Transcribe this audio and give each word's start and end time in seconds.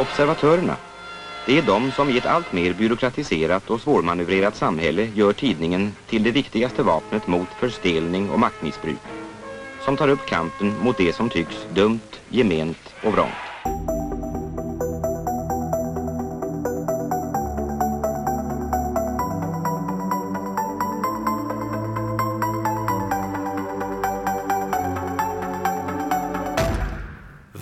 Observatörerna. 0.00 0.76
Det 1.44 1.58
är 1.58 1.62
de 1.62 1.92
som 1.92 2.10
i 2.10 2.16
ett 2.16 2.26
allt 2.26 2.52
mer 2.52 2.72
byråkratiserat 2.72 3.70
och 3.70 3.80
svårmanövrerat 3.80 4.56
samhälle 4.56 5.08
gör 5.14 5.32
tidningen 5.32 5.92
till 6.06 6.22
det 6.22 6.30
viktigaste 6.30 6.82
vapnet 6.82 7.26
mot 7.26 7.48
förstelning 7.54 8.30
och 8.30 8.38
maktmissbruk. 8.38 9.00
Som 9.80 9.96
tar 9.96 10.08
upp 10.08 10.26
kampen 10.26 10.76
mot 10.78 10.96
det 10.96 11.12
som 11.12 11.30
tycks 11.30 11.56
dumt, 11.68 12.00
gement 12.30 12.94
och 13.00 13.12
vrångt. 13.12 13.49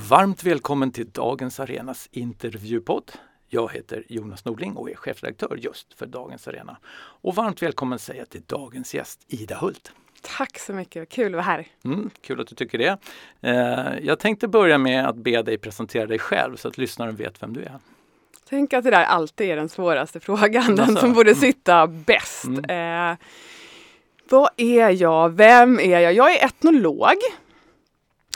Varmt 0.09 0.45
välkommen 0.45 0.93
till 0.93 1.11
dagens 1.11 1.61
Arenas 1.61 2.09
intervjupodd. 2.13 3.13
Jag 3.49 3.73
heter 3.73 4.05
Jonas 4.09 4.45
Nordling 4.45 4.77
och 4.77 4.91
är 4.91 4.95
chefredaktör 4.95 5.57
just 5.57 5.95
för 5.95 6.07
Dagens 6.07 6.49
Arena. 6.49 6.77
Och 6.97 7.35
varmt 7.35 7.63
välkommen 7.63 7.99
säger 7.99 8.21
jag 8.21 8.31
till 8.31 8.43
dagens 8.47 8.95
gäst 8.95 9.21
Ida 9.29 9.57
Hult. 9.57 9.93
Tack 10.23 10.59
så 10.59 10.73
mycket, 10.73 11.09
kul 11.09 11.27
att 11.27 11.33
vara 11.33 11.43
här. 11.43 11.67
Mm, 11.85 12.11
kul 12.21 12.41
att 12.41 12.47
du 12.47 12.55
tycker 12.55 12.79
det. 12.79 12.99
Eh, 13.41 14.07
jag 14.07 14.19
tänkte 14.19 14.49
börja 14.49 14.79
med 14.79 15.07
att 15.09 15.17
be 15.17 15.43
dig 15.43 15.59
presentera 15.59 16.07
dig 16.07 16.19
själv 16.19 16.57
så 16.57 16.69
att 16.69 16.79
lyssnaren 16.79 17.17
vet 17.17 17.43
vem 17.43 17.53
du 17.53 17.63
är. 17.63 17.79
Tänk 18.49 18.73
att 18.73 18.85
det 18.85 18.91
där 18.91 19.05
alltid 19.05 19.51
är 19.51 19.57
den 19.57 19.69
svåraste 19.69 20.21
frågan, 20.21 20.77
den 20.77 20.97
som 20.97 21.13
borde 21.13 21.31
mm. 21.31 21.41
sitta 21.41 21.87
bäst. 21.87 22.45
Mm. 22.45 23.11
Eh, 23.11 23.17
vad 24.31 24.51
är 24.57 24.91
jag? 25.03 25.29
Vem 25.29 25.81
är 25.81 26.01
jag? 26.01 26.13
Jag 26.13 26.35
är 26.35 26.47
etnolog. 26.47 27.17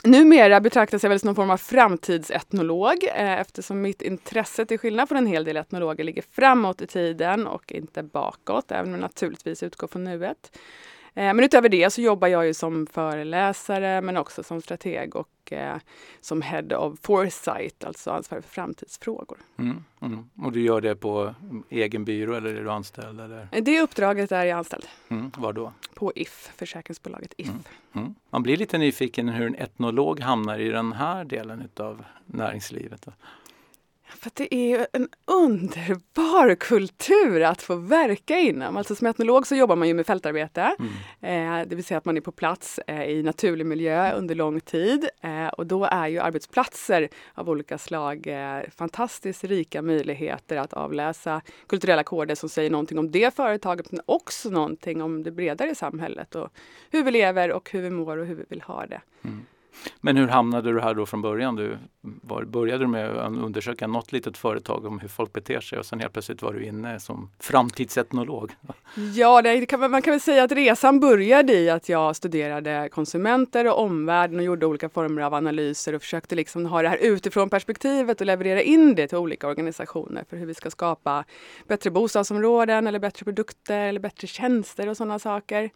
Numera 0.05 0.61
betraktas 0.61 1.03
jag 1.03 1.09
väl 1.09 1.19
som 1.19 1.27
någon 1.27 1.35
form 1.35 1.49
av 1.49 1.57
framtidsetnolog 1.57 3.03
eh, 3.03 3.39
eftersom 3.39 3.81
mitt 3.81 4.01
intresse 4.01 4.65
till 4.65 4.79
skillnad 4.79 5.09
från 5.09 5.17
en 5.17 5.27
hel 5.27 5.43
del 5.43 5.57
etnologer 5.57 6.03
ligger 6.03 6.23
framåt 6.31 6.81
i 6.81 6.87
tiden 6.87 7.47
och 7.47 7.71
inte 7.71 8.03
bakåt, 8.03 8.71
även 8.71 8.85
om 8.85 8.91
jag 8.91 9.01
naturligtvis 9.01 9.63
utgår 9.63 9.87
från 9.87 10.03
nuet. 10.03 10.57
Eh, 11.15 11.33
men 11.33 11.39
utöver 11.39 11.69
det 11.69 11.89
så 11.89 12.01
jobbar 12.01 12.27
jag 12.27 12.45
ju 12.45 12.53
som 12.53 12.87
föreläsare 12.87 14.01
men 14.01 14.17
också 14.17 14.43
som 14.43 14.61
strateg 14.61 15.15
och 15.15 15.53
eh, 15.53 15.77
som 16.21 16.41
Head 16.41 16.77
of 16.77 16.99
Foresight, 17.01 17.83
alltså 17.83 18.11
ansvarig 18.11 18.43
för 18.43 18.51
framtidsfrågor. 18.51 19.37
Mm, 19.57 19.83
mm. 20.01 20.29
Och 20.43 20.51
du 20.51 20.61
gör 20.61 20.81
det 20.81 20.95
på 20.95 21.35
egen 21.69 22.05
byrå 22.05 22.33
eller 22.33 22.55
är 22.55 22.63
du 22.63 22.71
anställd? 22.71 23.21
Eller? 23.21 23.47
Det 23.61 23.81
uppdraget 23.81 24.31
är 24.31 24.45
jag 24.45 24.57
anställd. 24.57 24.85
Mm, 25.09 25.31
var 25.37 25.53
då? 25.53 25.73
På 25.93 26.11
If, 26.15 26.51
försäkringsbolaget 26.57 27.33
If. 27.37 27.47
Mm, 27.47 27.63
mm. 27.93 28.15
Man 28.29 28.43
blir 28.43 28.57
lite 28.57 28.77
nyfiken 28.77 29.29
hur 29.29 29.47
en 29.47 29.55
etnolog 29.55 30.19
hamnar 30.19 30.59
i 30.59 30.69
den 30.69 30.93
här 30.93 31.25
delen 31.25 31.69
av 31.77 32.03
näringslivet. 32.25 33.07
För 34.15 34.31
det 34.33 34.55
är 34.55 34.87
en 34.93 35.07
underbar 35.25 36.55
kultur 36.55 37.41
att 37.41 37.61
få 37.61 37.75
verka 37.75 38.39
inom. 38.39 38.77
Alltså 38.77 38.95
som 38.95 39.07
etnolog 39.07 39.47
så 39.47 39.55
jobbar 39.55 39.75
man 39.75 39.87
ju 39.87 39.93
med 39.93 40.05
fältarbete. 40.05 40.75
Mm. 40.79 41.61
Eh, 41.61 41.67
det 41.67 41.75
vill 41.75 41.85
säga 41.85 41.97
att 41.97 42.05
man 42.05 42.17
är 42.17 42.21
på 42.21 42.31
plats 42.31 42.79
eh, 42.87 43.03
i 43.03 43.23
naturlig 43.23 43.65
miljö 43.65 44.13
under 44.13 44.35
lång 44.35 44.59
tid. 44.59 45.09
Eh, 45.21 45.47
och 45.47 45.67
då 45.67 45.85
är 45.85 46.07
ju 46.07 46.19
arbetsplatser 46.19 47.09
av 47.33 47.49
olika 47.49 47.77
slag 47.77 48.27
eh, 48.27 48.69
fantastiskt 48.75 49.43
rika 49.43 49.81
möjligheter 49.81 50.57
att 50.57 50.73
avläsa 50.73 51.41
kulturella 51.67 52.03
koder 52.03 52.35
som 52.35 52.49
säger 52.49 52.69
någonting 52.69 52.99
om 52.99 53.11
det 53.11 53.35
företaget 53.35 53.91
men 53.91 54.01
också 54.05 54.49
någonting 54.49 55.01
om 55.01 55.23
det 55.23 55.31
bredare 55.31 55.75
samhället 55.75 56.35
och 56.35 56.49
hur 56.91 57.03
vi 57.03 57.11
lever 57.11 57.51
och 57.51 57.71
hur 57.71 57.81
vi 57.81 57.89
mår 57.89 58.17
och 58.17 58.25
hur 58.25 58.35
vi 58.35 58.43
vill 58.49 58.61
ha 58.61 58.85
det. 58.85 59.01
Mm. 59.23 59.45
Men 60.01 60.17
hur 60.17 60.27
hamnade 60.27 60.71
du 60.71 60.81
här 60.81 60.93
då 60.93 61.05
från 61.05 61.21
början? 61.21 61.55
Du 61.55 61.77
var, 62.01 62.43
började 62.43 62.83
du 62.83 62.87
med 62.87 63.09
att 63.09 63.37
undersöka 63.37 63.87
något 63.87 64.11
litet 64.11 64.37
företag 64.37 64.85
om 64.85 64.99
hur 64.99 65.07
folk 65.07 65.33
beter 65.33 65.59
sig 65.59 65.79
och 65.79 65.85
sen 65.85 65.99
helt 65.99 66.13
plötsligt 66.13 66.41
var 66.41 66.53
du 66.53 66.65
inne 66.65 66.99
som 66.99 67.29
framtidsetnolog? 67.39 68.51
Ja, 69.15 69.41
det 69.41 69.65
kan, 69.65 69.91
man 69.91 70.01
kan 70.01 70.11
väl 70.11 70.21
säga 70.21 70.43
att 70.43 70.51
resan 70.51 70.99
började 70.99 71.53
i 71.53 71.69
att 71.69 71.89
jag 71.89 72.15
studerade 72.15 72.89
konsumenter 72.91 73.67
och 73.67 73.79
omvärlden 73.79 74.39
och 74.39 74.45
gjorde 74.45 74.65
olika 74.65 74.89
former 74.89 75.21
av 75.21 75.33
analyser 75.33 75.95
och 75.95 76.01
försökte 76.01 76.35
liksom 76.35 76.65
ha 76.65 76.81
det 76.81 76.89
här 76.89 76.97
utifrån 76.97 77.49
perspektivet 77.49 78.21
och 78.21 78.27
leverera 78.27 78.61
in 78.61 78.95
det 78.95 79.07
till 79.07 79.17
olika 79.17 79.47
organisationer 79.47 80.25
för 80.29 80.37
hur 80.37 80.45
vi 80.45 80.53
ska 80.53 80.69
skapa 80.69 81.23
bättre 81.67 81.91
bostadsområden 81.91 82.87
eller 82.87 82.99
bättre 82.99 83.23
produkter 83.23 83.79
eller 83.79 83.99
bättre 83.99 84.27
tjänster 84.27 84.89
och 84.89 84.97
sådana 84.97 85.19
saker. 85.19 85.69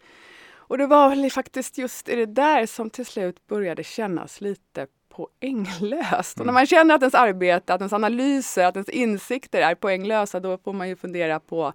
Och 0.68 0.78
det 0.78 0.86
var 0.86 1.08
väl 1.08 1.30
faktiskt 1.30 1.78
just 1.78 2.08
i 2.08 2.16
det 2.16 2.26
där 2.26 2.66
som 2.66 2.90
till 2.90 3.06
slut 3.06 3.46
började 3.46 3.84
kännas 3.84 4.40
lite 4.40 4.86
poänglöst. 5.08 6.36
Mm. 6.36 6.42
Och 6.42 6.46
när 6.46 6.52
man 6.52 6.66
känner 6.66 6.94
att 6.94 7.02
ens 7.02 7.14
arbete, 7.14 7.74
att 7.74 7.80
ens 7.80 7.92
analyser, 7.92 8.64
att 8.64 8.76
ens 8.76 8.88
insikter 8.88 9.60
är 9.60 9.74
poänglösa, 9.74 10.40
då 10.40 10.58
får 10.58 10.72
man 10.72 10.88
ju 10.88 10.96
fundera 10.96 11.40
på 11.40 11.72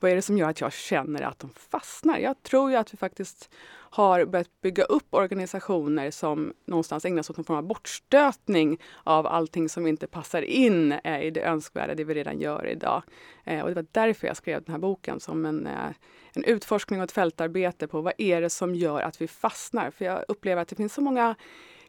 vad 0.00 0.10
är 0.10 0.16
det 0.16 0.22
som 0.22 0.38
gör 0.38 0.50
att 0.50 0.60
jag 0.60 0.72
känner 0.72 1.22
att 1.22 1.38
de 1.38 1.50
fastnar? 1.70 2.18
Jag 2.18 2.42
tror 2.42 2.70
ju 2.70 2.76
att 2.76 2.92
vi 2.92 2.96
faktiskt 2.96 3.50
har 3.96 4.24
börjat 4.24 4.60
bygga 4.62 4.84
upp 4.84 5.06
organisationer 5.10 6.10
som 6.10 6.52
någonstans 6.66 7.04
ägnar 7.04 7.22
sig 7.22 7.32
åt 7.32 7.36
någon 7.36 7.44
form 7.44 7.56
av 7.56 7.62
bortstötning 7.62 8.80
av 9.04 9.26
allting 9.26 9.68
som 9.68 9.86
inte 9.86 10.06
passar 10.06 10.42
in 10.42 10.92
eh, 10.92 11.22
i 11.22 11.30
det 11.30 11.40
önskvärda, 11.40 11.94
det 11.94 12.04
vi 12.04 12.14
redan 12.14 12.40
gör 12.40 12.66
idag. 12.66 13.02
Eh, 13.44 13.60
och 13.60 13.68
det 13.68 13.74
var 13.74 13.86
därför 13.92 14.26
jag 14.26 14.36
skrev 14.36 14.62
den 14.62 14.72
här 14.72 14.80
boken 14.80 15.20
som 15.20 15.46
en, 15.46 15.66
eh, 15.66 15.90
en 16.32 16.44
utforskning 16.44 17.00
och 17.00 17.04
ett 17.04 17.12
fältarbete 17.12 17.86
på 17.86 18.00
vad 18.00 18.12
är 18.18 18.40
det 18.40 18.50
som 18.50 18.74
gör 18.74 19.02
att 19.02 19.20
vi 19.20 19.28
fastnar? 19.28 19.90
För 19.90 20.04
jag 20.04 20.24
upplever 20.28 20.62
att 20.62 20.68
det 20.68 20.76
finns 20.76 20.94
så 20.94 21.00
många 21.00 21.34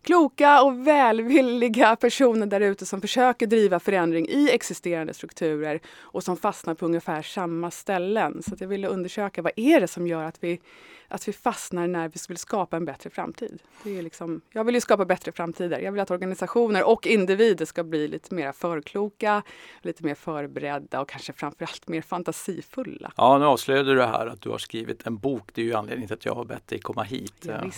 kloka 0.01 0.63
och 0.63 0.87
välvilliga 0.87 1.95
personer 1.95 2.45
där 2.45 2.61
ute 2.61 2.85
som 2.85 3.01
försöker 3.01 3.47
driva 3.47 3.79
förändring 3.79 4.27
i 4.29 4.49
existerande 4.51 5.13
strukturer 5.13 5.79
och 5.97 6.23
som 6.23 6.37
fastnar 6.37 6.73
på 6.73 6.85
ungefär 6.85 7.21
samma 7.21 7.71
ställen. 7.71 8.43
Så 8.43 8.55
jag 8.59 8.67
ville 8.67 8.87
undersöka 8.87 9.41
vad 9.41 9.51
är 9.55 9.81
det 9.81 9.87
som 9.87 10.07
gör 10.07 10.23
att 10.23 10.43
vi 10.43 10.59
att 11.07 11.27
vi 11.27 11.33
fastnar 11.33 11.87
när 11.87 12.09
vi 12.09 12.19
skulle 12.19 12.39
skapa 12.39 12.77
en 12.77 12.85
bättre 12.85 13.09
framtid. 13.09 13.61
Det 13.83 13.97
är 13.97 14.01
liksom, 14.01 14.41
jag 14.51 14.63
vill 14.63 14.75
ju 14.75 14.81
skapa 14.81 15.05
bättre 15.05 15.31
framtider. 15.31 15.79
Jag 15.79 15.91
vill 15.91 16.01
att 16.01 16.11
organisationer 16.11 16.83
och 16.83 17.07
individer 17.07 17.65
ska 17.65 17.83
bli 17.83 18.07
lite 18.07 18.35
mer 18.35 18.51
förkloka, 18.51 19.43
lite 19.81 20.05
mer 20.05 20.15
förberedda 20.15 21.01
och 21.01 21.09
kanske 21.09 21.33
framförallt 21.33 21.87
mer 21.87 22.01
fantasifulla. 22.01 23.11
Ja, 23.17 23.37
nu 23.37 23.45
avslöjade 23.45 23.95
du 23.95 24.03
här 24.03 24.27
att 24.27 24.41
du 24.41 24.49
har 24.49 24.57
skrivit 24.57 25.07
en 25.07 25.17
bok. 25.17 25.49
Det 25.53 25.61
är 25.61 25.65
ju 25.65 25.73
anledningen 25.73 26.07
till 26.07 26.17
att 26.17 26.25
jag 26.25 26.35
har 26.35 26.45
bett 26.45 26.67
dig 26.67 26.79
komma 26.79 27.03
hit. 27.03 27.33
Ja, 27.41 27.53
mm. 27.53 27.71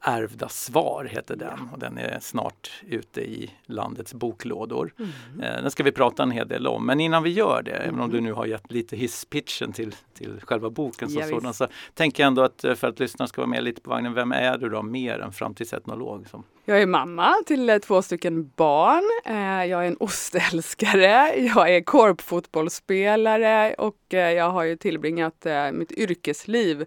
Ärvda 0.00 0.48
svar 0.48 1.04
heter 1.04 1.36
den 1.36 1.58
ja. 1.58 1.68
och 1.72 1.78
den 1.78 1.98
är 1.98 2.18
snart 2.20 2.82
ute 2.88 3.20
i 3.20 3.50
landets 3.66 4.14
boklådor. 4.14 4.94
Mm. 4.98 5.40
Eh, 5.40 5.62
den 5.62 5.70
ska 5.70 5.82
vi 5.82 5.92
prata 5.92 6.22
en 6.22 6.30
hel 6.30 6.48
del 6.48 6.66
om. 6.66 6.86
Men 6.86 7.00
innan 7.00 7.22
vi 7.22 7.30
gör 7.30 7.62
det, 7.62 7.70
mm. 7.70 7.88
även 7.88 8.00
om 8.00 8.10
du 8.10 8.20
nu 8.20 8.32
har 8.32 8.46
gett 8.46 8.72
lite 8.72 8.96
hisspitchen 8.96 9.72
till, 9.72 9.94
till 10.14 10.40
själva 10.40 10.70
boken 10.70 11.08
som 11.10 11.20
ja, 11.20 11.28
sådan, 11.28 11.54
så 11.54 11.66
tänker 11.94 12.22
jag 12.22 12.26
ändå 12.26 12.42
att 12.42 12.61
för 12.62 12.86
att 12.86 13.00
lyssnarna 13.00 13.28
ska 13.28 13.40
vara 13.40 13.50
med 13.50 13.64
lite 13.64 13.80
på 13.80 13.90
vagnen. 13.90 14.14
Vem 14.14 14.32
är 14.32 14.58
du 14.58 14.68
då 14.68 14.82
mer 14.82 15.18
än 15.18 15.32
framtidsetnolog? 15.32 16.28
Som? 16.28 16.44
Jag 16.64 16.82
är 16.82 16.86
mamma 16.86 17.34
till 17.46 17.70
eh, 17.70 17.78
två 17.78 18.02
stycken 18.02 18.52
barn. 18.56 19.02
Eh, 19.24 19.64
jag 19.70 19.82
är 19.84 19.88
en 19.88 19.96
ostälskare. 20.00 21.34
Jag 21.54 21.74
är 21.74 21.80
korpfotbollsspelare 21.80 23.74
och 23.74 23.96
jag 24.08 24.50
har 24.50 24.62
ju 24.62 24.76
tillbringat 24.76 25.46
mitt 25.72 25.92
yrkesliv 25.92 26.84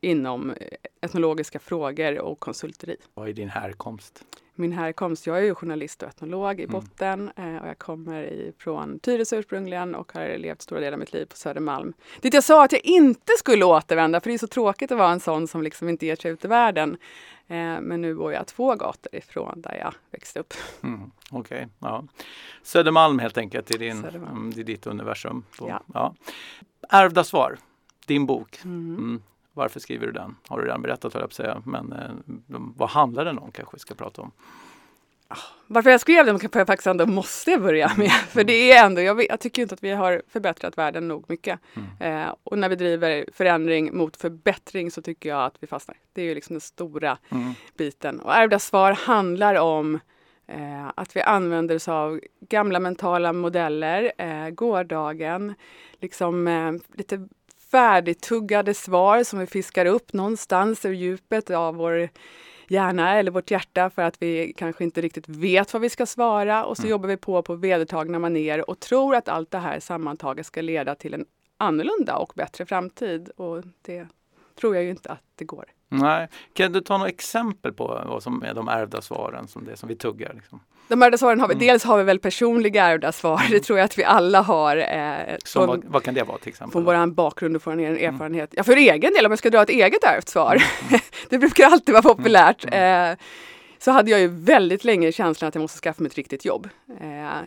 inom 0.00 0.54
etnologiska 1.00 1.58
frågor 1.58 2.18
och 2.18 2.40
konsulteri. 2.40 2.96
Vad 3.14 3.28
är 3.28 3.32
din 3.32 3.48
härkomst? 3.48 4.24
Min 4.54 4.72
härkomst. 4.72 5.26
Jag 5.26 5.38
är 5.38 5.42
ju 5.42 5.54
journalist 5.54 6.02
och 6.02 6.08
etnolog 6.08 6.60
i 6.60 6.64
mm. 6.64 6.72
botten 6.72 7.30
mm. 7.36 7.62
och 7.62 7.68
jag 7.68 7.78
kommer 7.78 8.52
från 8.58 8.98
Tyresö 8.98 9.36
ursprungligen 9.36 9.94
och 9.94 10.12
har 10.12 10.38
levt 10.38 10.62
stora 10.62 10.80
delar 10.80 10.92
av 10.92 10.98
mitt 10.98 11.12
liv 11.12 11.26
på 11.26 11.36
Södermalm. 11.36 11.92
Dit 12.20 12.34
jag 12.34 12.44
sa 12.44 12.64
att 12.64 12.72
jag 12.72 12.84
inte 12.84 13.32
skulle 13.38 13.64
återvända 13.64 14.20
för 14.20 14.30
det 14.30 14.36
är 14.36 14.38
så 14.38 14.46
tråkigt 14.46 14.92
att 14.92 14.98
vara 14.98 15.12
en 15.12 15.20
sån 15.20 15.48
som 15.48 15.62
liksom 15.62 15.88
inte 15.88 16.06
ger 16.06 16.16
sig 16.16 16.30
ut 16.30 16.44
i 16.44 16.48
världen. 16.48 16.96
Eh, 17.46 17.80
men 17.80 18.00
nu 18.00 18.14
bor 18.14 18.32
jag 18.32 18.46
två 18.46 18.74
gator 18.74 19.14
ifrån 19.14 19.60
där 19.60 19.76
jag 19.78 19.94
växte 20.10 20.40
upp. 20.40 20.54
Mm, 20.82 21.10
Okej, 21.30 21.56
okay, 21.56 21.68
ja. 21.78 22.04
Södermalm 22.62 23.18
helt 23.18 23.38
enkelt 23.38 23.74
i, 23.74 23.78
din, 23.78 24.04
mm, 24.04 24.52
i 24.56 24.62
ditt 24.62 24.86
universum. 24.86 25.44
Då. 25.58 25.68
Ja. 25.68 25.82
Ja. 25.94 26.14
Ärvda 26.88 27.24
svar, 27.24 27.58
din 28.06 28.26
bok. 28.26 28.60
Mm. 28.64 29.22
Varför 29.54 29.80
skriver 29.80 30.06
du 30.06 30.12
den? 30.12 30.36
Har 30.48 30.58
du 30.58 30.64
redan 30.64 30.82
berättat 30.82 31.14
höll 31.14 31.22
jag 31.22 31.30
på 31.30 31.32
att 31.32 31.36
säga. 31.36 31.62
Men 31.66 31.92
eh, 31.92 32.10
vad 32.76 32.88
handlar 32.88 33.24
den 33.24 33.38
om 33.38 33.52
kanske 33.52 33.76
vi 33.76 33.80
ska 33.80 33.94
prata 33.94 34.22
om? 34.22 34.30
Ah, 35.28 35.36
varför 35.66 35.90
jag 35.90 36.00
skrev 36.00 36.26
den 36.26 36.38
får 36.38 36.50
jag 36.52 36.66
faktiskt 36.66 36.86
ändå 36.86 37.06
måste 37.06 37.50
jag 37.50 37.62
börja 37.62 37.88
med. 37.88 38.06
Mm. 38.06 38.10
För 38.28 38.44
det 38.44 38.72
är 38.72 38.86
ändå, 38.86 39.00
jag, 39.00 39.26
jag, 39.28 39.40
tycker 39.40 39.62
inte 39.62 39.74
att 39.74 39.82
vi 39.82 39.90
har 39.90 40.22
förbättrat 40.28 40.78
världen 40.78 41.08
nog 41.08 41.24
mycket. 41.28 41.60
Mm. 41.74 42.26
Eh, 42.26 42.34
och 42.44 42.58
när 42.58 42.68
vi 42.68 42.76
driver 42.76 43.24
förändring 43.32 43.96
mot 43.96 44.16
förbättring 44.16 44.90
så 44.90 45.02
tycker 45.02 45.28
jag 45.28 45.44
att 45.44 45.54
vi 45.60 45.66
fastnar. 45.66 45.96
Det 46.12 46.22
är 46.22 46.26
ju 46.26 46.34
liksom 46.34 46.54
den 46.54 46.60
stora 46.60 47.18
mm. 47.28 47.52
biten. 47.76 48.20
Och 48.20 48.34
ärvda 48.34 48.58
svar 48.58 48.92
handlar 48.92 49.54
om 49.54 50.00
eh, 50.46 50.88
att 50.94 51.16
vi 51.16 51.20
använder 51.20 51.74
oss 51.74 51.88
av 51.88 52.20
gamla 52.48 52.80
mentala 52.80 53.32
modeller, 53.32 54.12
eh, 54.18 54.50
gårdagen, 54.50 55.54
liksom 56.00 56.48
eh, 56.48 56.72
lite 56.94 57.28
färdigtuggade 57.74 58.74
svar 58.74 59.24
som 59.24 59.38
vi 59.38 59.46
fiskar 59.46 59.86
upp 59.86 60.12
någonstans 60.12 60.84
ur 60.84 60.92
djupet 60.92 61.50
av 61.50 61.74
vår 61.74 62.08
hjärna 62.68 63.18
eller 63.18 63.30
vårt 63.30 63.50
hjärta 63.50 63.90
för 63.90 64.02
att 64.02 64.22
vi 64.22 64.52
kanske 64.56 64.84
inte 64.84 65.00
riktigt 65.00 65.28
vet 65.28 65.72
vad 65.72 65.82
vi 65.82 65.88
ska 65.88 66.06
svara 66.06 66.64
och 66.64 66.76
så 66.76 66.82
mm. 66.82 66.90
jobbar 66.90 67.08
vi 67.08 67.16
på 67.16 67.42
på 67.42 67.54
vedertagna 67.54 68.18
maner 68.18 68.70
och 68.70 68.80
tror 68.80 69.14
att 69.14 69.28
allt 69.28 69.50
det 69.50 69.58
här 69.58 69.80
sammantaget 69.80 70.46
ska 70.46 70.60
leda 70.60 70.94
till 70.94 71.14
en 71.14 71.24
annorlunda 71.56 72.16
och 72.16 72.32
bättre 72.36 72.66
framtid 72.66 73.28
och 73.28 73.62
det 73.82 74.06
tror 74.60 74.74
jag 74.74 74.84
ju 74.84 74.90
inte 74.90 75.12
att 75.12 75.22
det 75.36 75.44
går. 75.44 75.64
Nej. 75.88 76.28
Kan 76.52 76.72
du 76.72 76.80
ta 76.80 76.98
några 76.98 77.10
exempel 77.10 77.72
på 77.72 78.02
vad 78.06 78.22
som 78.22 78.42
är 78.42 78.54
de 78.54 78.68
ärvda 78.68 79.02
svaren, 79.02 79.48
som 79.48 79.64
det 79.64 79.76
som 79.76 79.88
vi 79.88 79.96
tuggar? 79.96 80.32
Liksom? 80.34 80.60
De 80.88 81.02
ärvda 81.02 81.18
svaren 81.18 81.40
har 81.40 81.48
vi, 81.48 81.54
mm. 81.54 81.66
dels 81.66 81.84
har 81.84 81.98
vi 81.98 82.04
väl 82.04 82.18
personliga 82.18 82.84
ärvda 82.84 83.12
svar, 83.12 83.42
det 83.50 83.60
tror 83.60 83.78
jag 83.78 83.84
att 83.84 83.98
vi 83.98 84.04
alla 84.04 84.40
har. 84.40 84.76
Eh, 84.76 85.36
från, 85.44 85.82
vad, 85.86 86.02
kan 86.02 86.14
det 86.14 86.22
vara 86.22 86.38
till 86.38 86.48
exempel? 86.48 86.72
Från 86.72 86.84
vår 86.84 87.06
bakgrund 87.06 87.56
och 87.56 87.62
från 87.62 87.80
en 87.80 87.96
mm. 87.96 88.14
erfarenhet. 88.14 88.52
Mm. 88.52 88.56
Ja, 88.56 88.64
för 88.64 88.76
egen 88.76 89.12
del, 89.12 89.26
om 89.26 89.32
jag 89.32 89.38
ska 89.38 89.50
dra 89.50 89.62
ett 89.62 89.68
eget 89.68 90.04
ärvt 90.04 90.28
svar, 90.28 90.62
mm. 90.88 91.00
det 91.28 91.38
brukar 91.38 91.66
alltid 91.66 91.92
vara 91.92 92.02
populärt. 92.02 92.64
Mm. 92.64 93.10
Eh, 93.10 93.18
så 93.78 93.90
hade 93.90 94.10
jag 94.10 94.20
ju 94.20 94.28
väldigt 94.28 94.84
länge 94.84 95.12
känslan 95.12 95.48
att 95.48 95.54
jag 95.54 95.62
måste 95.62 95.78
skaffa 95.78 96.02
mig 96.02 96.08
ett 96.08 96.16
riktigt 96.16 96.44
jobb. 96.44 96.68
Eh, 97.00 97.38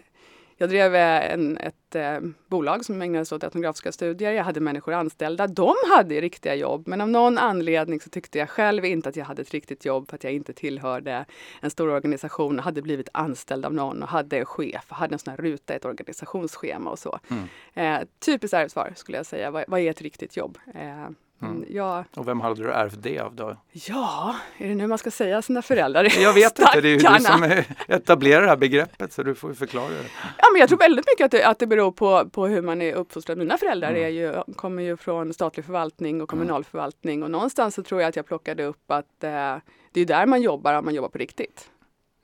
jag 0.58 0.70
drev 0.70 0.96
eh, 0.96 1.34
en, 1.34 1.58
ett 1.58 1.96
eh, 1.96 2.20
bolag 2.48 2.86
som 2.86 3.02
ägnade 3.02 3.26
sig 3.26 3.36
åt 3.36 3.44
etnografiska 3.44 3.92
studier. 3.92 4.32
Jag 4.32 4.44
hade 4.44 4.60
människor 4.60 4.94
anställda. 4.94 5.48
De 5.48 5.76
hade 5.96 6.22
riktiga 6.22 6.56
jobb, 6.56 6.88
men 6.88 7.02
av 7.02 7.10
någon 7.10 7.38
anledning 7.38 8.00
så 8.00 8.10
tyckte 8.10 8.40
jag 8.40 8.50
själv 8.50 8.86
inte 8.86 9.10
att 9.10 9.16
jag 9.16 9.26
hade 9.26 9.42
ett 9.42 9.52
riktigt 9.52 9.86
jobb 9.86 10.10
för 10.10 10.16
att 10.16 10.24
jag 10.24 10.34
inte 10.34 10.54
tillhörde 10.54 11.26
en 11.62 11.70
stor 11.70 11.90
organisation, 11.90 12.60
hade 12.60 12.82
blivit 12.82 13.10
anställd 13.12 13.66
av 13.66 13.74
någon 13.74 14.04
och 14.04 14.10
hade 14.10 14.38
en 14.38 14.46
chef, 14.46 14.86
hade 14.90 15.16
en 15.16 15.20
sån 15.20 15.32
här 15.32 15.38
ruta, 15.38 15.74
ett 15.74 15.86
organisationsschema 15.86 16.90
och 16.90 17.00
så. 17.00 17.20
Mm. 17.30 18.02
Eh, 18.02 18.08
typiskt 18.20 18.72
svar 18.72 18.94
skulle 18.96 19.18
jag 19.18 19.26
säga. 19.26 19.52
Vad, 19.52 19.66
vad 19.68 19.80
är 19.80 19.90
ett 19.90 20.02
riktigt 20.02 20.38
jobb? 20.38 20.58
Eh, 20.76 21.10
Mm. 21.42 21.56
mm. 21.56 21.68
Ja. 21.70 22.04
Och 22.16 22.28
vem 22.28 22.42
hade 22.42 22.64
du 22.64 22.72
ärvt 22.72 23.04
det 23.04 23.20
av 23.20 23.36
då? 23.36 23.58
Ja, 23.72 24.36
är 24.58 24.68
det 24.68 24.76
nu 24.76 24.88
man 24.88 24.98
ska 24.98 25.12
säga 25.12 25.42
sina 25.42 25.62
föräldrar? 25.62 26.04
Jag 26.22 26.34
vet 26.34 26.60
inte, 26.60 26.82
det 26.82 26.88
är 26.88 26.92
ju 26.92 26.98
du 26.98 27.20
som 27.20 27.64
etablerar 27.88 28.42
det 28.42 28.48
här 28.48 28.58
begreppet 28.58 29.14
så 29.14 29.24
du 29.24 29.36
får 29.36 29.54
förklara 29.54 29.90
det. 29.90 30.06
Ja, 30.38 30.46
men 30.54 30.60
jag 30.60 30.70
tror 30.70 30.80
väldigt 30.80 31.06
mycket 31.08 31.26
att 31.26 31.32
det, 31.32 31.44
att 31.44 31.60
det 31.60 31.68
beror 31.68 31.92
på, 31.92 32.30
på 32.30 32.48
hur 32.48 32.62
man 32.62 32.82
är 32.82 32.94
uppfostrad. 32.94 33.38
Mina 33.38 33.58
föräldrar 33.58 33.90
mm. 33.90 34.04
är 34.04 34.10
ju, 34.10 34.54
kommer 34.56 34.84
ju 34.84 34.98
från 34.98 35.34
statlig 35.34 35.66
förvaltning 35.66 36.22
och 36.22 36.30
kommunal 36.30 36.56
mm. 36.56 36.64
förvaltning 36.64 37.24
och 37.24 37.32
någonstans 37.32 37.76
så 37.76 37.84
tror 37.84 38.02
jag 38.02 38.10
att 38.10 38.16
jag 38.16 38.26
plockade 38.26 38.64
upp 38.64 38.92
att 38.92 39.24
eh, 39.24 39.56
det 39.92 40.02
är 40.02 40.06
där 40.06 40.26
man 40.26 40.42
jobbar 40.42 40.74
om 40.74 40.86
man 40.86 40.96
jobbar 40.96 41.10
på 41.10 41.18
riktigt. 41.18 41.70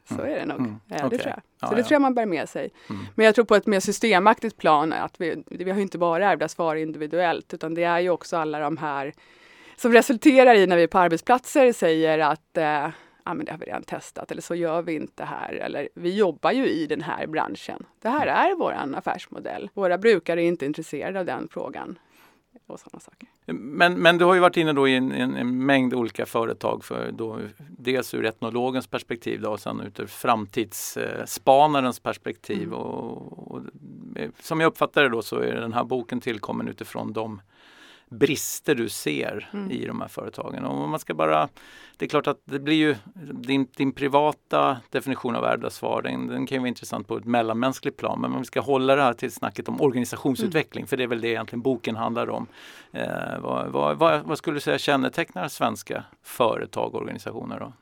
Så 0.07 0.13
mm. 0.13 0.31
är 0.31 0.35
det 0.35 0.45
nog. 0.45 0.59
Mm. 0.59 0.79
Ja, 0.87 0.97
det 0.97 1.05
okay. 1.05 1.17
tror 1.17 1.29
jag. 1.29 1.35
Så 1.35 1.65
ja, 1.65 1.69
det 1.69 1.77
ja. 1.77 1.83
tror 1.83 1.91
jag 1.91 2.01
man 2.01 2.13
bär 2.13 2.25
med 2.25 2.49
sig. 2.49 2.69
Mm. 2.89 3.05
Men 3.15 3.25
jag 3.25 3.35
tror 3.35 3.45
på 3.45 3.55
ett 3.55 3.67
mer 3.67 3.79
systemaktigt 3.79 4.57
plan 4.57 4.93
att 4.93 5.21
vi, 5.21 5.43
vi 5.45 5.71
har 5.71 5.79
inte 5.79 5.97
bara 5.97 6.31
ärvda 6.31 6.47
svar 6.47 6.75
individuellt 6.75 7.53
utan 7.53 7.73
det 7.73 7.83
är 7.83 7.99
ju 7.99 8.09
också 8.09 8.37
alla 8.37 8.59
de 8.59 8.77
här 8.77 9.13
som 9.75 9.93
resulterar 9.93 10.55
i 10.55 10.67
när 10.67 10.77
vi 10.77 10.87
på 10.87 10.99
arbetsplatser 10.99 11.73
säger 11.73 12.19
att 12.19 12.57
eh, 12.57 12.89
ja, 13.25 13.33
men 13.33 13.45
det 13.45 13.51
har 13.51 13.59
vi 13.59 13.65
redan 13.65 13.83
testat 13.83 14.31
eller 14.31 14.41
så 14.41 14.55
gör 14.55 14.81
vi 14.81 14.95
inte 14.95 15.23
här 15.23 15.53
eller 15.53 15.89
vi 15.95 16.15
jobbar 16.15 16.51
ju 16.51 16.67
i 16.67 16.87
den 16.87 17.01
här 17.01 17.27
branschen. 17.27 17.85
Det 18.01 18.09
här 18.09 18.27
mm. 18.27 18.35
är 18.35 18.55
vår 18.55 18.97
affärsmodell. 18.97 19.69
Våra 19.73 19.97
brukare 19.97 20.43
är 20.43 20.47
inte 20.47 20.65
intresserade 20.65 21.19
av 21.19 21.25
den 21.25 21.47
frågan 21.51 21.99
och 22.67 22.79
sådana 22.79 22.99
saker. 22.99 23.29
Men, 23.45 23.93
men 23.93 24.17
du 24.17 24.25
har 24.25 24.33
ju 24.33 24.39
varit 24.39 24.57
inne 24.57 24.73
då 24.73 24.87
i 24.87 24.95
en, 24.95 25.11
en, 25.11 25.35
en, 25.35 25.65
mängd 25.65 25.93
olika 25.93 26.25
företag, 26.25 26.83
för 26.83 27.11
då, 27.11 27.39
dels 27.69 28.13
ur 28.13 28.25
etnologens 28.25 28.87
perspektiv 28.87 29.41
då, 29.41 29.51
och 29.51 29.59
sen 29.59 29.91
ur 29.97 30.05
framtidsspanarens 30.05 31.99
perspektiv. 31.99 32.63
Mm. 32.63 32.73
Och, 32.73 33.51
och, 33.51 33.61
som 34.39 34.59
jag 34.59 34.67
uppfattar 34.67 35.03
det 35.03 35.09
då 35.09 35.21
så 35.21 35.39
är 35.39 35.53
den 35.55 35.73
här 35.73 35.83
boken 35.83 36.21
tillkommen 36.21 36.67
utifrån 36.67 37.13
de 37.13 37.41
brister 38.13 38.75
du 38.75 38.89
ser 38.89 39.49
mm. 39.53 39.71
i 39.71 39.85
de 39.85 40.01
här 40.01 40.07
företagen. 40.07 40.65
Och 40.65 40.89
man 40.89 40.99
ska 40.99 41.13
bara, 41.13 41.49
det 41.97 42.05
är 42.05 42.09
klart 42.09 42.27
att 42.27 42.41
det 42.45 42.59
blir 42.59 42.75
ju 42.75 42.95
din, 43.33 43.67
din 43.75 43.91
privata 43.91 44.77
definition 44.89 45.35
av 45.35 45.43
ärvda 45.45 45.69
svar, 45.69 46.01
den, 46.01 46.27
den, 46.27 46.45
kan 46.45 46.55
ju 46.55 46.59
vara 46.59 46.67
intressant 46.67 47.07
på 47.07 47.17
ett 47.17 47.25
mellanmänskligt 47.25 47.97
plan. 47.97 48.21
Men 48.21 48.33
om 48.33 48.39
vi 48.39 48.45
ska 48.45 48.61
hålla 48.61 48.95
det 48.95 49.01
här 49.01 49.13
till 49.13 49.31
snacket 49.31 49.67
om 49.67 49.81
organisationsutveckling, 49.81 50.81
mm. 50.81 50.87
för 50.87 50.97
det 50.97 51.03
är 51.03 51.07
väl 51.07 51.21
det 51.21 51.27
egentligen 51.27 51.61
boken 51.61 51.95
handlar 51.95 52.29
om. 52.29 52.47
Eh, 52.91 53.39
vad, 53.39 53.71
vad, 53.71 53.97
vad, 53.97 54.21
vad, 54.21 54.37
skulle 54.37 54.55
du 54.57 54.61
säga 54.61 54.77
kännetecknar 54.77 55.47
svenska 55.47 56.03
företag 56.23 56.95
och 56.95 57.01
organisationer? 57.01 57.59
Då? 57.59 57.73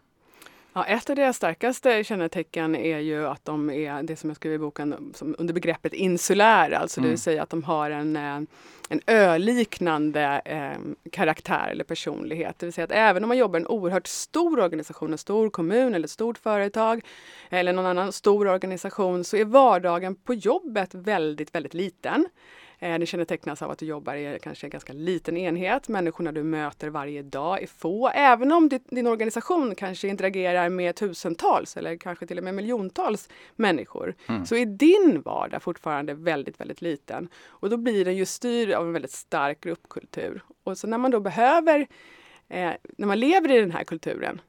Ja, 0.73 0.85
ett 0.85 1.09
av 1.09 1.15
deras 1.15 1.37
starkaste 1.37 2.03
kännetecken 2.03 2.75
är 2.75 2.99
ju 2.99 3.27
att 3.27 3.45
de 3.45 3.69
är 3.69 4.03
det 4.03 4.15
som 4.15 4.29
jag 4.29 4.37
skriver 4.37 4.55
i 4.55 4.59
boken 4.59 5.11
som 5.15 5.35
under 5.37 5.53
begreppet 5.53 5.93
insulär, 5.93 6.71
alltså 6.71 6.99
mm. 6.99 7.07
det 7.07 7.09
vill 7.09 7.21
säga 7.21 7.43
att 7.43 7.49
de 7.49 7.63
har 7.63 7.91
en, 7.91 8.15
eh, 8.15 8.41
en 8.89 9.01
öliknande 9.07 10.41
eh, 10.45 11.09
karaktär 11.11 11.69
eller 11.71 11.83
personlighet. 11.83 12.59
Det 12.59 12.65
vill 12.65 12.73
säga 12.73 12.85
att 12.85 12.91
även 12.91 13.23
om 13.23 13.27
man 13.27 13.37
jobbar 13.37 13.59
i 13.59 13.61
en 13.61 13.67
oerhört 13.67 14.07
stor 14.07 14.59
organisation, 14.59 15.11
en 15.11 15.17
stor 15.17 15.49
kommun 15.49 15.95
eller 15.95 16.05
ett 16.05 16.11
stort 16.11 16.37
företag 16.37 17.01
eller 17.49 17.73
någon 17.73 17.85
annan 17.85 18.11
stor 18.11 18.47
organisation 18.47 19.23
så 19.23 19.37
är 19.37 19.45
vardagen 19.45 20.15
på 20.15 20.33
jobbet 20.33 20.95
väldigt, 20.95 21.55
väldigt 21.55 21.73
liten. 21.73 22.25
Eh, 22.83 22.99
det 22.99 23.05
kännetecknas 23.05 23.61
av 23.61 23.71
att 23.71 23.77
du 23.77 23.85
jobbar 23.85 24.15
i 24.15 24.39
kanske 24.41 24.67
en 24.67 24.71
ganska 24.71 24.93
liten 24.93 25.37
enhet. 25.37 25.87
Människorna 25.87 26.31
du 26.31 26.43
möter 26.43 26.89
varje 26.89 27.23
dag 27.23 27.63
är 27.63 27.67
få. 27.67 28.09
Även 28.09 28.51
om 28.51 28.69
din 28.89 29.07
organisation 29.07 29.75
kanske 29.75 30.07
interagerar 30.07 30.69
med 30.69 30.95
tusentals 30.95 31.77
eller 31.77 31.97
kanske 31.97 32.27
till 32.27 32.37
och 32.37 32.43
med 32.43 32.53
miljontals 32.53 33.29
människor 33.55 34.15
mm. 34.27 34.45
så 34.45 34.55
är 34.55 34.65
din 34.65 35.21
vardag 35.25 35.63
fortfarande 35.63 36.13
väldigt, 36.13 36.59
väldigt 36.59 36.81
liten. 36.81 37.29
Och 37.47 37.69
då 37.69 37.77
blir 37.77 38.05
den 38.05 38.15
ju 38.15 38.25
styrd 38.25 38.71
av 38.71 38.87
en 38.87 38.93
väldigt 38.93 39.11
stark 39.11 39.61
gruppkultur. 39.61 40.41
Och 40.63 40.77
så 40.77 40.87
när 40.87 40.97
man 40.97 41.11
då 41.11 41.19
behöver, 41.19 41.87
eh, 42.49 42.71
när 42.97 43.07
man 43.07 43.19
lever 43.19 43.51
i 43.51 43.59
den 43.59 43.71
här 43.71 43.83
kulturen 43.83 44.41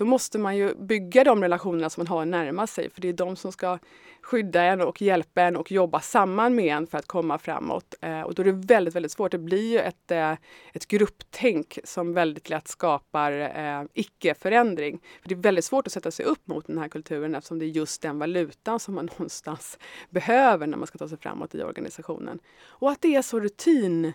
då 0.00 0.06
måste 0.06 0.38
man 0.38 0.56
ju 0.56 0.74
bygga 0.74 1.24
de 1.24 1.42
relationerna 1.42 1.90
som 1.90 2.00
man 2.00 2.06
har 2.06 2.24
närmast 2.24 2.74
sig 2.74 2.90
för 2.90 3.00
det 3.00 3.08
är 3.08 3.12
de 3.12 3.36
som 3.36 3.52
ska 3.52 3.78
skydda 4.22 4.62
en 4.62 4.80
och 4.80 5.02
hjälpa 5.02 5.42
en 5.42 5.56
och 5.56 5.72
jobba 5.72 6.00
samman 6.00 6.54
med 6.54 6.76
en 6.76 6.86
för 6.86 6.98
att 6.98 7.06
komma 7.06 7.38
framåt. 7.38 7.94
Eh, 8.00 8.20
och 8.20 8.34
då 8.34 8.42
är 8.42 8.46
det 8.46 8.52
väldigt, 8.52 8.94
väldigt 8.94 9.12
svårt. 9.12 9.32
Det 9.32 9.38
blir 9.38 9.72
ju 9.72 9.78
ett, 9.78 10.10
eh, 10.10 10.32
ett 10.72 10.86
grupptänk 10.88 11.78
som 11.84 12.14
väldigt 12.14 12.50
lätt 12.50 12.68
skapar 12.68 13.32
eh, 13.32 13.82
icke-förändring. 13.94 15.00
För 15.22 15.28
det 15.28 15.34
är 15.34 15.36
väldigt 15.36 15.64
svårt 15.64 15.86
att 15.86 15.92
sätta 15.92 16.10
sig 16.10 16.24
upp 16.24 16.46
mot 16.46 16.66
den 16.66 16.78
här 16.78 16.88
kulturen 16.88 17.34
eftersom 17.34 17.58
det 17.58 17.64
är 17.64 17.70
just 17.70 18.02
den 18.02 18.18
valutan 18.18 18.80
som 18.80 18.94
man 18.94 19.06
någonstans 19.18 19.78
behöver 20.10 20.66
när 20.66 20.78
man 20.78 20.86
ska 20.86 20.98
ta 20.98 21.08
sig 21.08 21.18
framåt 21.18 21.54
i 21.54 21.62
organisationen. 21.62 22.38
Och 22.66 22.90
att 22.90 23.00
det 23.00 23.14
är 23.16 23.22
så 23.22 23.40
rutinartat 23.40 24.14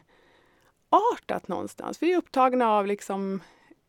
någonstans. 1.47 2.01
Vi 2.01 2.13
är 2.13 2.17
upptagna 2.17 2.71
av 2.71 2.87
liksom 2.87 3.41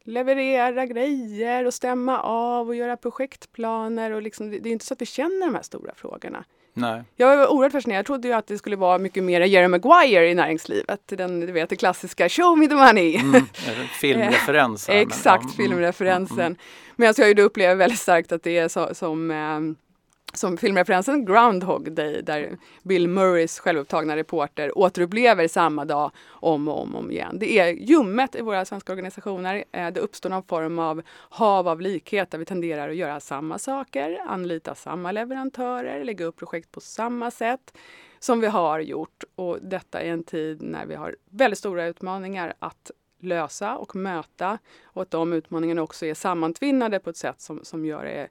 leverera 0.06 0.87
grejer 0.87 1.64
och 1.64 1.75
stämma 1.75 2.20
av 2.20 2.69
och 2.69 2.75
göra 2.75 2.97
projektplaner. 2.97 4.11
Och 4.11 4.23
liksom, 4.23 4.50
det 4.50 4.69
är 4.69 4.73
inte 4.73 4.85
så 4.85 4.94
att 4.94 5.00
vi 5.00 5.06
känner 5.06 5.47
de 5.47 5.55
här 5.55 5.62
stora 5.62 5.94
frågorna. 5.94 6.44
Nej. 6.75 7.05
Jag 7.17 7.37
var 7.37 7.53
oerhört 7.53 7.73
fascinerad. 7.73 7.99
Jag 7.99 8.06
trodde 8.06 8.29
ju 8.29 8.35
att 8.35 8.47
det 8.47 8.58
skulle 8.58 8.76
vara 8.76 8.99
mycket 8.99 9.25
mer 9.25 9.40
Jerry 9.40 9.69
Maguire 9.69 10.31
i 10.31 10.35
näringslivet. 10.35 11.00
Den, 11.07 11.40
du 11.40 11.52
vet, 11.52 11.71
det 11.71 11.76
klassiska 11.76 12.28
Show 12.28 12.59
me 12.59 12.69
the 12.69 12.75
money. 12.75 13.16
Mm, 13.16 13.47
filmreferens. 14.00 14.88
Exakt, 14.88 15.45
men, 15.45 15.52
filmreferensen. 15.52 16.38
Mm, 16.38 16.47
mm. 16.47 16.59
Men 16.97 17.07
jag 17.07 17.16
ju 17.28 17.42
uppleva 17.42 17.75
väldigt 17.75 17.99
starkt 17.99 18.33
att 18.33 18.42
det 18.42 18.59
är 18.59 18.69
så, 18.69 18.95
som 18.95 19.31
eh, 19.31 19.86
som 20.35 20.56
filmreferensen 20.56 21.25
Groundhog 21.25 21.92
Day 21.92 22.23
där 22.23 22.56
Bill 22.83 23.09
Murrays 23.09 23.59
självupptagna 23.59 24.16
reporter 24.16 24.78
återupplever 24.78 25.49
samma 25.49 25.85
dag 25.85 26.11
om 26.28 26.68
och 26.68 26.83
om, 26.83 26.97
om 26.97 27.11
igen. 27.11 27.38
Det 27.38 27.59
är 27.59 27.73
ljummet 27.73 28.35
i 28.35 28.40
våra 28.40 28.64
svenska 28.64 28.92
organisationer. 28.92 29.64
Eh, 29.73 29.90
det 29.90 30.00
uppstår 30.00 30.30
någon 30.30 30.42
form 30.42 30.78
av 30.78 31.02
hav 31.11 31.68
av 31.68 31.80
likhet 31.80 32.30
där 32.30 32.38
vi 32.38 32.45
tenderar 32.45 32.88
att 32.88 32.97
göra 32.97 33.21
samma 33.21 33.59
saker, 33.59 34.21
anlita 34.26 34.75
samma 34.75 35.12
leverantörer, 35.12 36.04
lägga 36.04 36.25
upp 36.25 36.37
projekt 36.37 36.73
på 36.73 36.80
samma 36.80 37.30
sätt 37.30 37.78
som 38.18 38.40
vi 38.40 38.47
har 38.47 38.80
gjort. 38.80 39.25
Och 39.35 39.59
detta 39.62 40.02
i 40.02 40.09
en 40.09 40.25
tid 40.25 40.62
när 40.62 40.87
vi 40.87 40.95
har 40.95 41.16
väldigt 41.30 41.59
stora 41.59 41.87
utmaningar 41.87 42.54
att 42.59 42.90
lösa 43.21 43.76
och 43.76 43.97
möta 43.97 44.59
och 44.85 45.02
att 45.02 45.11
de 45.11 45.33
utmaningarna 45.33 45.83
också 45.83 46.06
är 46.06 46.14
sammantvinnade 46.14 46.99
på 46.99 47.11
ett 47.11 47.16
sätt 47.16 47.40
som, 47.40 47.64
som 47.64 47.85
gör 47.85 48.04
det 48.04 48.28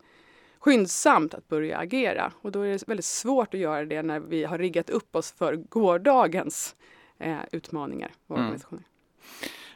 skyndsamt 0.66 1.34
att 1.34 1.48
börja 1.48 1.78
agera. 1.78 2.32
Och 2.42 2.52
då 2.52 2.62
är 2.62 2.72
det 2.72 2.88
väldigt 2.88 3.06
svårt 3.06 3.54
att 3.54 3.60
göra 3.60 3.86
det 3.86 4.02
när 4.02 4.20
vi 4.20 4.44
har 4.44 4.58
riggat 4.58 4.90
upp 4.90 5.16
oss 5.16 5.32
för 5.32 5.56
gårdagens 5.56 6.76
eh, 7.18 7.38
utmaningar 7.52 8.12
och 8.28 8.40
mm. 8.40 8.60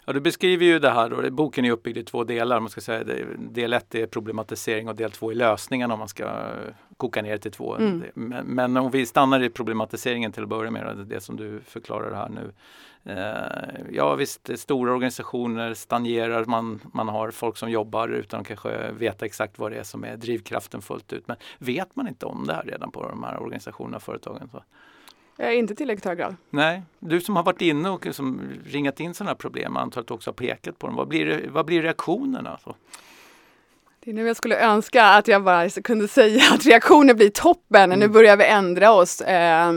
Ja, 0.10 0.14
du 0.14 0.20
beskriver 0.20 0.66
ju 0.66 0.80
det 0.80 0.90
här, 0.90 1.14
och 1.14 1.34
boken 1.34 1.66
är 1.66 1.72
uppbyggd 1.72 1.98
i 1.98 2.04
två 2.04 2.24
delar. 2.24 2.60
Man 2.60 2.70
ska 2.70 2.82
säga, 2.82 3.04
del 3.38 3.74
ett 3.74 3.96
är 3.96 4.08
problematisering 4.08 4.88
och 4.88 4.96
del 4.96 5.12
två 5.12 5.32
är 5.32 5.36
lösningen 5.36 5.92
om 5.92 6.00
man 6.00 6.08
ska 6.08 6.52
koka 6.98 7.22
ner 7.22 7.32
det 7.32 7.38
till 7.38 7.52
två. 7.52 7.76
Mm. 7.76 8.04
Men, 8.14 8.46
men, 8.46 8.78
om 8.78 8.92
vi 8.92 9.06
stannar 9.06 9.44
i 9.44 9.50
problematiseringen 9.50 10.32
till 10.32 10.44
att 10.44 10.50
börja 10.50 10.72
med, 10.72 10.98
det, 10.98 11.06
det 11.06 11.22
som 11.22 11.36
du 11.38 11.60
förklarar 11.66 12.14
här 12.16 12.30
nu. 12.30 12.52
Eh, 13.14 13.86
ja 13.92 14.16
visst, 14.16 14.60
stora 14.60 14.94
organisationer 14.94 15.74
stagnerar, 15.74 16.46
man, 16.46 16.80
man 16.94 17.08
har 17.08 17.32
folk 17.32 17.58
som 17.58 17.72
jobbar 17.72 18.08
utan 18.08 18.42
att 18.42 18.48
kanske 18.48 18.92
veta 18.92 19.26
exakt 19.26 19.60
vad 19.60 19.72
det 19.72 19.78
är 19.78 19.84
som 19.84 20.04
är 20.04 20.18
drivkraften 20.18 20.82
fullt 20.82 21.14
ut. 21.14 21.28
Men 21.28 21.38
vet 21.58 21.96
man 21.96 22.08
inte 22.08 22.26
om 22.26 22.48
det 22.48 22.54
här 22.54 22.64
redan 22.64 22.92
på 22.92 23.10
de 23.10 23.24
här 23.24 23.42
organisationerna 23.42 23.98
och 23.98 24.04
företagen? 24.04 24.50
Så? 24.52 24.64
Eh, 25.40 25.58
inte 25.58 25.76
tillräckligt 25.76 26.06
hög 26.06 26.18
grad. 26.18 26.36
Nej, 26.50 26.82
du 27.00 27.22
som 27.22 27.36
har 27.36 27.44
varit 27.44 27.62
inne 27.62 27.90
och 27.90 28.08
som 28.12 28.42
ringat 28.66 29.00
in 29.00 29.14
sådana 29.14 29.30
här 29.30 29.36
problem, 29.36 29.78
antar 29.78 30.02
att 30.02 30.08
du 30.08 30.14
också 30.14 30.30
har 30.30 30.34
pekat 30.34 30.80
på 30.80 30.88
dem. 30.88 30.96
Vad 30.96 31.08
blir, 31.08 31.50
vad 31.50 31.66
blir 31.66 31.82
reaktionerna? 31.82 32.60
Så? 32.64 32.76
Nu 34.06 34.28
jag 34.28 34.36
skulle 34.36 34.60
önska 34.60 35.04
att 35.06 35.28
jag 35.28 35.44
bara 35.44 35.70
kunde 35.70 36.08
säga 36.08 36.44
att 36.54 36.66
reaktionen 36.66 37.16
blir 37.16 37.30
toppen. 37.30 37.84
Mm. 37.84 38.00
Nu 38.00 38.08
börjar 38.08 38.38
vi 38.38 38.46
ändra 38.46 38.92
oss. 38.92 39.22
Eh, 39.22 39.74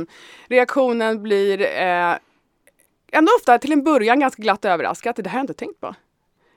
reaktionen 0.47 1.23
blir 1.23 1.61
eh, 1.61 2.15
ändå 3.13 3.33
ofta 3.39 3.59
till 3.59 3.73
en 3.73 3.85
början 3.85 4.21
ganska 4.21 4.43
glatt 4.43 4.65
överraskad. 4.65 5.15
Det 5.17 5.27
här 5.27 5.31
har 5.31 5.39
jag 5.39 5.43
inte 5.43 5.55
tänkt 5.55 5.81
på 5.81 5.95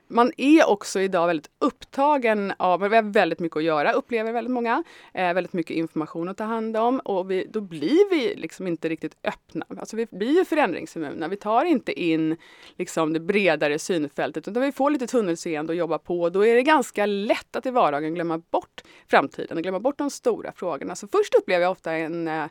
man 0.08 0.32
är 0.36 0.68
också 0.68 1.00
idag 1.00 1.26
väldigt 1.26 1.50
upptagen 1.58 2.52
av, 2.56 2.80
vi 2.80 2.96
har 2.96 3.02
väldigt 3.02 3.38
mycket 3.38 3.56
att 3.56 3.62
göra, 3.62 3.92
upplever 3.92 4.32
väldigt 4.32 4.52
många. 4.52 4.84
Eh, 5.14 5.34
väldigt 5.34 5.52
mycket 5.52 5.76
information 5.76 6.28
att 6.28 6.36
ta 6.36 6.44
hand 6.44 6.76
om 6.76 7.00
och 7.00 7.30
vi, 7.30 7.46
då 7.50 7.60
blir 7.60 8.10
vi 8.10 8.34
liksom 8.34 8.66
inte 8.66 8.88
riktigt 8.88 9.16
öppna. 9.24 9.66
Alltså 9.78 9.96
vi 9.96 10.06
blir 10.06 10.38
ju 10.38 10.44
förändringsimmuna. 10.44 11.28
Vi 11.28 11.36
tar 11.36 11.64
inte 11.64 12.00
in 12.00 12.36
liksom 12.76 13.12
det 13.12 13.20
bredare 13.20 13.78
synfältet 13.78 14.48
utan 14.48 14.62
vi 14.62 14.72
får 14.72 14.90
lite 14.90 15.06
tunnelseende 15.06 15.72
och 15.72 15.76
jobba 15.76 15.98
på. 15.98 16.30
Då 16.30 16.46
är 16.46 16.54
det 16.54 16.62
ganska 16.62 17.06
lätt 17.06 17.56
att 17.56 17.66
i 17.66 17.70
vardagen 17.70 18.14
glömma 18.14 18.38
bort 18.38 18.82
framtiden 19.10 19.56
och 19.56 19.62
glömma 19.62 19.80
bort 19.80 19.98
de 19.98 20.10
stora 20.10 20.52
frågorna. 20.52 20.94
Så 20.94 21.08
först 21.08 21.34
upplever 21.34 21.62
jag 21.62 21.72
ofta 21.72 21.92
en 21.92 22.28
eh, 22.28 22.44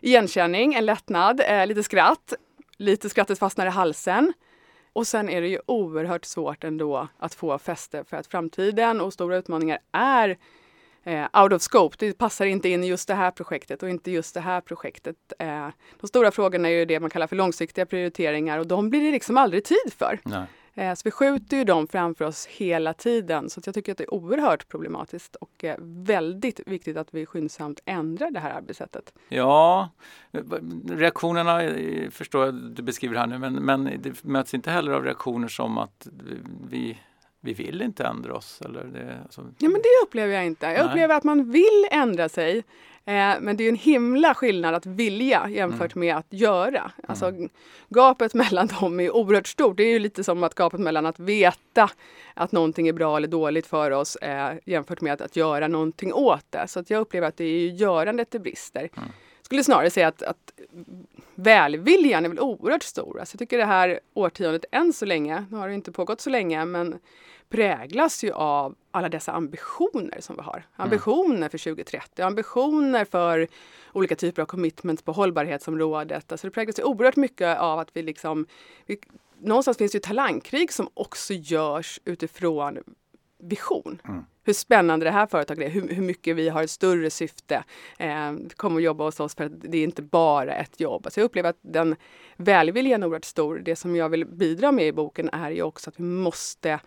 igenkänning, 0.00 0.74
en 0.74 0.86
lättnad, 0.86 1.40
eh, 1.40 1.66
lite 1.66 1.82
skratt. 1.82 2.34
Lite 2.76 3.08
skrattet 3.08 3.38
fastnar 3.38 3.66
i 3.66 3.70
halsen. 3.70 4.32
Och 4.92 5.06
sen 5.06 5.28
är 5.28 5.40
det 5.40 5.48
ju 5.48 5.58
oerhört 5.66 6.24
svårt 6.24 6.64
ändå 6.64 7.08
att 7.18 7.34
få 7.34 7.58
fäste 7.58 8.04
för 8.04 8.16
att 8.16 8.26
framtiden 8.26 9.00
och 9.00 9.12
stora 9.12 9.36
utmaningar 9.36 9.78
är 9.92 10.38
eh, 11.04 11.42
out 11.42 11.52
of 11.52 11.62
scope. 11.62 11.96
Det 11.98 12.18
passar 12.18 12.46
inte 12.46 12.68
in 12.68 12.84
i 12.84 12.86
just 12.86 13.08
det 13.08 13.14
här 13.14 13.30
projektet 13.30 13.82
och 13.82 13.90
inte 13.90 14.10
just 14.10 14.34
det 14.34 14.40
här 14.40 14.60
projektet. 14.60 15.16
Eh, 15.38 15.68
de 16.00 16.06
stora 16.06 16.30
frågorna 16.30 16.68
är 16.68 16.72
ju 16.72 16.84
det 16.84 17.00
man 17.00 17.10
kallar 17.10 17.26
för 17.26 17.36
långsiktiga 17.36 17.86
prioriteringar 17.86 18.58
och 18.58 18.66
de 18.66 18.90
blir 18.90 19.04
det 19.04 19.10
liksom 19.10 19.36
aldrig 19.36 19.64
tid 19.64 19.92
för. 19.98 20.18
Nej. 20.22 20.44
Eh, 20.74 20.94
så 20.94 21.02
vi 21.04 21.10
skjuter 21.10 21.56
ju 21.56 21.64
dem 21.64 21.86
framför 21.86 22.24
oss 22.24 22.46
hela 22.46 22.94
tiden. 22.94 23.50
Så 23.50 23.60
jag 23.64 23.74
tycker 23.74 23.92
att 23.92 23.98
det 23.98 24.04
är 24.04 24.14
oerhört 24.14 24.68
problematiskt 24.68 25.36
och 25.36 25.64
eh, 25.64 25.76
väldigt 25.80 26.60
viktigt 26.66 26.96
att 26.96 27.14
vi 27.14 27.26
skyndsamt 27.26 27.80
ändrar 27.84 28.30
det 28.30 28.40
här 28.40 28.50
arbetssättet. 28.50 29.14
Ja, 29.28 29.90
eh, 30.32 30.40
reaktionerna 30.88 31.60
förstår 32.10 32.44
jag 32.44 32.54
du 32.54 32.82
beskriver 32.82 33.16
här 33.16 33.26
nu 33.26 33.38
men, 33.38 33.54
men 33.54 33.84
det 33.84 34.24
möts 34.24 34.54
inte 34.54 34.70
heller 34.70 34.92
av 34.92 35.04
reaktioner 35.04 35.48
som 35.48 35.78
att 35.78 36.08
vi 36.70 36.98
vi 37.40 37.52
vill 37.52 37.82
inte 37.82 38.04
ändra 38.04 38.34
oss? 38.34 38.60
Eller 38.64 38.84
det, 38.84 39.18
alltså... 39.22 39.40
Ja 39.58 39.68
men 39.68 39.80
det 39.82 40.06
upplever 40.06 40.34
jag 40.34 40.46
inte. 40.46 40.66
Jag 40.66 40.74
Nej. 40.74 40.84
upplever 40.84 41.14
att 41.14 41.24
man 41.24 41.50
vill 41.50 41.88
ändra 41.90 42.28
sig. 42.28 42.64
Eh, 43.04 43.34
men 43.40 43.56
det 43.56 43.64
är 43.64 43.68
en 43.68 43.76
himla 43.76 44.34
skillnad 44.34 44.74
att 44.74 44.86
vilja 44.86 45.48
jämfört 45.48 45.94
mm. 45.94 46.06
med 46.06 46.16
att 46.16 46.26
göra. 46.30 46.92
Alltså, 47.08 47.26
mm. 47.26 47.48
Gapet 47.88 48.34
mellan 48.34 48.66
dem 48.80 49.00
är 49.00 49.16
oerhört 49.16 49.46
stort. 49.46 49.76
Det 49.76 49.82
är 49.82 49.92
ju 49.92 49.98
lite 49.98 50.24
som 50.24 50.42
att 50.42 50.54
gapet 50.54 50.80
mellan 50.80 51.06
att 51.06 51.18
veta 51.18 51.90
att 52.34 52.52
någonting 52.52 52.88
är 52.88 52.92
bra 52.92 53.16
eller 53.16 53.28
dåligt 53.28 53.66
för 53.66 53.90
oss 53.90 54.16
eh, 54.16 54.52
jämfört 54.64 55.00
med 55.00 55.12
att, 55.12 55.20
att 55.20 55.36
göra 55.36 55.68
någonting 55.68 56.12
åt 56.12 56.44
det. 56.50 56.68
Så 56.68 56.80
att 56.80 56.90
jag 56.90 57.00
upplever 57.00 57.28
att 57.28 57.36
det 57.36 57.44
är 57.44 57.68
görandet 57.68 58.30
det 58.30 58.38
brister. 58.38 58.88
Mm. 58.96 59.08
Skulle 59.50 59.64
snarare 59.64 59.90
säga 59.90 60.08
att, 60.08 60.22
att 60.22 60.52
välviljan 61.34 62.24
är 62.24 62.28
väl 62.28 62.40
oerhört 62.40 62.82
stor. 62.82 63.20
Alltså 63.20 63.34
jag 63.34 63.38
tycker 63.38 63.58
det 63.58 63.64
här 63.64 64.00
årtiondet 64.14 64.64
än 64.72 64.92
så 64.92 65.04
länge, 65.04 65.46
nu 65.50 65.56
har 65.56 65.68
det 65.68 65.74
inte 65.74 65.92
pågått 65.92 66.20
så 66.20 66.30
länge, 66.30 66.64
men 66.64 66.98
präglas 67.48 68.24
ju 68.24 68.32
av 68.32 68.74
alla 68.90 69.08
dessa 69.08 69.32
ambitioner 69.32 70.20
som 70.20 70.36
vi 70.36 70.42
har. 70.42 70.54
Mm. 70.54 70.64
Ambitioner 70.76 71.36
mm. 71.36 71.50
för 71.50 71.58
2030, 71.58 72.22
ambitioner 72.22 73.04
för 73.04 73.48
olika 73.92 74.16
typer 74.16 74.42
av 74.42 74.46
commitments 74.46 75.02
på 75.02 75.12
hållbarhetsområdet. 75.12 76.32
Alltså 76.32 76.46
det 76.46 76.50
präglas 76.50 76.78
ju 76.78 76.82
oerhört 76.82 77.16
mycket 77.16 77.58
av 77.58 77.78
att 77.78 77.88
vi 77.92 78.02
liksom 78.02 78.46
vi, 78.86 79.00
Någonstans 79.38 79.78
finns 79.78 79.92
det 79.92 79.96
ju 79.96 80.00
talangkrig 80.00 80.72
som 80.72 80.88
också 80.94 81.34
görs 81.34 82.00
utifrån 82.04 82.78
vision. 83.38 84.02
Mm. 84.08 84.24
Hur 84.50 84.54
spännande 84.54 85.06
det 85.06 85.10
här 85.10 85.26
företaget 85.26 85.66
är, 85.66 85.70
hur, 85.70 85.88
hur 85.88 86.02
mycket 86.02 86.36
vi 86.36 86.48
har 86.48 86.62
ett 86.62 86.70
större 86.70 87.10
syfte. 87.10 87.64
Eh, 87.98 88.32
kommer 88.56 88.76
att 88.76 88.82
jobba 88.82 89.04
hos 89.04 89.20
oss 89.20 89.34
för 89.34 89.44
att 89.44 89.52
det 89.60 89.78
är 89.78 89.84
inte 89.84 90.02
bara 90.02 90.54
ett 90.54 90.80
jobb. 90.80 91.06
Alltså 91.06 91.20
jag 91.20 91.24
upplever 91.24 91.50
att 91.50 91.58
den 91.62 91.96
välviljan 92.36 93.02
är 93.02 93.06
oerhört 93.06 93.24
stor. 93.24 93.58
Det 93.58 93.76
som 93.76 93.96
jag 93.96 94.08
vill 94.08 94.26
bidra 94.26 94.72
med 94.72 94.86
i 94.86 94.92
boken 94.92 95.30
är 95.32 95.50
ju 95.50 95.62
också 95.62 95.90
att 95.90 96.00
vi 96.00 96.04
måste 96.04 96.80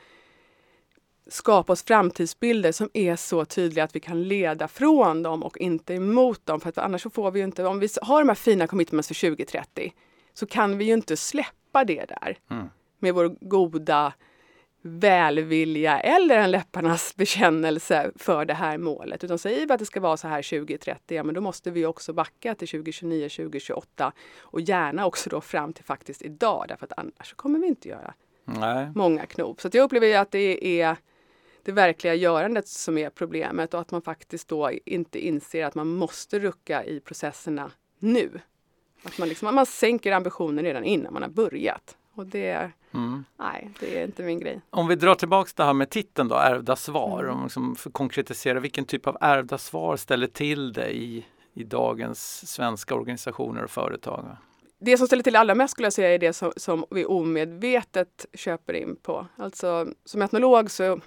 skapa 1.27 1.73
oss 1.73 1.83
framtidsbilder 1.83 2.71
som 2.71 2.89
är 2.93 3.15
så 3.15 3.45
tydliga 3.45 3.83
att 3.83 3.95
vi 3.95 3.99
kan 3.99 4.23
leda 4.23 4.67
från 4.67 5.23
dem 5.23 5.43
och 5.43 5.57
inte 5.57 5.93
emot 5.93 6.45
dem. 6.45 6.59
För 6.59 6.69
att 6.69 6.77
annars 6.77 7.01
så 7.01 7.09
får 7.09 7.31
vi 7.31 7.39
ju 7.39 7.45
inte, 7.45 7.65
om 7.65 7.79
vi 7.79 7.87
har 8.01 8.21
de 8.21 8.27
här 8.27 8.35
fina 8.35 8.67
commitments 8.67 9.07
för 9.07 9.29
2030 9.29 9.93
så 10.33 10.45
kan 10.45 10.77
vi 10.77 10.85
ju 10.85 10.93
inte 10.93 11.17
släppa 11.17 11.83
det 11.83 12.05
där 12.05 12.37
mm. 12.49 12.69
med 12.99 13.13
vår 13.13 13.35
goda 13.41 14.13
välvilja 14.85 15.99
eller 15.99 16.37
en 16.37 16.51
läpparnas 16.51 17.15
bekännelse 17.15 18.11
för 18.15 18.45
det 18.45 18.53
här 18.53 18.77
målet. 18.77 19.23
Utan 19.23 19.37
säger 19.37 19.67
vi 19.67 19.73
att 19.73 19.79
det 19.79 19.85
ska 19.85 19.99
vara 19.99 20.17
så 20.17 20.27
här 20.27 20.59
2030, 20.59 21.17
ja 21.17 21.23
men 21.23 21.35
då 21.35 21.41
måste 21.41 21.71
vi 21.71 21.85
också 21.85 22.13
backa 22.13 22.55
till 22.55 22.67
2029, 22.67 23.29
2028 23.29 24.11
och 24.39 24.61
gärna 24.61 25.05
också 25.05 25.29
då 25.29 25.41
fram 25.41 25.73
till 25.73 25.85
faktiskt 25.85 26.21
idag 26.21 26.65
därför 26.67 26.85
att 26.85 26.93
annars 26.97 27.33
kommer 27.35 27.59
vi 27.59 27.67
inte 27.67 27.89
göra 27.89 28.13
Nej. 28.45 28.91
många 28.95 29.25
knop. 29.25 29.61
Så 29.61 29.69
jag 29.73 29.83
upplever 29.83 30.17
att 30.17 30.31
det 30.31 30.81
är 30.81 30.97
det 31.63 31.71
verkliga 31.71 32.13
görandet 32.13 32.67
som 32.67 32.97
är 32.97 33.09
problemet 33.09 33.73
och 33.73 33.79
att 33.79 33.91
man 33.91 34.01
faktiskt 34.01 34.47
då 34.47 34.71
inte 34.85 35.27
inser 35.27 35.65
att 35.65 35.75
man 35.75 35.87
måste 35.87 36.39
rucka 36.39 36.83
i 36.83 36.99
processerna 36.99 37.71
nu. 37.99 38.39
Att 39.03 39.17
man, 39.17 39.29
liksom, 39.29 39.55
man 39.55 39.65
sänker 39.65 40.11
ambitionen 40.11 40.65
redan 40.65 40.83
innan 40.83 41.13
man 41.13 41.21
har 41.21 41.29
börjat. 41.29 41.97
Och 42.15 42.25
det, 42.25 42.71
mm. 42.91 43.25
nej, 43.37 43.69
det 43.79 43.99
är 43.99 44.05
inte 44.05 44.23
min 44.23 44.39
grej. 44.39 44.61
Om 44.69 44.87
vi 44.87 44.95
drar 44.95 45.15
tillbaks 45.15 45.53
det 45.53 45.63
här 45.63 45.73
med 45.73 45.89
titeln 45.89 46.27
då, 46.27 46.35
ärvda 46.35 46.75
svar. 46.75 47.23
Mm. 47.23 47.35
Om 47.35 47.43
liksom 47.43 47.75
konkretisera, 47.91 48.59
vilken 48.59 48.85
typ 48.85 49.07
av 49.07 49.17
ärvda 49.21 49.57
svar 49.57 49.97
ställer 49.97 50.27
till 50.27 50.73
det 50.73 50.95
i, 50.95 51.25
i 51.53 51.63
dagens 51.63 52.51
svenska 52.51 52.95
organisationer 52.95 53.63
och 53.63 53.71
företag? 53.71 54.25
Det 54.79 54.97
som 54.97 55.07
ställer 55.07 55.23
till 55.23 55.35
allra 55.35 55.55
mest 55.55 55.71
skulle 55.71 55.85
jag 55.85 55.93
säga 55.93 56.13
är 56.13 56.19
det 56.19 56.33
som, 56.33 56.53
som 56.57 56.85
vi 56.89 57.05
omedvetet 57.05 58.25
köper 58.33 58.73
in 58.73 58.95
på. 58.95 59.27
Alltså 59.35 59.87
som 60.05 60.21
etnolog 60.21 60.71
så 60.71 60.99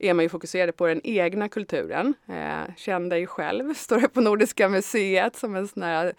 är 0.00 0.14
man 0.14 0.24
ju 0.24 0.28
fokuserad 0.28 0.76
på 0.76 0.86
den 0.86 1.00
egna 1.04 1.48
kulturen. 1.48 2.14
Eh, 2.28 2.74
känn 2.76 3.08
dig 3.08 3.26
själv, 3.26 3.74
står 3.76 4.00
det 4.00 4.08
på 4.08 4.20
Nordiska 4.20 4.68
museet 4.68 5.36
som 5.36 5.56
en 5.56 5.68
sån 5.68 5.82
här 5.82 6.12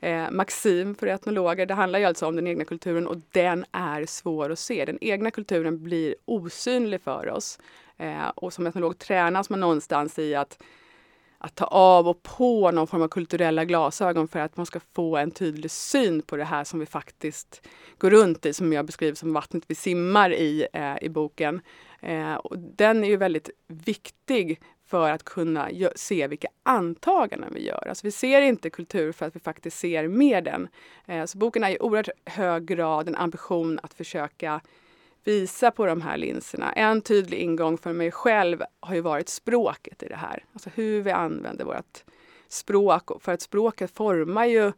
eh, 0.00 0.30
maxim 0.30 0.94
för 0.94 1.06
etnologer. 1.06 1.66
Det 1.66 1.74
handlar 1.74 1.98
ju 1.98 2.04
alltså 2.04 2.26
om 2.26 2.36
den 2.36 2.46
egna 2.46 2.64
kulturen 2.64 3.06
och 3.06 3.16
den 3.32 3.64
är 3.72 4.06
svår 4.06 4.52
att 4.52 4.58
se. 4.58 4.84
Den 4.84 4.98
egna 5.00 5.30
kulturen 5.30 5.82
blir 5.82 6.14
osynlig 6.24 7.00
för 7.00 7.28
oss. 7.28 7.58
Eh, 7.96 8.28
och 8.34 8.52
som 8.52 8.66
etnolog 8.66 8.98
tränas 8.98 9.50
man 9.50 9.60
någonstans 9.60 10.18
i 10.18 10.34
att 10.34 10.62
att 11.42 11.54
ta 11.54 11.64
av 11.64 12.08
och 12.08 12.22
på 12.22 12.70
någon 12.70 12.86
form 12.86 13.02
av 13.02 13.08
kulturella 13.08 13.64
glasögon 13.64 14.28
för 14.28 14.38
att 14.38 14.56
man 14.56 14.66
ska 14.66 14.80
få 14.94 15.16
en 15.16 15.30
tydlig 15.30 15.70
syn 15.70 16.22
på 16.22 16.36
det 16.36 16.44
här 16.44 16.64
som 16.64 16.80
vi 16.80 16.86
faktiskt 16.86 17.66
går 17.98 18.10
runt 18.10 18.46
i, 18.46 18.52
som 18.52 18.72
jag 18.72 18.86
beskriver 18.86 19.14
som 19.14 19.32
vattnet 19.32 19.64
vi 19.66 19.74
simmar 19.74 20.32
i 20.32 20.66
eh, 20.72 20.96
i 21.02 21.08
boken. 21.08 21.60
Eh, 22.00 22.34
och 22.34 22.58
den 22.58 23.04
är 23.04 23.08
ju 23.08 23.16
väldigt 23.16 23.50
viktig 23.66 24.60
för 24.86 25.10
att 25.10 25.24
kunna 25.24 25.68
se 25.96 26.26
vilka 26.26 26.48
antaganden 26.62 27.54
vi 27.54 27.66
gör. 27.66 27.88
Alltså 27.88 28.06
vi 28.06 28.10
ser 28.10 28.40
inte 28.40 28.70
kultur 28.70 29.12
för 29.12 29.26
att 29.26 29.36
vi 29.36 29.40
faktiskt 29.40 29.78
ser 29.78 30.08
med 30.08 30.44
den. 30.44 30.68
Eh, 31.06 31.24
så 31.24 31.38
boken 31.38 31.64
är 31.64 31.70
i 31.70 31.78
oerhört 31.80 32.08
hög 32.24 32.66
grad 32.66 33.08
en 33.08 33.16
ambition 33.16 33.80
att 33.82 33.94
försöka 33.94 34.60
visa 35.24 35.70
på 35.70 35.86
de 35.86 36.00
här 36.00 36.16
linserna. 36.16 36.72
En 36.72 37.02
tydlig 37.02 37.38
ingång 37.38 37.78
för 37.78 37.92
mig 37.92 38.10
själv 38.10 38.62
har 38.80 38.94
ju 38.94 39.00
varit 39.00 39.28
språket 39.28 40.02
i 40.02 40.08
det 40.08 40.16
här. 40.16 40.44
Alltså 40.52 40.70
hur 40.74 41.02
vi 41.02 41.10
använder 41.10 41.64
vårt 41.64 42.04
språk. 42.48 43.22
För 43.22 43.32
att 43.32 43.42
språket 43.42 43.90
formar 43.90 44.44
ju 44.44 44.72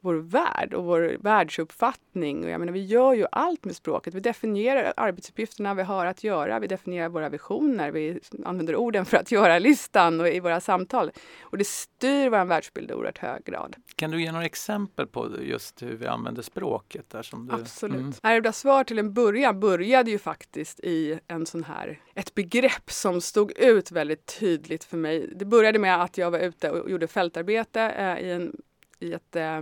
vår 0.00 0.14
värld 0.14 0.74
och 0.74 0.84
vår 0.84 1.16
världsuppfattning. 1.20 2.44
Och 2.44 2.50
jag 2.50 2.58
menar, 2.58 2.72
vi 2.72 2.84
gör 2.84 3.14
ju 3.14 3.26
allt 3.32 3.64
med 3.64 3.76
språket. 3.76 4.14
Vi 4.14 4.20
definierar 4.20 4.92
arbetsuppgifterna 4.96 5.74
vi 5.74 5.82
har 5.82 6.06
att 6.06 6.24
göra. 6.24 6.58
Vi 6.58 6.66
definierar 6.66 7.08
våra 7.08 7.28
visioner. 7.28 7.90
Vi 7.90 8.20
använder 8.44 8.76
orden 8.76 9.04
för 9.04 9.16
att 9.16 9.32
göra 9.32 9.58
listan 9.58 10.20
och 10.20 10.28
i 10.28 10.40
våra 10.40 10.60
samtal. 10.60 11.10
Och 11.40 11.58
det 11.58 11.66
styr 11.66 12.28
vår 12.28 12.44
världsbild 12.44 12.90
i 12.90 12.94
oerhört 12.94 13.18
hög 13.18 13.44
grad. 13.44 13.76
Kan 13.96 14.10
du 14.10 14.22
ge 14.22 14.32
några 14.32 14.44
exempel 14.44 15.06
på 15.06 15.28
just 15.42 15.82
hur 15.82 15.96
vi 15.96 16.06
använder 16.06 16.42
språket? 16.42 17.10
Där 17.10 17.22
som 17.22 17.46
du... 17.46 17.54
Absolut. 17.54 17.96
Mm. 17.96 18.12
Ärvda 18.22 18.52
svar 18.52 18.84
till 18.84 18.98
en 18.98 19.12
början 19.12 19.60
började 19.60 20.10
ju 20.10 20.18
faktiskt 20.18 20.80
i 20.80 21.18
en 21.26 21.46
sån 21.46 21.64
här, 21.64 22.00
ett 22.14 22.34
begrepp 22.34 22.90
som 22.90 23.20
stod 23.20 23.52
ut 23.58 23.90
väldigt 23.90 24.38
tydligt 24.38 24.84
för 24.84 24.96
mig. 24.96 25.32
Det 25.36 25.44
började 25.44 25.78
med 25.78 26.02
att 26.02 26.18
jag 26.18 26.30
var 26.30 26.38
ute 26.38 26.70
och 26.70 26.90
gjorde 26.90 27.06
fältarbete 27.06 27.80
eh, 27.80 28.26
i, 28.26 28.30
en, 28.32 28.56
i 28.98 29.12
ett 29.12 29.36
eh, 29.36 29.60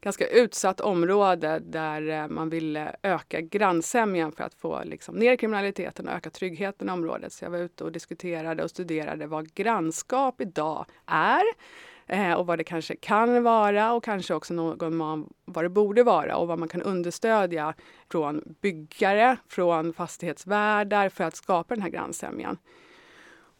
ganska 0.00 0.26
utsatt 0.26 0.80
område 0.80 1.58
där 1.58 2.08
eh, 2.08 2.28
man 2.28 2.50
ville 2.50 2.96
eh, 3.02 3.14
öka 3.14 3.40
grannsämjan 3.40 4.32
för 4.32 4.44
att 4.44 4.54
få 4.54 4.80
liksom, 4.84 5.14
ner 5.14 5.36
kriminaliteten 5.36 6.08
och 6.08 6.14
öka 6.14 6.30
tryggheten 6.30 6.88
i 6.88 6.92
området. 6.92 7.32
Så 7.32 7.44
jag 7.44 7.50
var 7.50 7.58
ute 7.58 7.84
och 7.84 7.92
diskuterade 7.92 8.62
och 8.62 8.70
studerade 8.70 9.26
vad 9.26 9.54
grannskap 9.54 10.40
idag 10.40 10.86
är 11.06 11.42
eh, 12.06 12.32
och 12.32 12.46
vad 12.46 12.58
det 12.58 12.64
kanske 12.64 12.96
kan 12.96 13.42
vara 13.42 13.92
och 13.92 14.04
kanske 14.04 14.34
också 14.34 14.54
någon 14.54 14.96
man, 14.96 15.32
vad 15.44 15.64
det 15.64 15.68
borde 15.68 16.02
vara 16.02 16.36
och 16.36 16.48
vad 16.48 16.58
man 16.58 16.68
kan 16.68 16.82
understödja 16.82 17.74
från 18.10 18.54
byggare, 18.60 19.36
från 19.48 19.92
fastighetsvärdar 19.92 21.08
för 21.08 21.24
att 21.24 21.36
skapa 21.36 21.74
den 21.74 21.82
här 21.82 21.90
grannsämjan. 21.90 22.58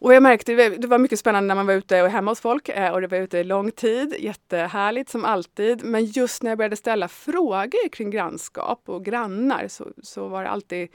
Och 0.01 0.15
jag 0.15 0.23
märkte, 0.23 0.69
det 0.69 0.87
var 0.87 0.99
mycket 0.99 1.19
spännande 1.19 1.47
när 1.47 1.55
man 1.55 1.67
var 1.67 1.75
ute 1.75 2.03
och 2.03 2.11
hemma 2.11 2.31
hos 2.31 2.41
folk 2.41 2.69
eh, 2.69 2.93
och 2.93 3.01
det 3.01 3.07
var 3.07 3.19
ute 3.19 3.45
lång 3.45 3.71
tid, 3.71 4.15
jättehärligt 4.19 5.11
som 5.11 5.25
alltid. 5.25 5.85
Men 5.85 6.05
just 6.05 6.43
när 6.43 6.51
jag 6.51 6.59
började 6.59 6.77
ställa 6.77 7.09
frågor 7.09 7.89
kring 7.89 8.11
grannskap 8.11 8.89
och 8.89 9.05
grannar 9.05 9.69
så, 9.69 9.89
så 10.03 10.29
var 10.29 10.43
det 10.43 10.49
alltid 10.49 10.89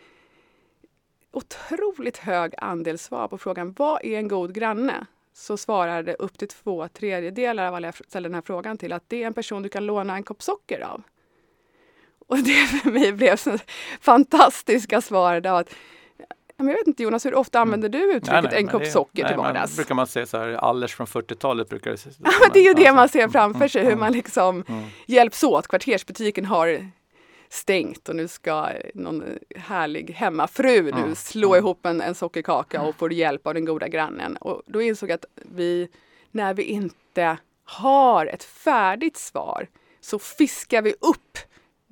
otroligt 1.31 2.17
hög 2.17 2.53
andel 2.57 2.97
svar 2.97 3.27
på 3.27 3.37
frågan 3.37 3.73
vad 3.77 4.05
är 4.05 4.17
en 4.17 4.27
god 4.27 4.53
granne? 4.53 5.05
Så 5.33 5.57
svarade 5.57 6.13
upp 6.13 6.37
till 6.37 6.47
två 6.47 6.87
tredjedelar 6.87 7.67
av 7.67 7.75
alla 7.75 7.87
jag 7.87 7.95
ställde 7.95 8.29
den 8.29 8.35
här 8.35 8.41
frågan 8.41 8.77
till 8.77 8.93
att 8.93 9.03
det 9.07 9.23
är 9.23 9.27
en 9.27 9.33
person 9.33 9.63
du 9.63 9.69
kan 9.69 9.85
låna 9.85 10.15
en 10.15 10.23
kopp 10.23 10.43
socker 10.43 10.81
av. 10.81 11.03
Och 12.27 12.37
det 12.37 12.67
för 12.67 12.91
mig 12.91 13.13
blev 13.13 13.35
så 13.35 13.57
fantastiska 14.01 15.01
svar 15.01 15.39
Då, 15.39 15.49
att 15.49 15.75
jag 16.57 16.65
vet 16.65 16.87
inte 16.87 17.03
Jonas, 17.03 17.25
hur 17.25 17.35
ofta 17.35 17.57
mm. 17.57 17.67
använder 17.67 17.89
du 17.89 18.03
uttrycket 18.11 18.43
nej, 18.43 18.51
nej, 18.51 18.59
en 18.59 18.67
kopp 18.67 18.85
socker 18.85 19.23
nej, 19.23 19.31
till 19.31 19.37
vardags? 19.37 19.75
brukar 19.75 19.95
man 19.95 20.07
säga 20.07 20.25
så 20.25 20.37
här, 20.37 20.47
Allers 20.47 20.95
från 20.95 21.07
40-talet 21.07 21.69
brukar 21.69 21.91
det 21.91 22.05
ja, 22.23 22.49
Det 22.53 22.59
är 22.59 22.63
ju 22.63 22.73
det 22.73 22.93
man 22.93 23.09
ser 23.09 23.27
framför 23.27 23.67
sig, 23.67 23.81
hur 23.81 23.91
mm, 23.91 23.99
man 23.99 24.11
liksom 24.11 24.63
mm. 24.67 24.83
hjälps 25.05 25.43
åt. 25.43 25.67
Kvartersbutiken 25.67 26.45
har 26.45 26.91
stängt 27.49 28.09
och 28.09 28.15
nu 28.15 28.27
ska 28.27 28.69
någon 28.93 29.23
härlig 29.55 30.11
hemmafru 30.11 30.81
nu 30.81 30.89
mm. 30.89 31.15
slå 31.15 31.53
mm. 31.53 31.59
ihop 31.59 31.85
en, 31.85 32.01
en 32.01 32.15
sockerkaka 32.15 32.81
och 32.81 32.95
får 32.95 33.13
hjälp 33.13 33.47
av 33.47 33.53
den 33.53 33.65
goda 33.65 33.87
grannen. 33.87 34.37
Och 34.37 34.61
då 34.65 34.81
insåg 34.81 35.09
jag 35.09 35.15
att 35.15 35.25
vi, 35.35 35.87
när 36.31 36.53
vi 36.53 36.63
inte 36.63 37.37
har 37.63 38.25
ett 38.25 38.43
färdigt 38.43 39.17
svar, 39.17 39.67
så 40.01 40.19
fiskar 40.19 40.81
vi 40.81 40.91
upp 40.91 41.37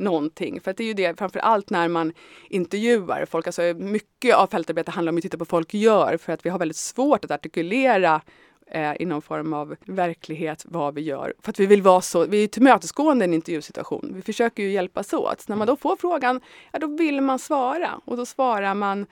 någonting. 0.04 0.62
För 0.62 0.74
det 0.74 0.84
är 0.84 0.88
ju 0.88 0.94
det 0.94 1.18
framför 1.18 1.40
allt 1.40 1.70
när 1.70 1.88
man 1.88 2.14
intervjuar 2.50 3.26
folk. 3.26 3.48
Alltså 3.48 3.62
mycket 3.62 4.36
av 4.36 4.48
fältarbete 4.48 4.92
handlar 4.92 5.12
om 5.12 5.18
att 5.18 5.22
titta 5.22 5.38
på 5.38 5.42
vad 5.42 5.48
folk 5.48 5.74
gör 5.74 6.18
för 6.18 6.34
att 6.34 6.46
vi 6.46 6.50
har 6.50 6.60
väldigt 6.60 6.78
svårt 6.78 7.26
att 7.26 7.32
artikulera 7.32 8.22
eh, 8.68 9.02
i 9.02 9.06
någon 9.06 9.22
form 9.22 9.54
av 9.54 9.76
verklighet 9.86 10.66
vad 10.68 10.96
vi 10.96 11.02
gör. 11.02 11.34
För 11.42 11.50
att 11.50 11.60
vi 11.60 11.66
vill 11.66 11.82
vara 11.82 12.02
så, 12.02 12.26
vi 12.26 12.44
är 12.44 12.48
tillmötesgående 12.48 13.26
i 13.26 13.28
en 13.28 13.34
intervjusituation. 13.34 14.12
Vi 14.16 14.22
försöker 14.22 14.64
ju 14.64 14.72
hjälpas 14.72 15.14
åt. 15.14 15.48
När 15.48 15.56
man 15.56 15.68
då 15.68 15.76
får 15.76 15.96
frågan, 15.96 16.42
ja 16.72 16.80
då 16.80 16.88
vill 16.88 17.22
man 17.22 17.40
svara 17.40 18.02
och 18.06 18.18
då 18.18 18.26
svarar 18.26 18.74
man 18.74 19.06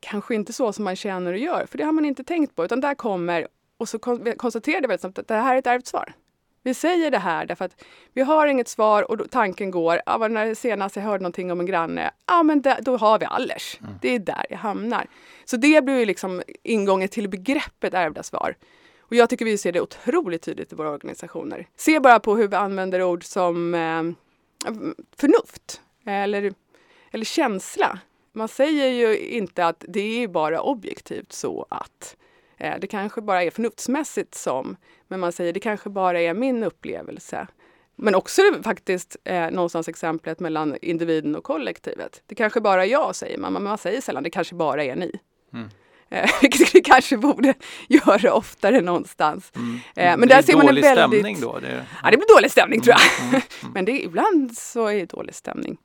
kanske 0.00 0.34
inte 0.34 0.52
så 0.52 0.72
som 0.72 0.84
man 0.84 0.96
känner 0.96 1.32
och 1.32 1.38
gör, 1.38 1.66
för 1.66 1.78
det 1.78 1.84
har 1.84 1.92
man 1.92 2.04
inte 2.04 2.24
tänkt 2.24 2.56
på, 2.56 2.64
utan 2.64 2.80
där 2.80 2.94
kommer 2.94 3.48
och 3.76 3.88
så 3.88 3.98
konstaterar 4.36 4.88
vi 4.88 4.94
att 4.94 5.28
det 5.28 5.34
här 5.34 5.54
är 5.54 5.58
ett 5.58 5.66
ärvt 5.66 5.86
svar. 5.86 6.14
Vi 6.62 6.74
säger 6.74 7.10
det 7.10 7.18
här 7.18 7.46
därför 7.46 7.64
att 7.64 7.84
vi 8.12 8.22
har 8.22 8.46
inget 8.46 8.68
svar 8.68 9.10
och 9.10 9.30
tanken 9.30 9.70
går, 9.70 10.00
ja, 10.06 10.28
när 10.28 10.54
senast 10.54 10.96
jag 10.96 11.02
hörde 11.02 11.22
någonting 11.22 11.52
om 11.52 11.60
en 11.60 11.66
granne, 11.66 12.10
ja 12.26 12.42
men 12.42 12.62
det, 12.62 12.78
då 12.80 12.96
har 12.96 13.18
vi 13.18 13.26
allers. 13.26 13.78
Mm. 13.80 13.92
Det 14.02 14.08
är 14.08 14.18
där 14.18 14.46
jag 14.50 14.58
hamnar. 14.58 15.06
Så 15.44 15.56
det 15.56 15.84
blir 15.84 16.06
liksom 16.06 16.42
ingången 16.62 17.08
till 17.08 17.28
begreppet 17.28 17.94
ärvda 17.94 18.22
svar. 18.22 18.56
Och 19.00 19.14
jag 19.14 19.30
tycker 19.30 19.44
vi 19.44 19.58
ser 19.58 19.72
det 19.72 19.80
otroligt 19.80 20.42
tydligt 20.42 20.72
i 20.72 20.76
våra 20.76 20.90
organisationer. 20.90 21.66
Se 21.76 22.00
bara 22.00 22.20
på 22.20 22.36
hur 22.36 22.48
vi 22.48 22.56
använder 22.56 23.02
ord 23.02 23.24
som 23.24 23.74
eh, 23.74 24.02
förnuft 25.16 25.80
eller, 26.06 26.52
eller 27.10 27.24
känsla. 27.24 27.98
Man 28.32 28.48
säger 28.48 28.88
ju 28.88 29.18
inte 29.18 29.66
att 29.66 29.84
det 29.88 30.22
är 30.22 30.28
bara 30.28 30.60
objektivt 30.60 31.32
så 31.32 31.66
att. 31.70 32.16
Eh, 32.62 32.74
det 32.80 32.86
kanske 32.86 33.20
bara 33.20 33.42
är 33.42 33.50
förnuftsmässigt 33.50 34.34
som, 34.34 34.76
men 35.08 35.20
man 35.20 35.32
säger 35.32 35.52
det 35.52 35.60
kanske 35.60 35.90
bara 35.90 36.20
är 36.20 36.34
min 36.34 36.64
upplevelse. 36.64 37.46
Men 37.96 38.14
också 38.14 38.42
faktiskt 38.62 39.16
eh, 39.24 39.50
någonstans 39.50 39.88
exemplet 39.88 40.40
mellan 40.40 40.76
individen 40.82 41.36
och 41.36 41.44
kollektivet. 41.44 42.22
Det 42.26 42.34
kanske 42.34 42.60
bara 42.60 42.84
är 42.84 42.88
jag 42.88 43.16
säger 43.16 43.38
man, 43.38 43.52
men 43.52 43.62
man 43.62 43.78
säger 43.78 44.00
sällan 44.00 44.22
det 44.22 44.30
kanske 44.30 44.54
bara 44.54 44.84
är 44.84 44.96
ni. 44.96 45.12
Mm. 45.54 45.68
Eh, 46.10 46.30
vilket 46.42 46.74
vi 46.74 46.80
kanske 46.80 47.16
borde 47.16 47.54
göra 47.88 48.34
oftare 48.34 48.80
någonstans. 48.80 49.52
Mm. 49.56 49.80
Eh, 49.96 50.16
men 50.16 50.28
där 50.28 50.42
ser 50.42 50.56
man 50.56 50.68
en 50.68 50.74
väldigt... 50.74 50.92
stämning 50.92 51.40
då? 51.40 51.58
Det... 51.58 51.86
Ja, 52.02 52.10
det 52.10 52.16
blir 52.16 52.36
dålig 52.36 52.50
stämning 52.50 52.80
tror 52.80 52.96
jag. 52.98 53.20
Mm. 53.20 53.28
mm, 53.28 53.42
mm. 53.62 53.72
men 53.74 53.84
det, 53.84 54.04
ibland 54.04 54.58
så 54.58 54.86
är 54.86 54.94
det 54.94 55.10
dålig 55.10 55.34
stämning. 55.34 55.78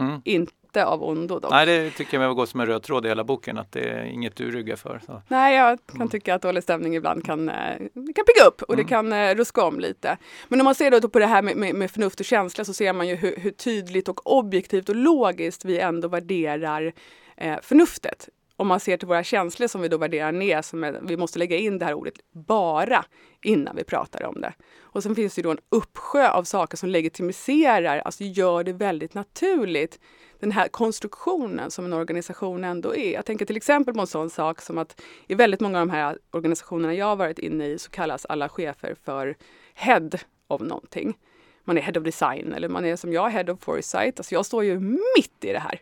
Mm. 0.00 0.20
Inte 0.24 0.84
av 0.84 1.02
ondo. 1.02 1.38
Dock. 1.38 1.50
Nej, 1.50 1.66
det 1.66 1.90
tycker 1.90 2.20
jag 2.20 2.36
går 2.36 2.46
som 2.46 2.60
en 2.60 2.66
röd 2.66 2.82
tråd 2.82 3.06
i 3.06 3.08
hela 3.08 3.24
boken, 3.24 3.58
att 3.58 3.72
det 3.72 3.80
är 3.80 4.04
inget 4.04 4.36
du 4.36 4.50
ryggar 4.50 4.76
för. 4.76 5.00
Så. 5.06 5.22
Nej, 5.28 5.56
jag 5.56 5.78
kan 5.86 5.96
mm. 5.96 6.08
tycka 6.08 6.34
att 6.34 6.42
dålig 6.42 6.62
stämning 6.62 6.96
ibland 6.96 7.24
kan, 7.24 7.48
eh, 7.48 7.76
kan 7.94 8.24
pigga 8.24 8.46
upp 8.48 8.62
och 8.62 8.74
mm. 8.74 8.84
det 8.84 8.88
kan 8.88 9.12
eh, 9.12 9.34
ruska 9.34 9.64
om 9.64 9.80
lite. 9.80 10.16
Men 10.48 10.60
om 10.60 10.64
man 10.64 10.74
ser 10.74 11.00
då 11.00 11.08
på 11.08 11.18
det 11.18 11.26
här 11.26 11.42
med, 11.42 11.56
med, 11.56 11.74
med 11.74 11.90
förnuft 11.90 12.20
och 12.20 12.26
känsla 12.26 12.64
så 12.64 12.74
ser 12.74 12.92
man 12.92 13.08
ju 13.08 13.14
hur, 13.14 13.36
hur, 13.36 13.50
tydligt 13.50 14.08
och 14.08 14.38
objektivt 14.38 14.88
och 14.88 14.96
logiskt 14.96 15.64
vi 15.64 15.78
ändå 15.78 16.08
värderar 16.08 16.92
eh, 17.36 17.56
förnuftet 17.62 18.28
om 18.60 18.68
man 18.68 18.80
ser 18.80 18.96
till 18.96 19.08
våra 19.08 19.24
känslor 19.24 19.68
som 19.68 19.80
vi 19.80 19.88
då 19.88 19.96
värderar 19.96 20.32
ner, 20.32 20.62
som 20.62 20.84
är, 20.84 21.00
vi 21.02 21.16
måste 21.16 21.38
lägga 21.38 21.56
in 21.56 21.78
det 21.78 21.84
här 21.84 21.94
ordet 21.94 22.14
bara 22.32 23.04
innan 23.42 23.76
vi 23.76 23.84
pratar 23.84 24.24
om 24.24 24.40
det. 24.40 24.52
Och 24.80 25.02
sen 25.02 25.14
finns 25.14 25.34
det 25.34 25.42
då 25.42 25.50
en 25.50 25.58
uppsjö 25.68 26.28
av 26.28 26.44
saker 26.44 26.76
som 26.76 26.88
legitimiserar, 26.88 27.98
alltså 27.98 28.24
gör 28.24 28.64
det 28.64 28.72
väldigt 28.72 29.14
naturligt 29.14 30.00
den 30.40 30.52
här 30.52 30.68
konstruktionen 30.68 31.70
som 31.70 31.84
en 31.84 31.92
organisation 31.92 32.64
ändå 32.64 32.96
är. 32.96 33.12
Jag 33.12 33.24
tänker 33.24 33.46
till 33.46 33.56
exempel 33.56 33.94
på 33.94 34.00
en 34.00 34.06
sån 34.06 34.30
sak 34.30 34.60
som 34.60 34.78
att 34.78 35.00
i 35.26 35.34
väldigt 35.34 35.60
många 35.60 35.80
av 35.80 35.86
de 35.86 35.92
här 35.92 36.18
organisationerna 36.30 36.94
jag 36.94 37.16
varit 37.16 37.38
inne 37.38 37.66
i 37.66 37.78
så 37.78 37.90
kallas 37.90 38.26
alla 38.26 38.48
chefer 38.48 38.96
för 39.04 39.36
head 39.74 40.10
of 40.48 40.60
någonting. 40.60 41.18
Man 41.64 41.78
är 41.78 41.82
head 41.82 42.00
of 42.00 42.04
design 42.04 42.52
eller 42.52 42.68
man 42.68 42.84
är 42.84 42.96
som 42.96 43.12
jag 43.12 43.30
head 43.30 43.52
of 43.52 43.60
foresight. 43.60 44.20
Alltså 44.20 44.34
jag 44.34 44.46
står 44.46 44.64
ju 44.64 44.80
mitt 44.80 45.44
i 45.44 45.52
det 45.52 45.58
här. 45.58 45.80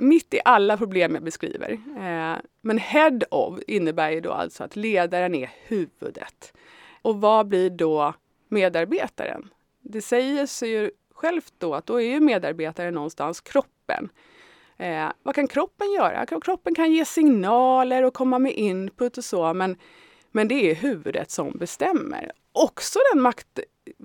Mitt 0.00 0.34
i 0.34 0.40
alla 0.44 0.76
problem 0.76 1.14
jag 1.14 1.24
beskriver. 1.24 1.70
Eh, 1.72 2.38
men 2.60 2.78
head 2.78 3.18
of 3.30 3.58
innebär 3.66 4.10
ju 4.10 4.20
då 4.20 4.32
alltså 4.32 4.64
att 4.64 4.76
ledaren 4.76 5.34
är 5.34 5.50
huvudet. 5.66 6.52
Och 7.02 7.20
vad 7.20 7.46
blir 7.46 7.70
då 7.70 8.14
medarbetaren? 8.48 9.50
Det 9.80 10.02
säger 10.02 10.46
sig 10.46 10.70
ju 10.70 10.90
självt 11.14 11.52
då 11.58 11.74
att 11.74 11.86
då 11.86 12.00
är 12.00 12.06
ju 12.06 12.20
medarbetaren 12.20 12.94
någonstans 12.94 13.40
kroppen. 13.40 14.08
Eh, 14.76 15.08
vad 15.22 15.34
kan 15.34 15.48
kroppen 15.48 15.92
göra? 15.92 16.26
Kroppen 16.26 16.74
kan 16.74 16.92
ge 16.92 17.04
signaler 17.04 18.02
och 18.02 18.14
komma 18.14 18.38
med 18.38 18.52
input 18.52 19.18
och 19.18 19.24
så, 19.24 19.54
men, 19.54 19.76
men 20.30 20.48
det 20.48 20.70
är 20.70 20.74
huvudet 20.74 21.30
som 21.30 21.50
bestämmer. 21.58 22.32
Också 22.52 22.98
den 23.12 23.22
makt, 23.22 23.60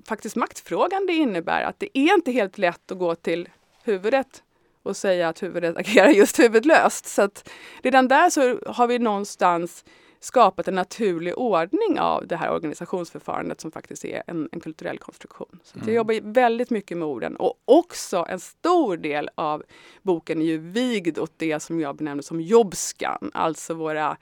faktiskt 0.08 0.36
maktfrågan 0.36 1.06
det 1.06 1.12
innebär 1.12 1.62
att 1.62 1.80
det 1.80 1.98
är 1.98 2.14
inte 2.14 2.32
helt 2.32 2.58
lätt 2.58 2.92
att 2.92 2.98
gå 2.98 3.14
till 3.14 3.48
huvudet 3.84 4.42
och 4.86 4.96
säga 4.96 5.28
att 5.28 5.42
huvudet 5.42 5.76
agerar 5.80 6.08
just 6.08 6.38
huvudlöst. 6.38 7.06
Så 7.06 7.22
att 7.22 7.48
redan 7.82 8.08
där 8.08 8.30
så 8.30 8.58
har 8.66 8.86
vi 8.86 8.98
någonstans 8.98 9.84
skapat 10.20 10.68
en 10.68 10.74
naturlig 10.74 11.38
ordning 11.38 12.00
av 12.00 12.26
det 12.26 12.36
här 12.36 12.52
organisationsförfarandet 12.52 13.60
som 13.60 13.72
faktiskt 13.72 14.04
är 14.04 14.22
en, 14.26 14.48
en 14.52 14.60
kulturell 14.60 14.98
konstruktion. 14.98 15.60
Så 15.62 15.78
mm. 15.78 15.88
Jag 15.88 15.96
jobbar 15.96 16.32
väldigt 16.32 16.70
mycket 16.70 16.96
med 16.96 17.08
orden 17.08 17.36
och 17.36 17.54
också 17.64 18.26
en 18.28 18.40
stor 18.40 18.96
del 18.96 19.30
av 19.34 19.62
boken 20.02 20.42
är 20.42 20.46
ju 20.46 20.58
vigd 20.58 21.18
åt 21.18 21.32
det 21.36 21.60
som 21.60 21.80
jag 21.80 21.96
benämner 21.96 22.22
som 22.22 22.40
jobbskan, 22.40 23.30
alltså 23.34 23.74
våra 23.74 24.16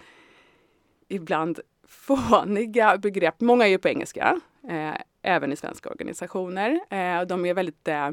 ibland 1.09 1.61
fåniga 1.89 2.97
begrepp. 2.97 3.41
Många 3.41 3.65
är 3.65 3.69
ju 3.69 3.79
på 3.79 3.89
engelska, 3.89 4.41
eh, 4.69 4.95
även 5.23 5.53
i 5.53 5.57
svenska 5.57 5.91
organisationer. 5.91 6.71
Eh, 6.91 7.23
de 7.23 7.47
är 7.47 7.55
väldigt 7.55 7.89
eh, 7.89 8.11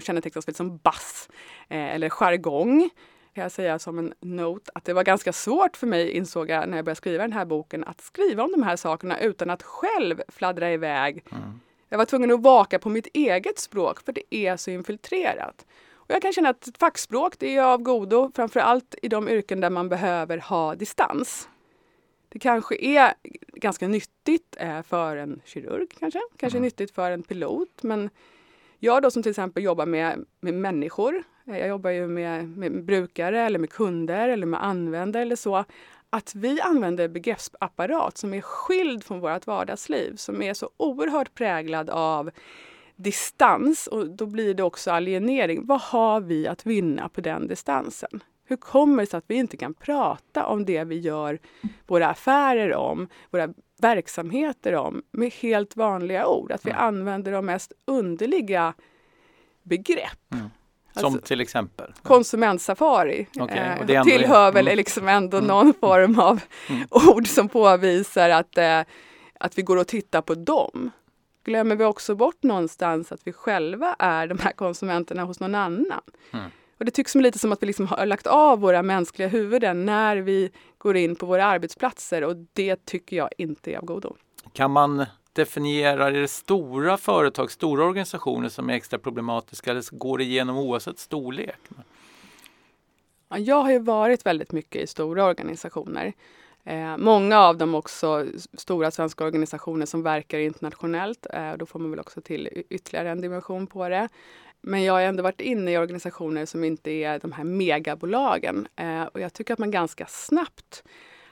kännetecknas 0.00 0.48
väl 0.48 0.54
som 0.54 0.76
bass 0.76 1.28
eh, 1.68 1.94
eller 1.94 2.08
jargong 2.08 2.90
kan 3.34 3.42
jag 3.42 3.52
säga 3.52 3.78
som 3.78 3.98
en 3.98 4.14
note 4.20 4.72
att 4.74 4.84
det 4.84 4.92
var 4.92 5.04
ganska 5.04 5.32
svårt 5.32 5.76
för 5.76 5.86
mig, 5.86 6.10
insåg 6.10 6.50
jag 6.50 6.68
när 6.68 6.76
jag 6.78 6.84
började 6.84 6.96
skriva 6.96 7.22
den 7.22 7.32
här 7.32 7.44
boken, 7.44 7.84
att 7.84 8.00
skriva 8.00 8.42
om 8.42 8.52
de 8.52 8.62
här 8.62 8.76
sakerna 8.76 9.20
utan 9.20 9.50
att 9.50 9.62
själv 9.62 10.22
fladdra 10.28 10.72
iväg. 10.72 11.24
Mm. 11.30 11.60
Jag 11.88 11.98
var 11.98 12.04
tvungen 12.04 12.30
att 12.30 12.42
vaka 12.42 12.78
på 12.78 12.88
mitt 12.88 13.06
eget 13.14 13.58
språk 13.58 14.00
för 14.00 14.12
det 14.12 14.34
är 14.34 14.56
så 14.56 14.70
infiltrerat. 14.70 15.66
Och 15.94 16.10
jag 16.10 16.22
kan 16.22 16.32
känna 16.32 16.48
att 16.48 16.68
fackspråk 16.78 17.38
det 17.38 17.56
är 17.56 17.62
av 17.62 17.82
godo, 17.82 18.30
framför 18.34 18.60
allt 18.60 18.94
i 19.02 19.08
de 19.08 19.28
yrken 19.28 19.60
där 19.60 19.70
man 19.70 19.88
behöver 19.88 20.38
ha 20.38 20.74
distans. 20.74 21.48
Det 22.28 22.38
kanske 22.38 22.76
är 22.76 23.14
ganska 23.54 23.88
nyttigt 23.88 24.56
eh, 24.58 24.82
för 24.82 25.16
en 25.16 25.40
kirurg, 25.44 25.88
kanske, 25.98 26.20
kanske 26.36 26.58
mm. 26.58 26.64
nyttigt 26.64 26.94
för 26.94 27.10
en 27.10 27.22
pilot, 27.22 27.82
men 27.82 28.10
jag 28.84 29.02
då 29.02 29.10
som 29.10 29.22
till 29.22 29.30
exempel 29.30 29.62
jobbar 29.62 29.86
med, 29.86 30.24
med 30.40 30.54
människor, 30.54 31.22
eh, 31.46 31.58
jag 31.58 31.68
jobbar 31.68 31.90
ju 31.90 32.08
med, 32.08 32.48
med 32.48 32.84
brukare 32.84 33.40
eller 33.40 33.58
med 33.58 33.70
kunder 33.70 34.28
eller 34.28 34.46
med 34.46 34.64
användare 34.64 35.22
eller 35.22 35.36
så, 35.36 35.64
att 36.10 36.34
vi 36.34 36.60
använder 36.60 37.08
begreppsapparat 37.08 38.18
som 38.18 38.34
är 38.34 38.40
skild 38.40 39.04
från 39.04 39.20
vårt 39.20 39.46
vardagsliv, 39.46 40.16
som 40.16 40.42
är 40.42 40.54
så 40.54 40.70
oerhört 40.76 41.34
präglad 41.34 41.90
av 41.90 42.30
distans 42.96 43.86
och 43.86 44.10
då 44.10 44.26
blir 44.26 44.54
det 44.54 44.62
också 44.62 44.90
alienering. 44.90 45.66
Vad 45.66 45.80
har 45.80 46.20
vi 46.20 46.46
att 46.46 46.66
vinna 46.66 47.08
på 47.08 47.20
den 47.20 47.46
distansen? 47.46 48.22
Hur 48.52 48.56
kommer 48.56 49.02
det 49.02 49.06
sig 49.10 49.18
att 49.18 49.24
vi 49.26 49.34
inte 49.34 49.56
kan 49.56 49.74
prata 49.74 50.46
om 50.46 50.64
det 50.64 50.84
vi 50.84 50.98
gör 50.98 51.38
våra 51.86 52.08
affärer 52.08 52.74
om, 52.74 53.08
våra 53.30 53.48
verksamheter 53.80 54.74
om 54.74 55.02
med 55.10 55.32
helt 55.32 55.76
vanliga 55.76 56.26
ord. 56.26 56.52
Att 56.52 56.66
vi 56.66 56.70
mm. 56.70 56.82
använder 56.82 57.32
de 57.32 57.46
mest 57.46 57.72
underliga 57.84 58.74
begrepp. 59.62 60.32
Mm. 60.32 60.44
Som 60.92 61.04
Alltså- 61.04 61.26
till 61.26 61.40
exempel? 61.40 61.92
Konsumentsafari 62.02 63.26
Okej, 63.40 63.58
eh, 63.58 63.80
och 63.80 63.86
det 63.86 63.94
är 63.94 64.04
tillhör 64.04 64.52
väl 64.52 64.66
mm. 64.66 64.76
liksom 64.76 65.08
ändå 65.08 65.36
Mm. 65.36 65.48
någon 65.48 65.74
form 65.80 66.18
av 66.18 66.40
Mm. 66.68 66.86
ord 66.90 67.26
som 67.28 67.48
påvisar 67.48 68.30
att, 68.30 68.58
eh, 68.58 68.80
att 69.40 69.58
vi 69.58 69.62
går 69.62 69.76
och 69.76 69.86
tittar 69.86 70.22
på 70.22 70.34
dem. 70.34 70.90
Glömmer 71.44 71.76
vi 71.76 71.84
också 71.84 72.14
bort 72.14 72.42
någonstans 72.42 73.12
att 73.12 73.20
vi 73.24 73.32
själva 73.32 73.96
är 73.98 74.26
de 74.26 74.38
här 74.38 74.52
konsumenterna 74.52 75.24
hos 75.24 75.40
någon 75.40 75.54
annan? 75.54 76.02
Och 76.82 76.86
det 76.86 76.90
tycks 76.90 77.12
som 77.12 77.20
lite 77.20 77.38
som 77.38 77.52
att 77.52 77.62
vi 77.62 77.66
liksom 77.66 77.86
har 77.86 78.06
lagt 78.06 78.26
av 78.26 78.60
våra 78.60 78.82
mänskliga 78.82 79.28
huvuden 79.28 79.86
när 79.86 80.16
vi 80.16 80.50
går 80.78 80.96
in 80.96 81.16
på 81.16 81.26
våra 81.26 81.44
arbetsplatser 81.44 82.24
och 82.24 82.36
det 82.52 82.86
tycker 82.86 83.16
jag 83.16 83.28
inte 83.38 83.72
är 83.72 83.78
av 83.78 83.84
godo. 83.84 84.16
Kan 84.52 84.70
man 84.70 85.06
definiera, 85.32 86.06
är 86.06 86.12
det 86.12 86.28
stora 86.28 86.96
företag, 86.96 87.50
stora 87.50 87.84
organisationer 87.84 88.48
som 88.48 88.70
är 88.70 88.74
extra 88.74 88.98
problematiska 88.98 89.70
eller 89.70 89.96
går 89.96 90.18
det 90.18 90.24
igenom 90.24 90.58
oavsett 90.58 90.98
storlek? 90.98 91.58
Ja, 93.28 93.38
jag 93.38 93.62
har 93.62 93.70
ju 93.70 93.78
varit 93.78 94.26
väldigt 94.26 94.52
mycket 94.52 94.82
i 94.82 94.86
stora 94.86 95.24
organisationer. 95.24 96.12
Eh, 96.64 96.96
många 96.96 97.40
av 97.40 97.56
dem 97.56 97.74
också 97.74 98.26
stora 98.52 98.90
svenska 98.90 99.24
organisationer 99.24 99.86
som 99.86 100.02
verkar 100.02 100.38
internationellt. 100.38 101.26
Eh, 101.32 101.52
då 101.56 101.66
får 101.66 101.78
man 101.78 101.90
väl 101.90 102.00
också 102.00 102.20
till 102.20 102.64
ytterligare 102.70 103.10
en 103.10 103.20
dimension 103.20 103.66
på 103.66 103.88
det. 103.88 104.08
Men 104.62 104.82
jag 104.82 104.92
har 104.92 105.00
ändå 105.00 105.22
varit 105.22 105.40
inne 105.40 105.72
i 105.72 105.78
organisationer 105.78 106.46
som 106.46 106.64
inte 106.64 106.90
är 106.90 107.18
de 107.18 107.32
här 107.32 107.44
megabolagen. 107.44 108.68
Eh, 108.76 109.02
och 109.02 109.20
jag 109.20 109.32
tycker 109.32 109.52
att 109.52 109.58
man 109.58 109.70
ganska 109.70 110.06
snabbt 110.06 110.84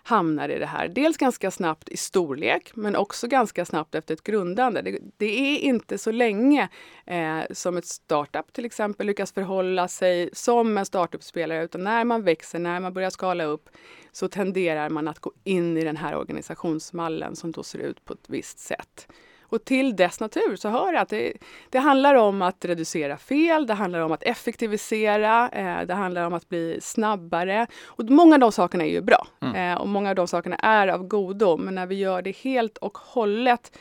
hamnar 0.02 0.48
i 0.48 0.58
det 0.58 0.66
här. 0.66 0.88
Dels 0.88 1.16
ganska 1.16 1.50
snabbt 1.50 1.88
i 1.88 1.96
storlek 1.96 2.70
men 2.74 2.96
också 2.96 3.26
ganska 3.26 3.64
snabbt 3.64 3.94
efter 3.94 4.14
ett 4.14 4.22
grundande. 4.22 4.82
Det, 4.82 4.98
det 5.16 5.54
är 5.54 5.58
inte 5.58 5.98
så 5.98 6.10
länge 6.10 6.68
eh, 7.06 7.40
som 7.50 7.76
ett 7.76 7.86
startup 7.86 8.52
till 8.52 8.64
exempel 8.64 9.06
lyckas 9.06 9.32
förhålla 9.32 9.88
sig 9.88 10.30
som 10.32 10.78
en 10.78 10.86
startup-spelare 10.86 11.64
utan 11.64 11.84
när 11.84 12.04
man 12.04 12.22
växer, 12.22 12.58
när 12.58 12.80
man 12.80 12.92
börjar 12.92 13.10
skala 13.10 13.44
upp 13.44 13.68
så 14.12 14.28
tenderar 14.28 14.90
man 14.90 15.08
att 15.08 15.18
gå 15.18 15.32
in 15.44 15.76
i 15.76 15.84
den 15.84 15.96
här 15.96 16.16
organisationsmallen 16.16 17.36
som 17.36 17.52
då 17.52 17.62
ser 17.62 17.78
ut 17.78 18.04
på 18.04 18.12
ett 18.12 18.24
visst 18.28 18.58
sätt. 18.58 19.08
Och 19.50 19.64
till 19.64 19.96
dess 19.96 20.20
natur 20.20 20.56
så 20.56 20.68
hör 20.68 20.92
jag 20.92 21.02
att 21.02 21.08
det, 21.08 21.32
det 21.70 21.78
handlar 21.78 22.14
om 22.14 22.42
att 22.42 22.64
reducera 22.64 23.16
fel, 23.16 23.66
det 23.66 23.74
handlar 23.74 24.00
om 24.00 24.12
att 24.12 24.22
effektivisera, 24.22 25.48
eh, 25.48 25.86
det 25.86 25.94
handlar 25.94 26.26
om 26.26 26.32
att 26.32 26.48
bli 26.48 26.78
snabbare. 26.80 27.66
Och 27.86 28.10
många 28.10 28.34
av 28.34 28.40
de 28.40 28.52
sakerna 28.52 28.84
är 28.84 28.90
ju 28.90 29.00
bra 29.00 29.26
eh, 29.54 29.74
och 29.74 29.88
många 29.88 30.10
av 30.10 30.14
de 30.14 30.28
sakerna 30.28 30.56
är 30.56 30.88
av 30.88 31.02
godo. 31.06 31.56
Men 31.56 31.74
när 31.74 31.86
vi 31.86 31.94
gör 31.94 32.22
det 32.22 32.36
helt 32.36 32.78
och 32.78 32.98
hållet 32.98 33.72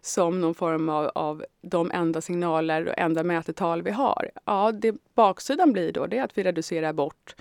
som 0.00 0.40
någon 0.40 0.54
form 0.54 0.88
av, 0.88 1.10
av 1.14 1.44
de 1.62 1.90
enda 1.90 2.20
signaler 2.20 2.88
och 2.88 2.98
enda 2.98 3.22
mätetal 3.22 3.82
vi 3.82 3.90
har. 3.90 4.30
Ja, 4.44 4.72
det 4.72 4.94
baksidan 5.14 5.72
blir 5.72 5.92
då 5.92 6.06
det 6.06 6.18
är 6.18 6.24
att 6.24 6.38
vi 6.38 6.42
reducerar 6.42 6.92
bort 6.92 7.34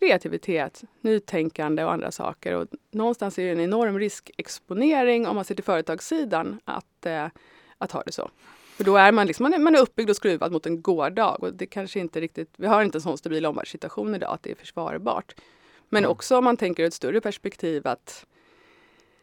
kreativitet, 0.00 0.84
nytänkande 1.00 1.84
och 1.84 1.92
andra 1.92 2.10
saker. 2.10 2.54
Och 2.54 2.68
någonstans 2.90 3.38
är 3.38 3.44
det 3.44 3.50
en 3.50 3.60
enorm 3.60 3.98
riskexponering 3.98 5.26
om 5.26 5.36
man 5.36 5.44
ser 5.44 5.54
till 5.54 5.64
företagssidan 5.64 6.60
att, 6.64 7.06
eh, 7.06 7.26
att 7.78 7.92
ha 7.92 8.02
det 8.02 8.12
så. 8.12 8.30
För 8.76 8.84
då 8.84 8.96
är 8.96 9.12
man, 9.12 9.26
liksom, 9.26 9.42
man, 9.44 9.54
är, 9.54 9.58
man 9.58 9.74
är 9.74 9.80
uppbyggd 9.80 10.10
och 10.10 10.16
skruvad 10.16 10.52
mot 10.52 10.66
en 10.66 10.82
gårdag 10.82 11.36
och 11.40 11.54
det 11.54 11.66
kanske 11.66 12.00
inte 12.00 12.20
riktigt, 12.20 12.54
vi 12.56 12.66
har 12.66 12.82
inte 12.82 12.98
en 12.98 13.02
sån 13.02 13.18
stabil 13.18 13.46
omvärldssituation 13.46 14.14
idag 14.14 14.34
att 14.34 14.42
det 14.42 14.50
är 14.50 14.54
försvarbart. 14.54 15.34
Men 15.88 16.04
Mm. 16.04 16.10
också 16.10 16.38
om 16.38 16.44
man 16.44 16.56
tänker 16.56 16.82
ur 16.82 16.86
ett 16.86 16.94
större 16.94 17.20
perspektiv 17.20 17.86
att 17.86 18.26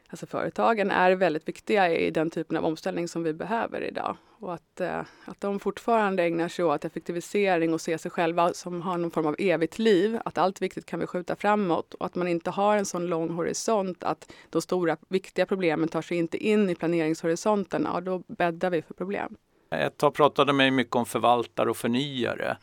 Alltså 0.10 0.26
företagen 0.26 0.91
är 0.91 1.12
väldigt 1.12 1.48
viktiga 1.48 1.91
i 1.91 2.12
den 2.12 2.30
typen 2.30 2.58
av 2.58 2.65
omställning 2.65 3.08
som 3.08 3.24
vi 3.24 3.34
behöver 3.34 3.82
idag. 3.82 4.17
Och 4.39 4.54
att, 4.54 4.82
eh, 4.82 5.02
att 5.26 5.41
de 5.41 5.60
fortfarande 5.60 6.24
ägnar 6.24 6.48
sig 6.48 6.65
åt 6.65 6.86
effektivisering 6.86 7.74
och 7.74 7.82
ser 7.82 7.98
sig 7.98 8.12
själva 8.12 8.54
som 8.54 8.82
har 8.82 8.98
någon 8.98 9.12
form 9.12 9.26
av 9.26 9.36
evigt 9.39 9.80
liv. 9.80 10.20
Att 10.26 10.38
allt 10.38 10.62
viktigt 10.62 10.86
kan 10.86 11.00
vi 11.00 11.08
skjuta 11.08 11.36
framåt 11.36 11.93
och 11.93 12.06
att 12.06 12.15
man 12.15 12.28
inte 12.28 12.50
har 12.50 12.78
en 12.78 12.86
sån 12.86 13.08
lång 13.08 13.30
horisont 13.30 14.04
att 14.04 14.34
de 14.50 14.62
stora 14.62 14.98
viktiga 15.10 15.46
problemen 15.46 15.89
tar 15.89 16.02
sig 16.02 16.17
inte 16.17 16.38
in 16.38 16.70
i 16.70 16.76
planeringshorisonten. 16.76 17.88
Ja, 17.93 18.02
då 18.02 18.24
bäddar 18.28 18.70
vi 18.70 18.82
för 18.82 18.93
problem. 18.93 19.36
Ett 19.70 19.98
tag 19.98 20.13
pratade 20.13 20.54
man 20.54 20.76
mycket 20.76 20.96
om 20.96 21.06
förvaltare 21.06 21.70
och 21.70 21.78
förnyare. 21.78 22.58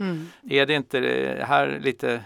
Är 0.50 0.66
det 0.66 0.74
inte 0.74 0.98
här 1.46 1.80
lite 1.82 2.24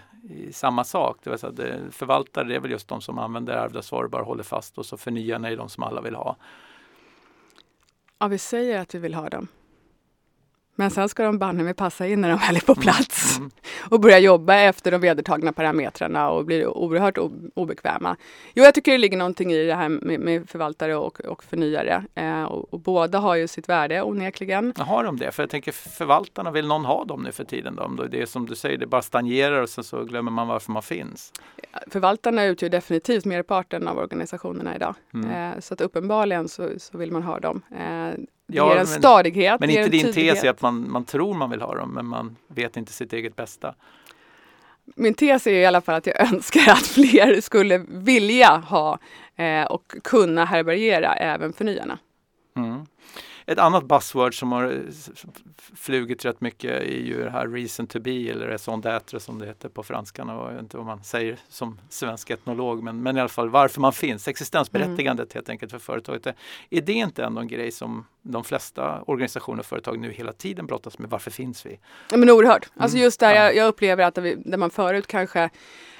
samma 0.51 0.83
sak? 0.83 1.17
Det 1.23 1.29
vill 1.29 1.39
säga, 1.39 1.51
det- 1.51 1.91
förvaltare 1.91 2.47
det 2.47 2.55
är 2.55 2.59
väl 2.59 2.71
just 2.71 2.87
de 2.87 3.01
som 3.01 3.19
använder 3.19 3.53
ärvda 3.53 3.81
svar 3.81 4.07
bara 4.07 4.23
håller 4.23 4.43
fast 4.43 4.77
och 4.77 4.85
så 4.85 4.97
förnyarna 4.97 5.49
är 5.49 5.57
de 5.57 5.69
som 5.69 5.83
alla 5.83 6.01
vill 6.01 6.15
ha. 6.15 6.35
Ja, 8.19 8.27
vi 8.27 8.37
säger 8.37 8.79
att 8.79 8.95
vi 8.95 8.99
vill 8.99 9.13
ha 9.13 9.29
dem. 9.29 9.47
Men 10.75 10.91
sen 10.91 11.09
ska 11.09 11.23
de 11.23 11.39
banne 11.39 11.63
mig 11.63 11.73
passa 11.73 12.07
in 12.07 12.21
när 12.21 12.29
de 12.29 12.39
väl 12.39 12.55
är 12.55 12.59
på 12.65 12.75
plats. 12.75 13.37
Mm. 13.37 13.51
Och 13.89 13.99
börja 13.99 14.19
jobba 14.19 14.55
efter 14.55 14.91
de 14.91 15.01
vedertagna 15.01 15.53
parametrarna 15.53 16.29
och 16.29 16.45
blir 16.45 16.67
oerhört 16.67 17.17
obekväma. 17.53 18.15
Jo, 18.53 18.63
jag 18.63 18.73
tycker 18.73 18.91
det 18.91 18.97
ligger 18.97 19.17
någonting 19.17 19.51
i 19.51 19.65
det 19.65 19.75
här 19.75 19.89
med, 19.89 20.19
med 20.19 20.49
förvaltare 20.49 20.95
och, 20.95 21.21
och 21.21 21.43
förnyare. 21.43 22.05
Eh, 22.15 22.43
och, 22.43 22.73
och 22.73 22.79
båda 22.79 23.19
har 23.19 23.35
ju 23.35 23.47
sitt 23.47 23.69
värde 23.69 24.01
onekligen. 24.01 24.73
Har 24.77 25.03
de 25.03 25.17
det? 25.17 25.31
För 25.31 25.43
jag 25.43 25.49
tänker 25.49 25.71
förvaltarna, 25.71 26.51
vill 26.51 26.67
någon 26.67 26.85
ha 26.85 27.05
dem 27.05 27.21
nu 27.23 27.31
för 27.31 27.43
tiden? 27.43 27.75
Då? 27.75 27.83
Om 27.83 28.07
det 28.11 28.21
är 28.21 28.25
som 28.25 28.45
du 28.45 28.55
säger, 28.55 28.77
det 28.77 28.87
bara 28.87 29.01
stagnerar 29.01 29.61
och 29.61 29.69
sen 29.69 29.83
så 29.83 30.03
glömmer 30.03 30.31
man 30.31 30.47
varför 30.47 30.71
man 30.71 30.83
finns. 30.83 31.33
Förvaltarna 31.87 32.45
utgör 32.45 32.69
definitivt 32.69 33.25
merparten 33.25 33.87
av 33.87 33.97
organisationerna 33.97 34.75
idag. 34.75 34.95
Mm. 35.13 35.53
Eh, 35.53 35.59
så 35.59 35.73
att 35.73 35.81
uppenbarligen 35.81 36.47
så, 36.49 36.69
så 36.77 36.97
vill 36.97 37.11
man 37.11 37.23
ha 37.23 37.39
dem. 37.39 37.61
Eh, 37.71 38.19
det 38.49 38.57
Ja, 38.57 38.65
ger 38.65 38.71
en 38.71 38.77
men- 38.77 38.87
stadighet. 38.87 39.59
Men 39.59 39.69
det 39.69 39.75
inte 39.75 39.89
din 39.89 40.13
tes 40.13 40.43
är 40.43 40.49
att 40.49 40.61
man, 40.61 40.91
man 40.91 41.05
tror 41.05 41.33
man 41.33 41.49
vill 41.49 41.61
ha 41.61 41.75
dem 41.75 41.89
men 41.93 42.05
man 42.05 42.35
vet 42.47 42.77
inte 42.77 42.91
sitt 42.93 43.13
eget 43.13 43.35
bästa. 43.35 43.75
Min 44.95 45.13
tes 45.13 45.47
är 45.47 45.51
i 45.51 45.65
alla 45.65 45.81
fall 45.81 45.95
att 45.95 46.05
jag 46.07 46.19
önskar 46.33 46.71
att 46.71 46.87
fler 46.87 47.41
skulle 47.41 47.77
vilja 47.87 48.57
ha 48.57 48.99
eh, 49.35 49.63
och 49.63 49.95
kunna 50.03 50.45
härbärgera 50.45 51.13
även 51.15 51.53
förnyarna. 51.53 51.97
Mm. 52.57 52.85
Ett 53.49 53.59
annat 53.59 53.85
buzzword 53.85 54.39
som 54.39 54.51
har 54.51 54.63
eh, 54.71 54.77
flugit 55.75 56.25
rätt 56.25 56.41
mycket 56.41 56.71
är 56.71 56.99
ju 57.01 57.23
det 57.23 57.29
här 57.29 57.47
reason 57.47 57.87
to 57.87 57.99
be 57.99 58.11
eller 58.11 58.47
raison 58.47 58.81
d'être 58.83 59.19
som 59.19 59.39
det 59.39 59.45
heter 59.45 59.69
på 59.69 59.83
franskan. 59.83 60.29
Och 60.29 60.47
jag 60.47 60.53
vet 60.53 60.61
inte 60.61 60.77
vad 60.77 60.85
man 60.85 61.03
säger 61.03 61.39
som 61.49 61.79
svensk 61.89 62.29
etnolog 62.29 62.83
men, 62.83 63.03
men 63.03 63.17
i 63.17 63.19
alla 63.19 63.29
fall 63.29 63.49
varför 63.49 63.81
man 63.81 63.93
finns, 63.93 64.27
existensberättigandet 64.27 65.33
helt 65.33 65.49
enkelt 65.49 65.71
för 65.71 65.79
företaget. 65.79 66.27
Är 66.69 66.81
det 66.81 66.93
inte 66.93 67.23
ändå 67.23 67.41
en 67.41 67.47
grej 67.47 67.71
som 67.71 68.05
de 68.21 68.43
flesta 68.43 69.01
organisationer 69.01 69.59
och 69.59 69.65
företag 69.65 69.99
nu 69.99 70.11
hela 70.11 70.33
tiden 70.33 70.65
brottas 70.65 70.99
med? 70.99 71.09
Varför 71.09 71.31
finns 71.31 71.65
vi? 71.65 71.79
Ja, 72.11 72.17
men 72.17 72.29
oerhört. 72.29 72.69
Alltså 72.77 72.97
Mm. 72.97 73.03
just 73.03 73.19
där 73.19 73.35
Ja. 73.35 73.43
jag, 73.43 73.55
jag 73.55 73.67
upplever 73.67 74.03
att 74.03 74.17
vi, 74.17 74.35
där 74.45 74.57
man 74.57 74.69
förut 74.69 75.07
kanske 75.07 75.49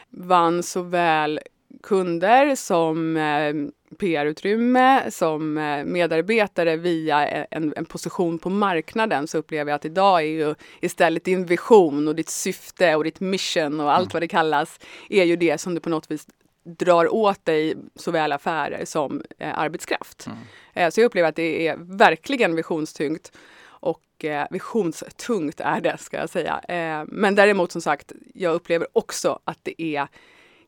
vann 0.09 0.63
såväl 0.63 1.39
kunder 1.83 2.55
som 2.55 3.17
eh, 3.17 3.53
PR-utrymme, 3.97 5.11
som 5.11 5.57
eh, 5.57 5.83
medarbetare 5.85 6.75
via 6.75 7.27
en, 7.27 7.73
en 7.75 7.85
position 7.85 8.39
på 8.39 8.49
marknaden 8.49 9.27
så 9.27 9.37
upplever 9.37 9.71
jag 9.71 9.75
att 9.75 9.85
idag 9.85 10.19
är 10.21 10.25
ju 10.25 10.55
istället 10.81 11.23
din 11.25 11.45
vision 11.45 12.07
och 12.07 12.15
ditt 12.15 12.29
syfte 12.29 12.95
och 12.95 13.03
ditt 13.03 13.19
mission 13.19 13.79
och 13.79 13.91
allt 13.93 14.05
Mm. 14.05 14.13
vad 14.13 14.21
det 14.21 14.27
kallas 14.27 14.79
är 15.09 15.23
ju 15.23 15.35
det 15.35 15.57
som 15.57 15.75
du 15.75 15.81
på 15.81 15.89
något 15.89 16.11
vis 16.11 16.27
drar 16.63 17.13
åt 17.13 17.45
dig 17.45 17.75
såväl 17.95 18.31
affärer 18.31 18.85
som 18.85 19.23
eh, 19.39 19.59
arbetskraft. 19.59 20.27
Mm. 20.27 20.37
Eh, 20.73 20.89
så 20.89 21.01
jag 21.01 21.05
upplever 21.05 21.29
att 21.29 21.35
det 21.35 21.67
är 21.67 21.75
verkligen 21.79 22.55
visionstyngt 22.55 23.31
och 23.61 24.25
eh, 24.25 24.47
visionstungt 24.51 25.59
är 25.59 25.81
det 25.81 25.97
ska 25.97 26.17
jag 26.17 26.29
säga. 26.29 26.59
Eh, 26.67 27.05
men 27.07 27.35
däremot 27.35 27.71
som 27.71 27.81
sagt, 27.81 28.11
jag 28.33 28.53
upplever 28.55 28.87
också 28.93 29.39
att 29.43 29.59
det 29.63 29.81
är 29.81 30.07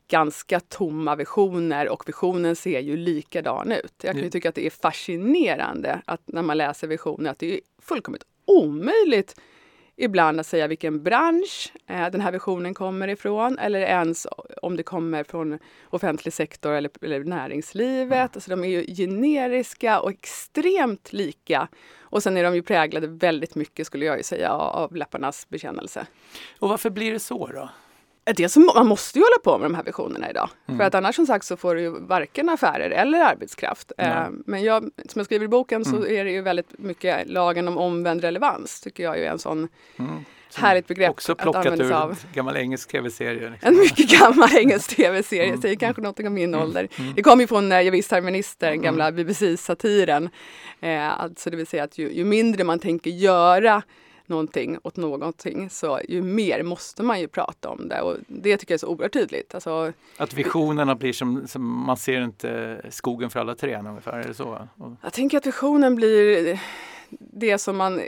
ganska 0.08 0.60
tomma 0.60 1.16
visioner 1.16 1.88
och 1.88 2.08
visionen 2.08 2.56
ser 2.56 2.80
ju 2.80 2.96
likadan 2.96 3.72
ut. 3.72 3.94
Jag 4.02 4.14
kan 4.14 4.22
ju 4.22 4.30
tycka 4.30 4.48
att 4.48 4.54
det 4.54 4.66
är 4.66 4.70
fascinerande 4.70 6.02
att 6.04 6.22
när 6.24 6.42
man 6.42 6.58
läser 6.58 6.86
visioner 6.86 7.30
att 7.30 7.38
det 7.38 7.54
är 7.54 7.60
fullkomligt 7.78 8.24
omöjligt 8.44 9.34
ibland 9.96 10.40
att 10.40 10.46
säga 10.46 10.66
vilken 10.66 11.02
bransch 11.02 11.72
eh, 11.86 12.10
den 12.10 12.20
här 12.20 12.32
visionen 12.32 12.74
kommer 12.74 13.08
ifrån 13.08 13.58
eller 13.58 13.80
ens 13.80 14.26
om 14.62 14.76
det 14.76 14.82
kommer 14.82 15.24
från 15.24 15.58
offentlig 15.90 16.34
sektor 16.34 16.72
eller, 16.72 16.90
eller 17.02 17.24
näringslivet. 17.24 18.36
Alltså 18.36 18.50
de 18.50 18.64
är 18.64 18.68
ju 18.68 18.94
generiska 18.94 20.00
och 20.00 20.10
extremt 20.10 21.12
lika. 21.12 21.68
Och 22.00 22.22
sen 22.22 22.36
är 22.36 22.44
de 22.44 22.54
ju 22.54 22.62
präglade 22.62 23.06
väldigt 23.06 23.54
mycket 23.54 23.86
skulle 23.86 24.04
jag 24.04 24.16
ju 24.16 24.22
säga 24.22 24.50
av, 24.50 24.82
av 24.82 24.96
läpparnas 24.96 25.48
bekännelse. 25.48 26.06
Och 26.58 26.68
varför 26.68 26.90
blir 26.90 27.12
det 27.12 27.18
så 27.18 27.46
då? 27.46 27.70
Det 28.24 28.48
som, 28.48 28.70
man 28.74 28.86
måste 28.86 29.18
ju 29.18 29.24
hålla 29.24 29.38
på 29.44 29.58
med 29.58 29.70
de 29.70 29.74
här 29.74 29.82
visionerna 29.84 30.30
idag. 30.30 30.50
Mm. 30.68 30.78
För 30.78 30.84
att 30.84 30.94
annars 30.94 31.16
som 31.16 31.26
sagt 31.26 31.44
så 31.46 31.56
får 31.56 31.74
du 31.74 31.80
ju 31.80 31.90
varken 31.90 32.48
affärer 32.48 32.90
eller 32.90 33.20
arbetskraft. 33.24 33.92
Eh, 33.98 34.24
men 34.46 34.62
jag, 34.62 34.82
som 34.82 34.90
jag 35.18 35.26
skriver 35.26 35.44
i 35.44 35.48
boken 35.48 35.84
så 35.84 35.96
Mm. 35.96 36.16
är 36.16 36.24
det 36.24 36.30
ju 36.30 36.40
väldigt 36.42 36.78
mycket 36.78 37.30
lagen 37.30 37.68
om 37.68 37.78
omvänd 37.78 38.20
relevans. 38.20 38.80
Tycker 38.80 39.02
jag 39.04 39.18
är 39.18 39.30
en 39.30 39.38
sån 39.38 39.68
Mm. 39.98 40.24
Härligt 40.56 40.86
begrepp 40.86 41.10
Också 41.10 41.32
att 41.32 41.38
plockat 41.38 41.66
använda 41.66 41.84
ur 41.84 41.92
av. 41.92 42.10
en 42.10 42.16
gammal 42.32 42.56
engelsk 42.56 42.90
tv-serie. 42.90 43.50
liksom. 43.50 43.68
En 43.68 43.76
mycket 43.78 44.10
gammal 44.20 44.48
engelsk 44.56 44.96
tv-serie, 44.96 45.48
Mm. 45.48 45.60
säger 45.62 45.76
kanske 45.76 46.02
något 46.02 46.20
om 46.20 46.34
min 46.34 46.54
ålder. 46.54 46.88
Mm. 46.98 47.14
Det 47.14 47.22
kom 47.22 47.40
ju 47.40 47.46
från 47.46 47.72
eh, 47.72 47.80
Jag 47.80 47.92
visst 47.92 48.10
herr 48.10 48.20
minister, 48.20 48.66
den 48.66 48.74
Mm. 48.74 48.84
gamla 48.84 49.12
BBC-satiren. 49.12 50.28
Eh, 50.80 51.20
alltså 51.22 51.50
det 51.50 51.56
vill 51.56 51.66
säga 51.66 51.84
att 51.84 51.98
ju, 51.98 52.12
ju 52.12 52.24
mindre 52.24 52.64
man 52.64 52.78
tänker 52.78 53.10
göra 53.10 53.82
någonting 54.26 54.78
åt 54.82 54.96
någonting 54.96 55.70
så 55.70 56.00
ju 56.08 56.22
mer 56.22 56.62
måste 56.62 57.02
man 57.02 57.20
ju 57.20 57.28
prata 57.28 57.68
om 57.68 57.88
det 57.88 58.00
och 58.00 58.16
det 58.26 58.56
tycker 58.56 58.72
jag 58.72 58.76
är 58.76 58.78
så 58.78 58.86
oerhört 58.86 59.12
tydligt. 59.12 59.54
Alltså, 59.54 59.92
att 60.16 60.34
visionerna 60.34 60.94
blir 60.94 61.12
som, 61.12 61.48
som, 61.48 61.62
man 61.62 61.96
ser 61.96 62.24
inte 62.24 62.80
skogen 62.90 63.30
för 63.30 63.40
alla 63.40 63.54
träd 63.54 63.86
ungefär, 63.86 64.12
är 64.12 64.28
det 64.28 64.34
så? 64.34 64.68
Jag 65.02 65.12
tänker 65.12 65.36
att 65.36 65.46
visionen 65.46 65.94
blir 65.94 66.60
det 67.18 67.58
som 67.58 67.76
man 67.76 68.00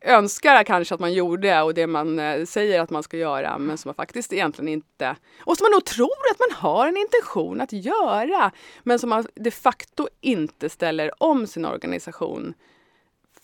önskar 0.00 0.64
kanske 0.64 0.94
att 0.94 1.00
man 1.00 1.12
gjorde 1.12 1.62
och 1.62 1.74
det 1.74 1.86
man 1.86 2.18
eh, 2.18 2.44
säger 2.44 2.80
att 2.80 2.90
man 2.90 3.02
ska 3.02 3.16
göra 3.16 3.58
men 3.58 3.78
som 3.78 3.88
man 3.88 3.94
faktiskt 3.94 4.32
egentligen 4.32 4.68
inte 4.68 5.16
och 5.40 5.56
som 5.56 5.64
man 5.64 5.72
nog 5.72 5.84
tror 5.84 6.30
att 6.30 6.38
man 6.38 6.58
har 6.58 6.86
en 6.86 6.96
intention 6.96 7.60
att 7.60 7.72
göra 7.72 8.50
men 8.82 8.98
som 8.98 9.10
man 9.10 9.26
de 9.34 9.50
facto 9.50 10.08
inte 10.20 10.68
ställer 10.68 11.22
om 11.22 11.46
sin 11.46 11.64
organisation 11.64 12.54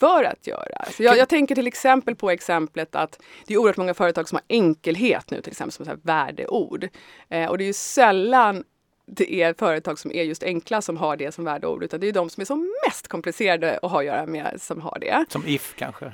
för 0.01 0.25
att 0.25 0.47
göra. 0.47 0.85
Så 0.97 1.03
jag, 1.03 1.17
jag, 1.17 1.29
tänker 1.29 1.55
till 1.55 1.67
exempel 1.67 2.17
på 2.17 2.31
exemplet 2.31 2.95
att 2.95 3.21
det 3.47 3.55
är 3.55 3.59
oerhört 3.59 3.77
många 3.77 3.95
företag 3.95 4.29
som 4.29 4.37
har 4.37 4.57
enkelhet 4.57 5.31
nu 5.31 5.41
till 5.41 5.51
exempel 5.51 5.73
som 5.73 5.85
så 5.85 5.97
värdeord. 6.03 6.89
Eh, 7.29 7.47
och 7.47 7.59
det 7.59 7.65
är 7.65 7.67
ju 7.67 7.73
sällan 7.73 8.65
det 9.07 9.43
är 9.43 9.55
företag 9.59 9.99
som 9.99 10.13
är 10.13 10.23
just 10.23 10.43
enkla 10.43 10.83
som 10.83 10.97
har 10.97 11.17
det 11.17 11.33
som 11.33 11.45
värdeord 11.45 11.83
utan 11.83 12.01
det 12.01 12.09
är 12.09 12.13
de 12.13 12.31
som 12.31 12.41
är 12.41 12.45
som 12.45 12.75
mest 12.87 13.09
komplicerade 13.09 13.79
att 13.83 13.91
ha 13.91 13.99
att 13.99 14.05
göra 14.05 14.27
med 14.27 14.63
som 14.63 14.81
har 14.81 14.99
det. 15.01 15.25
Som 15.29 15.47
If 15.47 15.75
kanske? 15.77 16.13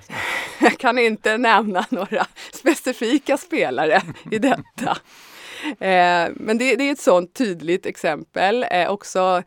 Jag 0.60 0.78
kan 0.78 0.98
inte 0.98 1.38
nämna 1.38 1.86
några 1.90 2.26
specifika 2.52 3.36
spelare 3.36 4.02
i 4.30 4.38
detta. 4.38 4.98
Eh, 5.64 6.30
men 6.34 6.58
det, 6.58 6.76
det, 6.76 6.88
är 6.88 6.92
ett 6.92 7.00
sådant 7.00 7.34
tydligt 7.34 7.86
exempel. 7.86 8.66
Eh, 8.70 8.90
också 8.90 9.42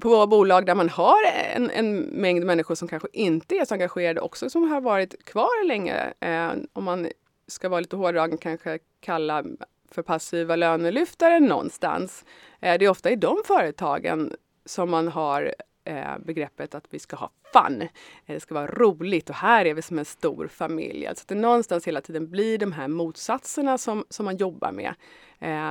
på 0.00 0.26
bolag 0.26 0.66
där 0.66 0.74
man 0.74 0.88
har 0.88 1.18
en, 1.54 1.70
en, 1.70 1.96
mängd 1.96 2.44
människor 2.44 2.74
som 2.74 2.88
kanske 2.88 3.08
inte 3.12 3.54
är 3.54 3.64
så 3.64 3.74
engagerade 3.74 4.20
också 4.20 4.50
som 4.50 4.70
har 4.70 4.80
varit 4.80 5.24
kvar 5.24 5.66
länge. 5.66 6.12
Eh, 6.20 6.52
om 6.72 6.84
man 6.84 7.08
ska 7.46 7.68
vara 7.68 7.80
lite 7.80 7.96
hårdragen 7.96 8.38
kanske 8.38 8.78
kalla 9.00 9.44
för 9.90 10.02
passiva 10.02 10.56
lönelyftare 10.56 11.40
någonstans. 11.40 12.24
Eh, 12.60 12.78
det 12.78 12.84
är 12.84 12.88
ofta 12.88 13.10
i 13.10 13.16
de 13.16 13.36
företagen 13.44 14.36
som 14.64 14.90
man 14.90 15.08
har 15.08 15.54
eh, 15.84 16.18
begreppet 16.18 16.74
att 16.74 16.84
vi 16.90 16.98
ska 16.98 17.16
ha 17.16 17.30
fun. 17.52 17.82
Eh, 17.82 17.88
det 18.26 18.40
ska 18.40 18.54
vara 18.54 18.66
roligt 18.66 19.30
och 19.30 19.36
här 19.36 19.64
är 19.64 19.74
vi 19.74 19.82
som 19.82 19.98
en 19.98 20.04
stor 20.04 20.48
familj. 20.48 21.06
Alltså 21.06 21.22
att 21.22 21.28
det 21.28 21.34
någonstans 21.34 21.86
hela 21.86 22.00
tiden 22.00 22.30
blir 22.30 22.58
de 22.58 22.72
här 22.72 22.88
motsatserna 22.88 23.78
som, 23.78 24.04
som 24.10 24.24
man 24.24 24.36
jobbar 24.36 24.72
med. 24.72 24.94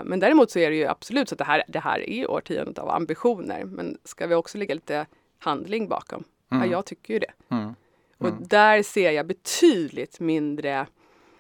Men 0.04 0.20
däremot 0.20 0.52
så 0.52 0.60
är 0.60 0.70
det 0.70 0.76
ju 0.76 0.86
absolut 0.86 1.30
så 1.30 1.36
att 1.36 1.40
det 1.40 1.44
här, 1.44 1.64
det 1.68 1.80
här 1.80 2.10
är 2.10 2.32
årtiondet 2.32 2.80
av 2.80 2.90
ambitioner. 2.90 3.64
Men 3.64 3.98
ska 4.04 4.28
vi 4.28 4.36
också 4.36 4.58
lägga 4.58 4.76
lite 4.76 5.06
handling 5.40 5.88
bakom? 5.88 6.24
Mm. 6.52 6.64
Ja, 6.64 6.72
jag 6.72 6.86
tycker 6.86 7.14
ju 7.14 7.20
det. 7.20 7.32
Mm. 7.50 7.64
Mm. 7.64 7.76
Och 8.18 8.48
där 8.48 8.84
ser 8.84 9.12
jag 9.12 9.28
betydligt 9.28 10.20
mindre 10.20 10.88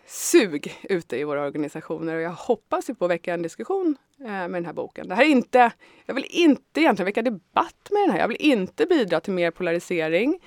sug 0.05 0.75
ute 0.83 1.17
i 1.17 1.23
våra 1.23 1.45
organisationer 1.45 2.15
och 2.15 2.21
jag 2.21 2.31
hoppas 2.31 2.89
på 2.99 3.05
att 3.05 3.11
väcka 3.11 3.33
en 3.33 3.41
diskussion 3.41 3.97
eh, 4.19 4.25
med 4.25 4.53
den 4.53 4.65
här 4.65 4.73
boken. 4.73 5.07
Det 5.07 5.15
här 5.15 5.23
är 5.23 5.27
inte, 5.27 5.71
jag 6.05 6.15
vill 6.15 6.25
inte 6.29 6.81
egentligen 6.81 7.05
väcka 7.05 7.21
debatt 7.21 7.87
med 7.91 8.01
den 8.01 8.09
här. 8.09 8.19
Jag 8.19 8.27
vill 8.27 8.37
inte 8.39 8.85
bidra 8.85 9.19
till 9.19 9.33
mer 9.33 9.51
polarisering. 9.51 10.39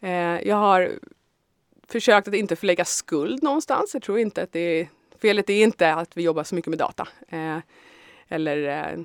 Eh, 0.00 0.40
jag 0.48 0.56
har 0.56 0.90
försökt 1.88 2.28
att 2.28 2.34
inte 2.34 2.56
förlägga 2.56 2.84
skuld 2.84 3.42
någonstans. 3.42 3.94
Jag 3.94 4.02
tror 4.02 4.18
inte 4.18 4.42
att 4.42 4.52
det 4.52 4.80
är, 4.80 4.88
felet 5.20 5.50
är 5.50 5.62
inte 5.62 5.94
att 5.94 6.16
vi 6.16 6.22
jobbar 6.22 6.44
så 6.44 6.54
mycket 6.54 6.70
med 6.70 6.78
data. 6.78 7.08
Eh, 7.28 7.58
eller 8.28 8.68
eh, 8.68 9.00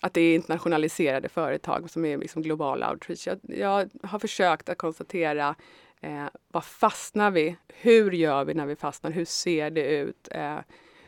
att 0.00 0.14
det 0.14 0.20
är 0.20 0.34
internationaliserade 0.34 1.28
företag 1.28 1.90
som 1.90 2.04
är 2.04 2.18
liksom 2.18 2.42
globala 2.42 2.90
outreach. 2.90 3.26
Jag, 3.26 3.38
jag 3.42 3.90
har 4.02 4.18
försökt 4.18 4.68
att 4.68 4.78
konstatera 4.78 5.54
Eh, 6.00 6.26
var 6.48 6.60
fastnar 6.60 7.30
vi? 7.30 7.56
Hur 7.68 8.10
gör 8.10 8.44
vi 8.44 8.54
när 8.54 8.66
vi 8.66 8.76
fastnar? 8.76 9.10
Hur 9.10 9.24
ser 9.24 9.70
det 9.70 9.98
ut? 9.98 10.28
Eh, 10.30 10.58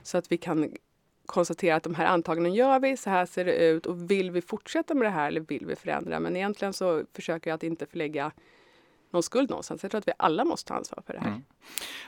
så 0.03 0.19
att 0.19 0.33
vi 0.33 0.37
kan 0.37 0.77
konstatera 1.27 1.77
att 1.77 1.83
de 1.83 1.95
här 1.95 2.07
antagandena 2.07 2.57
gör 2.57 2.81
vi, 2.81 2.97
så 2.97 3.11
här 3.11 3.27
ser 3.27 3.45
det 3.45 3.55
ut 3.55 3.87
och 3.87 4.11
vill 4.11 4.31
vi 4.31 4.43
fortsätta 4.43 4.95
med 4.95 5.07
det 5.07 5.11
här 5.11 5.29
eller 5.29 5.41
vill 5.41 5.67
vi 5.67 5.77
förändra? 5.77 6.21
Men 6.21 6.37
egentligen 6.37 6.73
så 6.73 7.05
försöker 7.13 7.51
jag 7.51 7.55
att 7.55 7.63
inte 7.63 7.87
förlägga 7.87 8.33
någon 9.11 9.23
skuld 9.23 9.51
någonstans. 9.51 9.83
Jag 9.83 9.91
tror 9.91 9.99
att 9.99 10.09
vi 10.09 10.13
alla 10.17 10.45
måste 10.45 10.69
ta 10.69 10.75
ansvar 10.75 11.03
för 11.07 11.13
det 11.13 11.21
här. 11.21 11.29
Mm. 11.29 11.43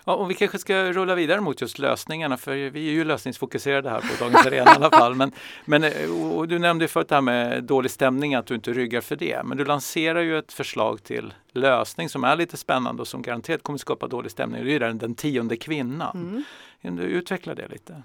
Ja, 0.07 0.15
och 0.15 0.31
vi 0.31 0.35
kanske 0.35 0.59
ska 0.59 0.93
rulla 0.93 1.15
vidare 1.15 1.41
mot 1.41 1.61
just 1.61 1.79
lösningarna 1.79 2.37
för 2.37 2.71
vi 2.71 2.89
är 2.89 2.93
ju 2.93 3.05
lösningsfokuserade 3.05 3.91
här 3.91 4.01
på 4.01 4.25
Dagens 4.25 4.47
Arena 4.47 4.71
i 4.71 4.75
alla 4.75 4.91
fall. 4.91 5.15
Men, 5.15 5.33
men 5.65 5.85
eh, 5.85 6.43
du 6.49 6.59
nämnde 6.59 6.89
förut 6.89 7.09
det 7.09 7.15
här 7.15 7.23
med 7.23 7.65
dålig 7.65 7.91
stämning, 7.91 8.35
att 8.35 8.47
du 8.47 8.55
inte 8.55 8.73
ryggar 8.73 9.01
för 9.01 9.17
det. 9.17 9.43
Men 9.45 9.59
du 9.59 9.65
lanserar 9.65 10.21
ju 10.21 10.39
ett 10.39 10.53
förslag 10.53 11.03
till 11.03 11.35
lösning 11.53 12.09
som 12.09 12.25
är 12.25 12.37
lite 12.37 12.57
spännande 12.57 13.03
och 13.03 13.09
som 13.09 13.23
garanterat 13.23 13.63
kommer 13.63 13.79
skapa 13.79 14.09
dålig 14.09 14.31
stämning. 14.31 14.65
Det 14.65 14.75
är 14.75 14.81
den, 14.81 14.99
den 14.99 15.15
tionde 15.15 15.57
kvinnan. 15.57 16.29
Mm. 16.29 16.45
Kan 16.83 16.97
du 16.97 17.03
utveckla 17.03 17.55
det 17.55 17.69
lite? 17.69 18.03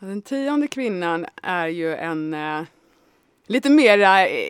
Den 0.00 0.22
tionde 0.22 0.66
kvinnan 0.66 1.26
är 1.42 1.66
ju 1.66 1.94
en 1.94 2.34
eh, 2.34 2.62
lite 3.48 3.70
mera 3.70 4.26
eh, 4.28 4.48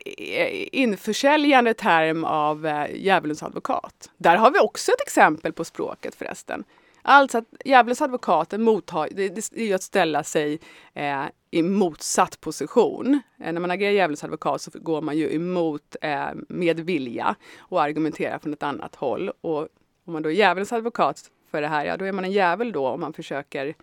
införsäljande 0.73 1.75
term 1.75 2.25
av 2.25 2.67
eh, 2.67 2.95
djävulens 2.95 3.43
advokat. 3.43 4.11
Där 4.17 4.37
har 4.37 4.51
vi 4.51 4.59
också 4.59 4.93
ett 4.93 5.01
exempel 5.01 5.53
på 5.53 5.65
språket 5.65 6.15
förresten. 6.15 6.65
Alltså 7.03 7.39
att 7.39 7.45
djävulens 7.65 8.03
advokat, 8.03 8.53
mottar, 8.53 9.09
det, 9.11 9.29
det 9.29 9.63
är 9.63 9.67
ju 9.67 9.75
att 9.75 9.83
ställa 9.83 10.25
sig 10.25 10.61
eh, 10.95 11.25
i 11.51 11.63
motsatt 11.63 12.41
position. 12.41 13.21
Eh, 13.41 13.53
när 13.53 13.61
man 13.61 13.71
agerar 13.71 13.93
djävulens 13.93 14.25
advokat 14.25 14.63
så 14.63 14.71
går 14.75 15.01
man 15.01 15.17
ju 15.17 15.35
emot 15.35 15.97
eh, 16.03 16.29
med 16.49 16.81
vilja 16.81 17.35
och 17.59 17.83
argumenterar 17.83 18.39
från 18.39 18.53
ett 18.53 18.63
annat 18.63 18.95
håll. 18.95 19.31
Och 19.41 19.69
om 20.05 20.13
man 20.13 20.23
då 20.23 20.29
är 20.29 20.35
djävulens 20.35 20.73
advokat 20.73 21.31
för 21.51 21.63
det 21.63 21.69
här, 21.69 21.85
ja 21.85 21.97
då 21.97 22.05
är 22.05 22.13
man 22.13 22.25
en 22.25 22.33
djävul 22.33 22.73
då 22.73 22.89
om 22.89 23.01
man 23.01 23.13
försöker 23.13 23.75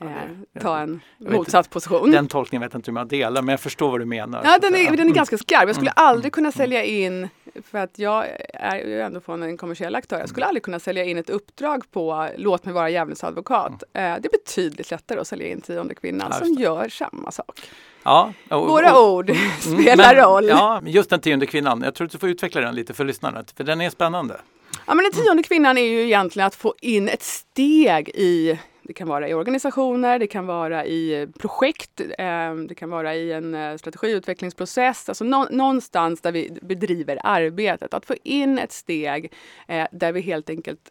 eh, 0.00 0.60
ta 0.60 0.78
en 0.78 1.00
motsatt 1.18 1.70
position. 1.70 2.10
Den 2.10 2.28
tolkningen 2.28 2.62
vet 2.62 2.72
jag 2.72 2.78
inte 2.78 2.90
hur 2.90 2.94
man 2.94 3.08
delar 3.08 3.42
men 3.42 3.52
jag 3.52 3.60
förstår 3.60 3.90
vad 3.90 4.00
du 4.00 4.04
menar. 4.04 4.40
Ja, 4.44 4.58
den 4.58 4.74
är, 4.74 4.96
den 4.96 5.08
är 5.08 5.12
ganska 5.12 5.38
skarp. 5.38 5.66
Jag 5.66 5.76
skulle 5.76 5.92
mm. 5.96 6.06
aldrig 6.08 6.32
kunna 6.32 6.52
sälja 6.52 6.84
in, 6.84 7.28
för 7.62 7.78
att 7.78 7.98
jag 7.98 8.26
är 8.54 8.76
ju 8.76 9.00
ändå 9.00 9.20
från 9.20 9.42
en 9.42 9.56
kommersiell 9.56 9.94
aktör, 9.94 10.18
jag 10.18 10.28
skulle 10.28 10.46
aldrig 10.46 10.62
kunna 10.62 10.78
sälja 10.78 11.04
in 11.04 11.18
ett 11.18 11.30
uppdrag 11.30 11.90
på 11.90 12.28
låt 12.36 12.64
mig 12.64 12.74
vara 12.74 12.90
djävulens 12.90 13.24
advokat. 13.24 13.82
Mm. 13.92 14.12
Eh, 14.12 14.20
det 14.20 14.28
är 14.28 14.38
betydligt 14.38 14.90
lättare 14.90 15.20
att 15.20 15.28
sälja 15.28 15.46
in 15.46 15.60
tionde 15.60 15.94
kvinnan 15.94 16.32
som 16.32 16.52
gör 16.52 16.88
samma 16.88 17.30
sak. 17.30 17.60
Ja, 18.02 18.32
och, 18.50 18.68
Våra 18.68 18.98
och, 18.98 19.12
ord 19.12 19.30
mm, 19.30 19.42
spelar 19.60 20.14
men, 20.14 20.24
roll. 20.24 20.48
Ja, 20.48 20.82
just 20.84 21.10
den 21.10 21.20
tionde 21.20 21.46
kvinnan. 21.46 21.82
Jag 21.82 21.94
tror 21.94 22.04
att 22.04 22.12
du 22.12 22.18
får 22.18 22.28
utveckla 22.28 22.60
den 22.60 22.74
lite 22.74 22.94
för 22.94 23.04
lyssnarna, 23.04 23.44
för 23.56 23.64
den 23.64 23.80
är 23.80 23.90
spännande. 23.90 24.40
Ja, 24.86 24.94
men 24.94 25.04
den 25.04 25.12
tionde 25.12 25.42
kvinnan 25.42 25.78
är 25.78 25.82
ju 25.82 26.02
egentligen 26.02 26.46
att 26.46 26.54
få 26.54 26.74
in 26.80 27.08
ett 27.08 27.22
steg 27.22 28.08
i 28.08 28.58
det 28.86 28.92
kan 28.92 29.08
vara 29.08 29.28
i 29.28 29.34
organisationer, 29.34 30.18
det 30.18 30.26
kan 30.26 30.46
vara 30.46 30.86
i 30.86 31.28
projekt, 31.38 32.00
eh, 32.00 32.54
det 32.54 32.74
kan 32.74 32.90
vara 32.90 33.14
i 33.14 33.32
en 33.32 33.54
eh, 33.54 33.76
strategiutvecklingsprocess. 33.76 35.08
Alltså 35.08 35.24
någonstans 35.24 36.20
där 36.20 36.32
vi 36.32 36.58
bedriver 36.62 37.18
arbetet. 37.24 37.94
Att 37.94 38.06
få 38.06 38.14
in 38.22 38.58
ett 38.58 38.72
steg 38.72 39.32
eh, 39.68 39.86
där 39.92 40.12
vi 40.12 40.20
helt 40.20 40.50
enkelt 40.50 40.90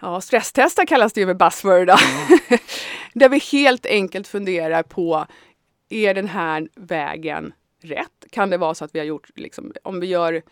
Ja, 0.00 0.20
stresstesta 0.20 0.86
kallas 0.86 1.12
det 1.12 1.20
ju 1.20 1.26
med 1.26 1.36
buzzword. 1.36 1.90
Mm. 1.90 1.98
där 3.14 3.28
vi 3.28 3.38
helt 3.38 3.86
enkelt 3.86 4.28
funderar 4.28 4.82
på, 4.82 5.26
är 5.88 6.14
den 6.14 6.28
här 6.28 6.68
vägen 6.74 7.52
rätt? 7.82 8.24
Kan 8.30 8.50
det 8.50 8.56
vara 8.56 8.74
så 8.74 8.84
att 8.84 8.94
vi 8.94 8.98
har 8.98 9.06
gjort, 9.06 9.30
liksom, 9.34 9.72
om 9.82 10.00
vi 10.00 10.06
gör 10.06 10.42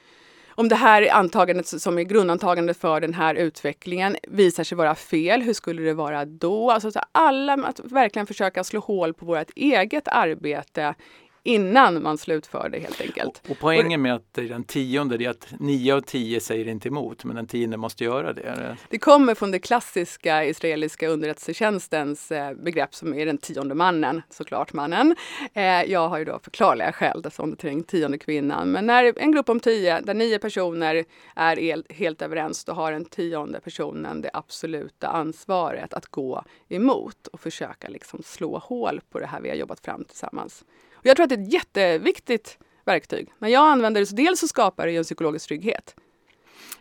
om 0.55 0.69
det 0.69 0.77
här 0.77 1.13
antagandet 1.13 1.67
som 1.67 1.99
är 1.99 2.03
grundantagandet 2.03 2.77
för 2.77 3.01
den 3.01 3.15
här 3.15 3.35
utvecklingen 3.35 4.17
visar 4.29 4.65
sig 4.65 4.79
vara 4.79 4.95
fel, 4.95 5.43
hur 5.43 5.53
skulle 5.53 5.83
det 5.83 5.95
vara 5.95 6.25
då? 6.25 6.71
Alltså 6.71 6.91
alla, 7.13 7.53
att 7.53 7.81
verkligen 7.81 8.27
försöka 8.27 8.65
slå 8.65 8.81
hål 8.81 9.15
på 9.15 9.27
vårt 9.27 9.51
eget 9.57 10.09
arbete 10.09 10.95
innan 11.43 12.03
man 12.03 12.19
slutför 12.19 12.69
det 12.69 12.79
helt 12.79 13.01
enkelt. 13.01 13.43
Och, 13.49 13.57
poängen 13.61 14.03
med 14.03 14.15
att 14.15 14.35
det 14.35 14.41
är 14.41 14.49
den 14.49 14.65
tionde 14.65 15.25
är 15.25 15.29
att 15.29 15.55
nio 15.59 15.95
av 15.95 16.01
tio 16.01 16.41
säger 16.41 16.69
inte 16.69 16.89
emot 16.89 17.25
men 17.25 17.37
den 17.37 17.47
tionde 17.47 17.77
måste 17.77 18.05
göra 18.05 18.33
det. 18.33 18.77
Det 18.89 18.99
kommer 18.99 19.35
från 19.35 19.51
det 19.51 19.59
klassiska 19.59 20.45
israeliska 20.45 21.09
underrättelsetjänstens 21.09 22.33
eh, 22.33 22.55
begrepp 22.55 22.95
som 22.95 23.15
är 23.15 23.27
den 23.27 23.39
tionde 23.39 23.75
mannen, 23.75 24.23
såklart 24.31 24.73
mannen. 24.73 25.17
Eh, 25.53 25.63
jag 25.65 26.09
har 26.09 26.19
ju 26.19 26.25
då 26.25 26.39
förklarliga 26.43 26.93
skäl 26.93 27.25
som 27.33 27.57
till 27.57 27.85
tionde 27.85 28.19
kvinnan. 28.19 28.73
Men 28.73 28.87
när 28.87 29.19
en 29.19 29.33
grupp 29.33 29.49
om 29.49 29.61
tio, 29.61 30.01
där 30.01 30.15
nio 30.15 30.39
personer 30.39 31.05
är 31.37 31.93
helt 31.93 32.23
överens, 32.23 32.65
då 32.65 32.73
har 32.73 32.93
den 32.93 33.05
tionde 33.05 33.61
personen 33.61 34.21
det 34.21 34.31
absoluta 34.33 35.09
ansvaret 35.09 35.95
att 35.95 36.07
gå 36.07 36.45
emot 36.69 37.27
och 37.27 37.41
försöka 37.41 37.89
liksom 37.89 38.23
slå 38.25 38.59
hål 38.59 39.01
på 39.11 39.19
det 39.19 39.27
här 39.27 39.41
vi 39.41 39.49
har 39.49 39.57
jobbat 39.57 39.81
fram 39.81 40.05
tillsammans. 40.05 40.65
Och 41.03 41.07
jag 41.07 41.17
tror 41.17 41.25
att 41.25 41.31
det 41.31 41.35
är 41.35 41.43
ett 41.43 41.53
jätteviktigt 41.53 42.59
verktyg. 42.85 43.33
När 43.39 43.49
jag 43.49 43.67
använder 43.71 44.01
det 44.01 44.07
så 44.07 44.15
dels 44.17 44.41
så 44.41 44.49
skapar 44.49 44.87
det 44.87 44.97
en 44.97 45.05
psykologisk 45.05 45.49
trygghet. 45.49 45.95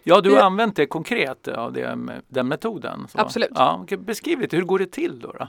Ja, 0.03 0.21
du 0.21 0.29
har 0.29 0.37
Det- 0.37 0.43
använt 0.43 0.75
det 0.75 0.85
konkret, 0.85 1.47
av 1.47 1.73
det, 1.73 1.97
den 2.27 2.47
metoden. 2.47 3.07
Så. 3.11 3.19
Absolut. 3.19 3.49
Ja, 3.55 3.85
beskriv 3.99 4.39
lite, 4.41 4.55
hur 4.55 4.63
går 4.63 4.79
det 4.79 4.91
till 4.91 5.19
då? 5.19 5.31
då? 5.31 5.47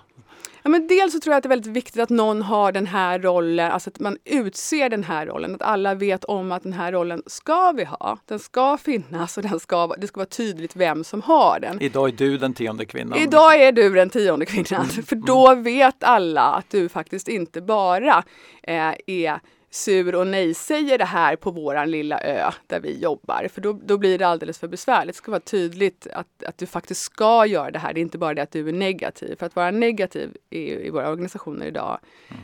Ja, 0.62 0.70
men 0.70 0.86
dels 0.86 1.12
så 1.12 1.20
tror 1.20 1.32
jag 1.32 1.36
att 1.36 1.42
det 1.42 1.46
är 1.46 1.48
väldigt 1.48 1.72
viktigt 1.72 2.02
att 2.02 2.10
någon 2.10 2.42
har 2.42 2.72
den 2.72 2.86
här 2.86 3.18
rollen, 3.18 3.72
alltså 3.72 3.90
att 3.90 4.00
man 4.00 4.16
utser 4.24 4.88
den 4.88 5.04
här 5.04 5.26
rollen. 5.26 5.54
Att 5.54 5.62
alla 5.62 5.94
vet 5.94 6.24
om 6.24 6.52
att 6.52 6.62
den 6.62 6.72
här 6.72 6.92
rollen 6.92 7.22
ska 7.26 7.72
vi 7.72 7.84
ha. 7.84 8.18
Den 8.26 8.38
ska 8.38 8.76
finnas 8.76 9.36
och 9.36 9.42
den 9.42 9.60
ska, 9.60 9.86
det 9.86 10.06
ska 10.06 10.18
vara 10.20 10.26
tydligt 10.26 10.76
vem 10.76 11.04
som 11.04 11.22
har 11.22 11.60
den. 11.60 11.82
Idag 11.82 12.08
är 12.08 12.12
du 12.12 12.38
den 12.38 12.54
tionde 12.54 12.84
kvinnan. 12.84 13.18
Idag 13.18 13.62
är 13.62 13.72
du 13.72 13.90
den 13.90 14.10
tionde 14.10 14.46
kvinnan, 14.46 14.86
för 14.88 15.16
då 15.16 15.54
vet 15.54 16.04
alla 16.04 16.42
att 16.42 16.70
du 16.70 16.88
faktiskt 16.88 17.28
inte 17.28 17.60
bara 17.60 18.24
eh, 18.62 18.94
är 19.06 19.40
sur 19.74 20.14
och 20.14 20.26
nej 20.26 20.54
säger 20.54 20.98
det 20.98 21.04
här 21.04 21.36
på 21.36 21.50
våran 21.50 21.90
lilla 21.90 22.20
ö 22.20 22.50
där 22.66 22.80
vi 22.80 22.98
jobbar. 22.98 23.48
För 23.48 23.60
då, 23.60 23.72
då 23.72 23.98
blir 23.98 24.18
det 24.18 24.26
alldeles 24.26 24.58
för 24.58 24.68
besvärligt. 24.68 25.14
Det 25.14 25.18
ska 25.18 25.30
vara 25.30 25.40
tydligt 25.40 26.06
att, 26.12 26.42
att 26.46 26.58
du 26.58 26.66
faktiskt 26.66 27.02
ska 27.02 27.46
göra 27.46 27.70
det 27.70 27.78
här. 27.78 27.92
Det 27.92 28.00
är 28.00 28.02
inte 28.02 28.18
bara 28.18 28.34
det 28.34 28.42
att 28.42 28.50
du 28.50 28.68
är 28.68 28.72
negativ. 28.72 29.36
För 29.38 29.46
att 29.46 29.56
vara 29.56 29.70
negativ 29.70 30.36
i, 30.50 30.72
i 30.72 30.90
våra 30.90 31.10
organisationer 31.10 31.66
idag 31.66 31.98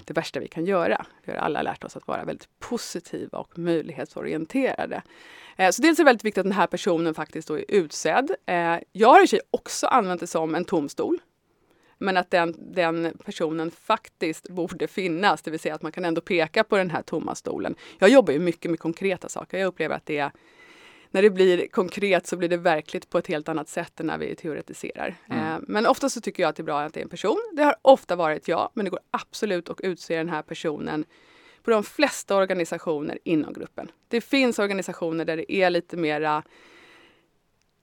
det 0.04 0.12
värsta 0.12 0.40
vi 0.40 0.48
kan 0.48 0.64
göra. 0.64 1.06
Vi 1.24 1.32
har 1.32 1.38
alla 1.38 1.62
lärt 1.62 1.84
oss 1.84 1.96
att 1.96 2.06
vara 2.08 2.24
väldigt 2.24 2.48
positiva 2.58 3.38
och 3.38 3.58
möjlighetsorienterade. 3.58 5.02
Eh, 5.56 5.70
Så 5.70 5.82
dels 5.82 5.98
är 5.98 6.04
det 6.04 6.06
väldigt 6.08 6.24
viktigt 6.24 6.40
att 6.40 6.44
den 6.44 6.52
här 6.52 6.66
personen 6.66 7.14
faktiskt 7.14 7.50
är 7.50 7.64
utsedd. 7.68 8.30
Eh, 8.46 8.76
Jag 8.92 9.08
har 9.08 9.20
i 9.20 9.24
och 9.24 9.28
för 9.30 9.36
sig 9.36 9.40
också 9.50 9.86
använt 9.86 10.20
det 10.20 10.26
som 10.26 10.54
en 10.54 10.64
tom 10.64 10.88
stol. 10.88 11.18
Men 11.98 12.16
att 12.16 12.30
den, 12.30 12.54
den 12.58 13.16
personen 13.24 13.70
faktiskt 13.70 14.48
borde 14.48 14.88
finnas, 14.88 15.42
det 15.42 15.50
vill 15.50 15.60
säga 15.60 15.74
att 15.74 15.82
man 15.82 15.92
kan 15.92 16.04
ändå 16.04 16.20
peka 16.20 16.64
på 16.64 16.76
den 16.76 16.90
här 16.90 17.02
tomma 17.02 17.34
stolen. 17.34 17.74
Jag 17.98 18.10
jobbar 18.10 18.32
ju 18.32 18.38
mycket 18.38 18.70
med 18.70 18.80
konkreta 18.80 19.28
saker. 19.28 19.58
Jag 19.58 19.66
upplever 19.66 19.96
att 19.96 20.06
det 20.06 20.18
är, 20.18 20.30
när 21.10 21.22
det 21.22 21.30
blir 21.30 21.68
konkret 21.68 22.26
så 22.26 22.36
blir 22.36 22.48
det 22.48 22.56
verkligt 22.56 23.10
på 23.10 23.18
ett 23.18 23.26
helt 23.26 23.48
annat 23.48 23.68
sätt 23.68 24.00
än 24.00 24.06
när 24.06 24.18
vi 24.18 24.34
teoretiserar. 24.34 25.14
Eh, 25.30 25.56
Men 25.62 25.86
ofta 25.86 26.08
så 26.08 26.20
tycker 26.20 26.42
jag 26.42 26.50
att 26.50 26.56
det 26.56 26.62
är 26.62 26.64
bra 26.64 26.80
att 26.80 26.94
det 26.94 27.00
är 27.00 27.04
en 27.04 27.08
person. 27.08 27.52
Det 27.56 27.62
har 27.62 27.76
ofta 27.82 28.16
varit 28.16 28.48
jag, 28.48 28.70
men 28.74 28.84
det 28.84 28.90
går 28.90 29.00
absolut 29.10 29.68
att 29.68 29.80
utse 29.80 30.16
den 30.16 30.28
här 30.28 30.42
personen 30.42 31.04
på 31.62 31.70
de 31.70 31.82
flesta 31.84 32.36
organisationer 32.36 33.18
inom 33.24 33.52
gruppen. 33.52 33.90
Det 34.08 34.20
finns 34.20 34.58
organisationer 34.58 35.24
där 35.24 35.36
det 35.36 35.52
är 35.52 35.70
lite 35.70 35.96
mera 35.96 36.42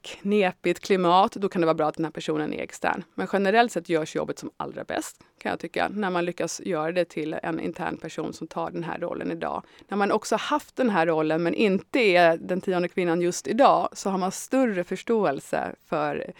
knepigt 0.06 0.80
klimat, 0.80 1.32
då 1.32 1.48
kan 1.48 1.60
det 1.60 1.66
vara 1.66 1.74
bra 1.74 1.88
att 1.88 1.94
den 1.94 2.04
här 2.04 2.12
personen 2.12 2.52
är 2.52 2.62
extern. 2.62 3.04
Men 3.14 3.28
generellt 3.32 3.72
sett 3.72 3.88
görs 3.88 4.16
jobbet 4.16 4.38
som 4.38 4.50
allra 4.56 4.84
bäst, 4.84 5.24
kan 5.38 5.50
jag 5.50 5.60
tycka, 5.60 5.88
när 5.88 6.10
man 6.10 6.24
lyckas 6.24 6.60
göra 6.64 6.92
det 6.92 7.04
till 7.04 7.36
en 7.42 7.60
intern 7.60 7.96
person 7.96 8.32
som 8.32 8.46
tar 8.46 8.70
den 8.70 8.84
här 8.84 8.98
rollen 8.98 9.32
idag. 9.32 9.62
När 9.88 9.96
man 9.96 10.12
också 10.12 10.36
haft 10.36 10.76
den 10.76 10.90
här 10.90 11.06
rollen 11.06 11.42
men 11.42 11.54
inte 11.54 11.98
är 11.98 12.36
den 12.36 12.60
tionde 12.60 12.88
kvinnan 12.88 13.20
just 13.20 13.46
idag, 13.46 13.88
så 13.92 14.10
har 14.10 14.18
man 14.18 14.32
större 14.32 14.84
förståelse 14.84 15.74
för 15.86 16.32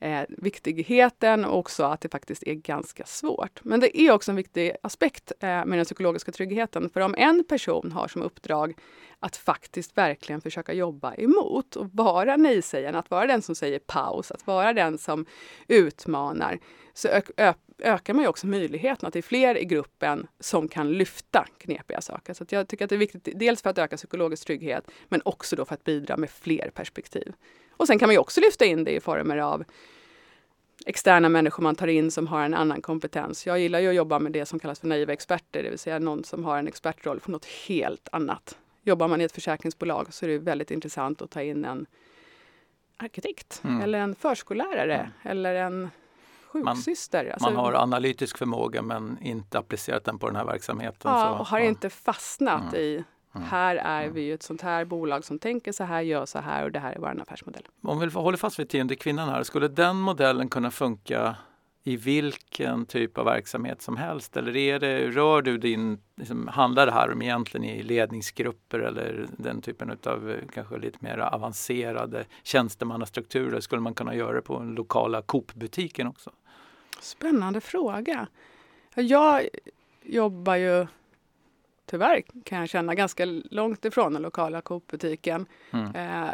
eh, 0.00 0.22
viktigheten 0.28 1.44
och 1.44 1.58
också 1.58 1.84
att 1.84 2.00
det 2.00 2.08
faktiskt 2.08 2.42
är 2.42 2.54
ganska 2.54 3.04
svårt. 3.04 3.64
Men 3.64 3.80
det 3.80 4.00
är 4.00 4.12
också 4.12 4.32
en 4.32 4.36
viktig 4.36 4.72
aspekt 4.82 5.32
eh, 5.40 5.48
med 5.48 5.78
den 5.78 5.84
psykologiska 5.84 6.32
tryggheten. 6.32 6.90
För 6.90 7.00
om 7.00 7.14
en 7.18 7.44
person 7.44 7.92
har 7.92 8.08
som 8.08 8.22
uppdrag 8.22 8.74
att 9.20 9.36
faktiskt 9.36 9.98
verkligen 9.98 10.40
försöka 10.40 10.72
jobba 10.72 11.14
emot 11.14 11.76
och 11.76 11.86
vara 11.92 12.36
nej-sägaren, 12.36 12.94
att 12.94 13.10
vara 13.10 13.26
den 13.26 13.42
som 13.42 13.54
säger 13.54 13.78
paus, 13.78 14.30
att 14.30 14.46
vara 14.46 14.72
den 14.72 14.98
som 14.98 15.26
utmanar, 15.68 16.58
så 16.94 17.08
ö- 17.36 17.54
ökar 17.78 18.14
man 18.14 18.22
ju 18.22 18.28
också 18.28 18.46
möjligheten 18.46 19.06
att 19.06 19.12
det 19.12 19.18
är 19.18 19.22
fler 19.22 19.58
i 19.58 19.64
gruppen 19.64 20.26
som 20.40 20.68
kan 20.68 20.92
lyfta 20.92 21.46
knepiga 21.58 22.00
saker. 22.00 22.34
Så 22.34 22.44
jag 22.48 22.68
tycker 22.68 22.84
att 22.84 22.88
det 22.88 22.96
är 22.96 22.98
viktigt, 22.98 23.28
dels 23.34 23.62
för 23.62 23.70
att 23.70 23.78
öka 23.78 23.96
psykologisk 23.96 24.46
trygghet, 24.46 24.90
men 25.08 25.22
också 25.24 25.56
då 25.56 25.64
för 25.64 25.74
att 25.74 25.84
bidra 25.84 26.16
med 26.16 26.30
fler 26.30 26.70
perspektiv. 26.74 27.32
Och 27.70 27.86
sen 27.86 27.98
kan 27.98 28.06
man 28.08 28.14
ju 28.14 28.18
också 28.18 28.40
lyfta 28.40 28.64
in 28.64 28.84
det 28.84 28.90
i 28.90 29.00
former 29.00 29.36
av 29.36 29.64
externa 30.86 31.28
människor 31.28 31.62
man 31.62 31.74
tar 31.74 31.86
in 31.86 32.10
som 32.10 32.26
har 32.26 32.44
en 32.44 32.54
annan 32.54 32.82
kompetens. 32.82 33.46
Jag 33.46 33.58
gillar 33.58 33.78
ju 33.80 33.88
att 33.88 33.94
jobba 33.94 34.18
med 34.18 34.32
det 34.32 34.46
som 34.46 34.58
kallas 34.58 34.80
för 34.80 34.86
naiva 34.86 35.12
experter, 35.12 35.62
det 35.62 35.70
vill 35.70 35.78
säga 35.78 35.98
någon 35.98 36.24
som 36.24 36.44
har 36.44 36.58
en 36.58 36.68
expertroll 36.68 37.20
för 37.20 37.30
något 37.30 37.44
helt 37.44 38.08
annat. 38.12 38.58
Jobbar 38.82 39.08
man 39.08 39.20
i 39.20 39.24
ett 39.24 39.32
försäkringsbolag 39.32 40.14
så 40.14 40.24
är 40.26 40.30
det 40.30 40.38
väldigt 40.38 40.70
intressant 40.70 41.22
att 41.22 41.30
ta 41.30 41.42
in 41.42 41.64
en 41.64 41.86
arkitekt 42.96 43.60
Mm. 43.64 43.80
eller 43.80 43.98
en 43.98 44.14
förskollärare 44.14 45.10
eller 45.22 45.54
en 45.54 45.90
sjuksyster. 46.52 47.30
Alltså, 47.32 47.50
Man 47.50 47.56
har 47.56 47.72
analytisk 47.72 48.38
förmåga 48.38 48.82
men 48.82 49.18
inte 49.22 49.58
applicerat 49.58 50.04
den 50.04 50.18
på 50.18 50.26
den 50.26 50.36
här 50.36 50.44
verksamheten. 50.44 51.10
ja, 51.12 51.20
så, 51.20 51.40
och 51.40 51.46
har 51.46 51.58
ja. 51.58 51.64
inte 51.64 51.90
fastnat 51.90 52.72
Mm. 52.72 52.80
i 52.80 53.04
här 53.32 53.76
är 53.76 54.08
vi 54.08 54.20
ju 54.20 54.34
ett 54.34 54.42
sånt 54.42 54.62
här 54.62 54.84
bolag 54.84 55.24
som 55.24 55.38
tänker 55.38 55.72
så 55.72 55.84
här, 55.84 56.00
gör 56.00 56.26
så 56.26 56.38
här 56.38 56.64
och 56.64 56.72
det 56.72 56.78
här 56.78 56.92
är 56.92 56.98
vår 56.98 57.22
affärsmodell. 57.22 57.62
Om 57.82 57.98
vi 57.98 58.06
håller 58.06 58.38
fast 58.38 58.58
vid 58.58 58.68
tionde 58.68 58.96
kvinnan 58.96 59.28
här, 59.28 59.42
skulle 59.42 59.68
den 59.68 59.96
modellen 59.96 60.48
kunna 60.48 60.70
funka 60.70 61.36
i 61.88 61.96
vilken 61.96 62.86
typ 62.86 63.18
av 63.18 63.24
verksamhet 63.24 63.82
som 63.82 63.96
helst? 63.96 64.36
Eller 64.36 64.56
är 64.56 64.78
det, 64.78 65.10
rör 65.10 65.42
du 65.42 65.58
din, 65.58 65.98
liksom, 66.16 66.48
handlar 66.48 66.86
det 66.86 66.92
här 66.92 67.12
om 67.12 67.22
egentligen 67.22 67.64
i 67.64 67.82
ledningsgrupper 67.82 68.78
eller 68.78 69.26
den 69.36 69.62
typen 69.62 69.90
av 69.90 70.36
kanske 70.54 70.78
lite 70.78 70.98
mer 71.00 71.18
avancerade 71.18 72.24
tjänstemannastrukturer? 72.42 73.60
Skulle 73.60 73.82
man 73.82 73.94
kunna 73.94 74.14
göra 74.14 74.32
det 74.32 74.42
på 74.42 74.58
den 74.58 74.74
lokala 74.74 75.22
Coop-butiken 75.22 76.06
också? 76.06 76.30
Spännande 77.00 77.60
fråga. 77.60 78.26
Jag 78.94 79.48
jobbar 80.02 80.56
ju 80.56 80.86
tyvärr 81.86 82.22
kan 82.44 82.58
jag 82.58 82.68
känna 82.68 82.94
ganska 82.94 83.24
långt 83.50 83.84
ifrån 83.84 84.12
den 84.12 84.22
lokala 84.22 84.60
Coop-butiken. 84.60 85.46
Mm. 85.70 85.94
Eh, 85.94 86.30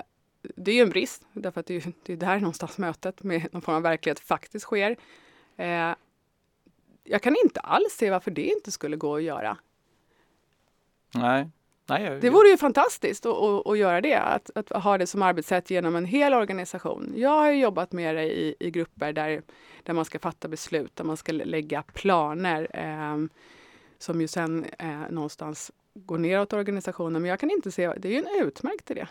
det 0.57 0.71
är 0.71 0.75
ju 0.75 0.83
en 0.83 0.91
brist 0.91 1.27
därför 1.33 1.61
att 1.61 1.67
det 1.67 1.77
är, 1.77 1.93
det 2.03 2.13
är 2.13 2.17
där 2.17 2.39
någonstans 2.39 2.79
mötet 2.79 3.23
med 3.23 3.49
någon 3.53 3.63
form 3.63 3.75
av 3.75 3.83
verklighet 3.83 4.21
faktiskt 4.21 4.65
sker. 4.65 4.97
Eh, 5.57 5.95
jag 7.05 7.23
kan 7.23 7.37
inte 7.45 7.61
alls 7.61 7.93
se 7.93 8.11
varför 8.11 8.31
det 8.31 8.47
inte 8.47 8.73
skulle 8.73 8.97
gå 8.97 9.17
att 9.17 9.23
göra. 9.23 9.57
Nej. 11.15 11.51
Nej, 11.89 12.03
jag, 12.05 12.21
Det 12.21 12.31
vore 12.31 12.49
ju 12.49 12.57
fantastiskt 12.57 13.27
att, 13.27 13.79
göra 13.79 14.01
det, 14.01 14.15
att, 14.15 14.51
att 14.55 14.69
ha 14.85 14.99
det 14.99 15.07
som 15.07 15.23
arbetssätt 15.23 15.71
genom 15.71 15.97
en 15.97 16.05
hel 16.05 16.35
organisation. 16.35 17.13
Jag 17.17 17.31
har 17.31 17.51
jobbat 17.53 17.93
med 17.93 18.17
det 18.17 18.23
i, 18.25 18.55
i 18.59 18.71
grupper 18.71 19.13
där, 19.13 19.43
där 19.83 19.95
man 19.95 20.05
ska 20.05 20.19
fatta 20.19 20.49
beslut, 20.49 20.97
där 20.97 21.05
man 21.05 21.17
ska 21.17 21.33
lä- 21.33 21.45
lägga 21.45 21.83
planer 21.83 22.69
eh, 22.73 23.27
som 23.99 24.21
ju 24.21 24.29
sen 24.29 24.65
eh, 24.79 25.01
någonstans 25.11 25.73
går 25.95 26.19
neråt 26.19 26.53
organisationen. 26.53 27.23
Men 27.23 27.29
jag 27.29 27.41
kan 27.41 27.51
inte 27.51 27.73
se, 27.73 27.93
det 27.97 28.09
är 28.09 28.13
ju 28.13 28.19
en 28.19 28.47
utmärkt 28.47 28.91
idé. 28.91 29.07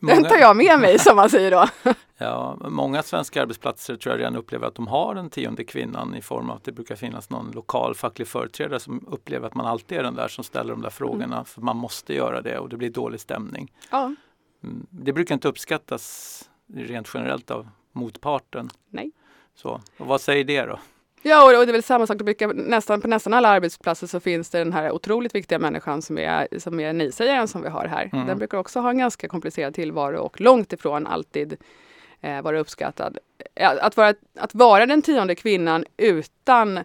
Den 0.00 0.24
tar 0.24 0.36
jag 0.36 0.56
med 0.56 0.80
mig 0.80 0.98
som 0.98 1.16
man 1.16 1.30
säger 1.30 1.50
då. 1.50 1.66
Ja, 2.18 2.56
många 2.60 3.02
svenska 3.02 3.42
arbetsplatser 3.42 3.96
tror 3.96 4.12
jag 4.14 4.20
redan 4.20 4.36
upplever 4.36 4.66
att 4.66 4.74
de 4.74 4.86
har 4.86 5.14
den 5.14 5.30
tionde 5.30 5.64
kvinnan 5.64 6.14
i 6.14 6.22
form 6.22 6.50
av 6.50 6.56
att 6.56 6.64
det 6.64 6.72
brukar 6.72 6.96
finnas 6.96 7.30
någon 7.30 7.50
lokal 7.50 7.94
facklig 7.94 8.28
företrädare 8.28 8.80
som 8.80 9.06
upplever 9.10 9.46
att 9.46 9.54
man 9.54 9.66
alltid 9.66 9.98
är 9.98 10.02
den 10.02 10.14
där 10.14 10.28
som 10.28 10.44
ställer 10.44 10.70
de 10.70 10.82
där 10.82 10.90
frågorna 10.90 11.44
för 11.44 11.60
man 11.60 11.76
måste 11.76 12.14
göra 12.14 12.40
det 12.42 12.58
och 12.58 12.68
det 12.68 12.76
blir 12.76 12.90
dålig 12.90 13.20
stämning. 13.20 13.72
Ja, 13.90 14.14
Mm, 14.64 14.86
Det 14.90 15.12
brukar 15.12 15.34
inte 15.34 15.48
uppskattas 15.48 16.42
rent 16.74 17.08
generellt 17.14 17.50
av 17.50 17.68
motparten. 17.92 18.70
Nej. 18.90 19.10
Så, 19.54 19.80
och 19.98 20.06
vad 20.06 20.20
säger 20.20 20.44
det 20.44 20.62
då? 20.62 20.78
Ja, 21.22 21.44
och 21.44 21.58
och 21.58 21.66
det 21.66 21.70
är 21.70 21.72
väl 21.72 21.82
samma 21.82 22.06
sak. 22.06 22.18
Det 22.18 22.24
brukar, 22.24 22.54
nästan, 22.54 23.00
på 23.00 23.08
nästan 23.08 23.34
alla 23.34 23.48
arbetsplatser 23.48 24.06
så 24.06 24.20
finns 24.20 24.50
det 24.50 24.58
den 24.58 24.72
här 24.72 24.92
otroligt 24.92 25.34
viktiga 25.34 25.58
människan 25.58 26.02
som 26.02 26.18
är, 26.18 26.58
som 26.58 26.80
är 26.80 26.92
nej-sägaren 26.92 27.48
som 27.48 27.62
vi 27.62 27.68
har 27.68 27.84
här. 27.84 28.10
Mm. 28.12 28.26
Den 28.26 28.38
brukar 28.38 28.58
också 28.58 28.80
ha 28.80 28.90
en 28.90 28.98
ganska 28.98 29.28
komplicerad 29.28 29.74
tillvaro 29.74 30.18
och 30.18 30.40
långt 30.40 30.72
ifrån 30.72 31.06
alltid 31.06 31.56
eh, 32.20 32.42
vara 32.42 32.60
uppskattad. 32.60 33.18
Att 33.60 33.96
vara, 33.96 34.14
att 34.38 34.54
vara 34.54 34.86
den 34.86 35.02
tionde 35.02 35.34
kvinnan 35.34 35.84
utan 35.96 36.78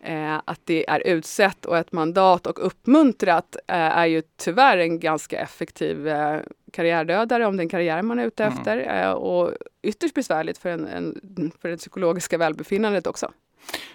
eh, 0.00 0.34
att 0.44 0.60
det 0.64 0.90
är 0.90 1.06
utsett 1.06 1.64
och 1.64 1.78
ett 1.78 1.92
mandat 1.92 2.46
och 2.46 2.66
uppmuntrat 2.66 3.56
eh, 3.66 3.76
är 3.76 4.06
ju 4.06 4.22
tyvärr 4.36 4.78
en 4.78 5.00
ganska 5.00 5.38
effektiv 5.38 6.08
eh, 6.08 6.40
karriärdödare 6.74 7.46
om 7.46 7.56
det 7.56 7.60
är 7.60 7.64
en 7.64 7.68
karriär 7.68 8.02
man 8.02 8.18
är 8.18 8.26
ute 8.26 8.44
Mm. 8.44 8.58
efter. 8.58 9.02
Eh, 9.04 9.10
och 9.12 9.52
ytterst 9.82 10.14
besvärligt 10.14 10.58
för, 10.58 10.68
en, 10.70 10.86
en, 10.86 11.52
för 11.60 11.68
det 11.68 11.76
psykologiska 11.76 12.38
välbefinnandet 12.38 13.06
också. 13.06 13.26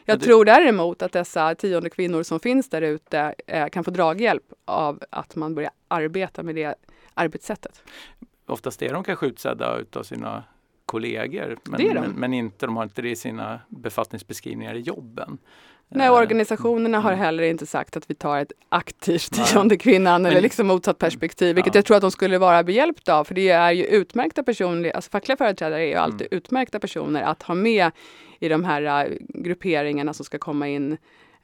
Jag 0.05 0.13
Ja, 0.15 0.19
det- 0.19 0.25
tror 0.25 0.45
däremot 0.45 1.01
att 1.01 1.11
dessa 1.11 1.55
tionde 1.55 1.89
kvinnor 1.89 2.23
som 2.23 2.39
finns 2.39 2.69
där 2.69 2.81
ute 2.81 3.33
eh, 3.47 3.67
kan 3.67 3.83
få 3.83 3.91
draghjälp 3.91 4.43
av 4.65 5.03
att 5.09 5.35
man 5.35 5.55
börjar 5.55 5.71
arbeta 5.87 6.43
med 6.43 6.55
det 6.55 6.75
arbetssättet. 7.13 7.83
Oftast 8.45 8.81
är 8.81 8.93
de 8.93 9.03
kanske 9.03 9.25
utsedda 9.27 9.77
utav 9.77 10.03
sina 10.03 10.43
kollegor 10.85 11.57
men, 11.63 11.87
men, 11.93 12.11
men 12.11 12.33
inte, 12.33 12.65
de 12.65 12.75
har 12.77 12.83
inte 12.83 13.01
det 13.01 13.09
i 13.09 13.15
sina 13.15 13.59
befattningsbeskrivningar 13.69 14.75
i 14.75 14.79
jobben. 14.79 15.37
Nej, 15.91 16.07
Eh, 16.07 16.13
organisationerna 16.13 16.99
har 16.99 17.11
mm. 17.11 17.23
heller 17.23 17.43
inte 17.43 17.65
sagt 17.65 17.97
att 17.97 18.09
vi 18.09 18.15
tar 18.15 18.37
ett 18.39 18.51
aktivt 18.69 19.31
tionde 19.33 19.77
kvinnan 19.77 20.25
eller 20.25 20.41
liksom 20.41 20.67
motsatt 20.67 20.97
perspektiv, 20.97 21.55
vilket 21.55 21.75
Ja. 21.75 21.77
jag 21.77 21.85
tror 21.85 21.97
att 21.97 22.01
de 22.01 22.11
skulle 22.11 22.37
vara 22.37 22.63
behjälpta 22.63 23.15
av. 23.15 23.23
För 23.23 23.35
det 23.35 23.49
är 23.49 23.71
ju 23.71 23.85
utmärkta 23.85 24.43
personer, 24.43 24.91
alltså 24.91 25.09
fackliga 25.11 25.37
företrädare 25.37 25.81
är 25.81 25.87
ju 25.87 25.95
alltid 25.95 26.27
Mm. 26.31 26.37
utmärkta 26.37 26.79
personer 26.79 27.21
att 27.23 27.43
ha 27.43 27.55
med 27.55 27.91
i 28.39 28.49
de 28.49 28.63
här 28.63 29.05
eh, 29.05 29.15
grupperingarna 29.33 30.13
som 30.13 30.25
ska 30.25 30.37
komma 30.37 30.67
in 30.67 30.97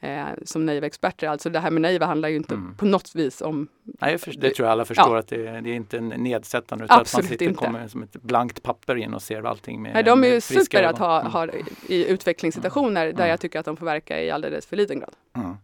eh, 0.05 0.25
som 0.45 0.65
NAIVA-experter. 0.65 1.27
Alltså 1.27 1.49
det 1.49 1.59
här 1.59 1.71
med 1.71 1.81
NAIVA 1.81 2.05
handlar 2.05 2.29
ju 2.29 2.35
inte 2.35 2.53
Mm. 2.53 2.75
på 2.77 2.85
något 2.85 3.15
vis 3.15 3.41
om 3.41 3.67
Nej, 3.83 4.17
för, 4.17 4.31
det 4.31 4.49
tror 4.49 4.65
jag 4.65 4.71
alla 4.71 4.85
förstår 4.85 5.13
Ja. 5.13 5.19
att 5.19 5.27
det, 5.27 5.37
det 5.61 5.69
är 5.69 5.73
inte 5.75 5.97
en 5.97 6.07
nedsättande 6.09 6.85
utan 6.85 6.99
Absolut 6.99 7.25
att 7.25 7.29
man 7.29 7.29
sitter 7.31 7.45
inte. 7.45 7.65
kommer 7.65 7.87
som 7.87 8.03
ett 8.03 8.13
blankt 8.21 8.63
papper 8.63 8.95
in 8.95 9.13
och 9.13 9.21
ser 9.21 9.43
allting 9.43 9.81
med 9.81 9.93
Nej, 9.93 10.03
de 10.03 10.23
är 10.23 10.27
ju 10.27 10.41
super 10.41 10.83
att 10.83 10.95
ögon. 10.95 11.01
ha, 11.07 11.19
Mm. 11.19 11.31
ha 11.31 11.47
i 11.87 12.05
utvecklingssituationer 12.11 13.05
där 13.05 13.13
Mm. 13.13 13.29
jag 13.29 13.39
tycker 13.39 13.59
att 13.59 13.65
de 13.65 13.77
får 13.77 13.85
verka 13.85 14.21
i 14.23 14.31
alldeles 14.31 14.65
för 14.65 14.75
liten 14.75 14.99
grad. 14.99 15.13
Mm. 15.35 15.55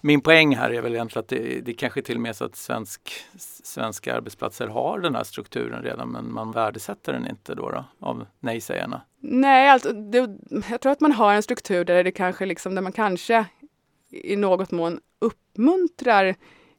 Min 0.00 0.20
poäng 0.20 0.56
här 0.56 0.70
är 0.70 0.80
väl 0.82 0.94
egentligen 0.94 1.20
att 1.22 1.28
det, 1.28 1.60
det 1.64 1.72
kanske 1.74 2.02
till 2.02 2.14
och 2.14 2.20
med 2.20 2.28
är 2.28 2.32
så 2.32 2.44
att 2.44 2.56
svensk, 2.56 3.12
svenska 3.64 4.16
arbetsplatser 4.16 4.66
har 4.68 4.98
den 4.98 5.14
här 5.14 5.24
strukturen 5.24 5.82
redan 5.82 6.08
men 6.08 6.32
man 6.32 6.52
värdesätter 6.52 7.12
den 7.12 7.26
inte 7.26 7.54
då, 7.54 7.70
då 7.70 7.84
av 8.00 8.26
nej-sägarna. 8.40 9.00
Nej, 9.20 9.68
alltså, 9.70 9.92
det, 9.92 10.36
jag 10.70 10.80
tror 10.80 10.92
att 10.92 11.00
man 11.00 11.12
har 11.12 11.34
en 11.34 11.42
struktur 11.42 11.84
där 11.84 12.04
det 12.04 12.10
kanske 12.12 12.46
liksom, 12.46 12.74
där 12.74 12.82
man 12.82 12.92
kanske 12.92 13.44
i 14.24 14.36
något 14.36 14.70
mån 14.70 15.00
uppmuntrar 15.18 16.34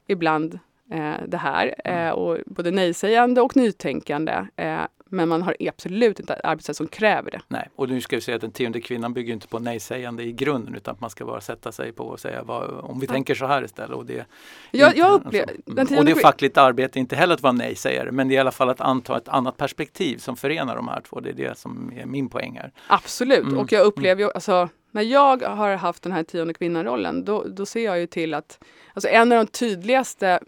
ibland 0.07 0.59
eh, 0.91 1.13
det 1.27 1.37
här. 1.37 1.75
Eh, 1.85 2.09
och 2.09 2.37
både 2.45 2.71
nej-sägande 2.71 3.41
och 3.41 3.55
nytänkande. 3.55 4.45
Eh, 4.55 4.81
men 5.09 5.29
man 5.29 5.41
har 5.41 5.55
absolut 5.59 6.19
inte 6.19 6.33
ett 6.33 6.45
arbetssätt 6.45 6.75
som 6.77 6.87
kräver 6.87 7.31
det. 7.31 7.41
Nej, 7.47 7.69
och 7.75 7.89
nu 7.89 8.01
ska 8.01 8.15
vi 8.15 8.21
säga 8.21 8.35
att 8.35 8.41
den 8.41 8.51
tionde 8.51 8.81
kvinnan 8.81 9.13
bygger 9.13 9.33
inte 9.33 9.47
på 9.47 9.59
nej-sägande 9.59 10.23
i 10.23 10.31
grunden 10.31 10.75
utan 10.75 10.91
att 10.93 11.01
man 11.01 11.09
ska 11.09 11.25
bara 11.25 11.41
sätta 11.41 11.71
sig 11.71 11.91
på 11.91 12.03
och 12.03 12.19
säga 12.19 12.43
vad, 12.43 12.69
om 12.69 12.99
vi 12.99 13.07
tänker 13.07 13.35
så 13.35 13.45
här 13.45 13.63
istället. 13.65 13.97
Och 13.97 14.05
det, 14.05 14.25
Jag, 14.71 14.89
inte- 14.89 14.99
jag 14.99 15.13
upplever... 15.13 15.49
alltså, 15.65 15.93
mm. 15.93 15.99
och 15.99 16.05
det 16.05 16.11
är 16.11 16.15
fackligt 16.15 16.57
arbete, 16.57 16.99
inte 16.99 17.15
heller 17.15 17.33
att 17.33 17.41
vara 17.41 17.53
nej-sägare 17.53 18.11
men 18.11 18.27
det 18.27 18.33
är 18.33 18.35
i 18.37 18.39
alla 18.39 18.51
fall 18.51 18.69
att 18.69 18.81
anta 18.81 19.17
ett 19.17 19.27
annat 19.27 19.57
perspektiv 19.57 20.17
som 20.17 20.35
förenar 20.35 20.75
de 20.75 20.87
här 20.87 21.01
två. 21.01 21.19
Det 21.19 21.29
är 21.29 21.33
det 21.33 21.57
som 21.57 21.91
är 21.95 22.05
min 22.05 22.29
poäng 22.29 22.57
här. 22.61 22.71
Absolut, 22.87 23.43
Mm, 23.43 23.57
och 23.57 23.71
jag 23.71 23.85
upplever 23.85 24.23
ju, 24.23 24.31
alltså, 24.31 24.69
när 24.91 25.01
jag 25.01 25.41
har 25.41 25.75
haft 25.75 26.03
den 26.03 26.11
här 26.11 26.23
tionde 26.23 26.53
kvinnan-rollen, 26.53 27.25
då, 27.25 27.43
då 27.43 27.65
ser 27.65 27.85
jag 27.85 27.99
ju 27.99 28.07
till 28.07 28.33
att, 28.33 28.63
alltså 28.93 29.09
en 29.09 29.31
av 29.31 29.37
de 29.37 29.47
tydligaste 29.47 30.39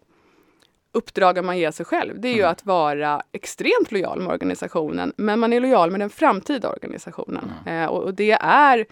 uppdragen 0.91 1.45
man 1.45 1.57
ger 1.57 1.71
sig 1.71 1.85
själv, 1.85 2.21
det 2.21 2.27
är 2.27 2.33
ju 2.33 2.39
Mm. 2.39 2.51
att 2.51 2.65
vara 2.65 3.21
extremt 3.31 3.91
lojal 3.91 4.19
med 4.19 4.33
organisationen, 4.33 5.13
men 5.17 5.39
man 5.39 5.53
är 5.53 5.59
lojal 5.59 5.91
med 5.91 5.99
den 5.99 6.09
framtida 6.09 6.69
organisationen. 6.69 7.51
Mm. 7.65 7.83
Eh, 7.83 7.89
och, 7.89 8.03
och 8.03 8.13
det 8.13 8.31
är 8.41 8.85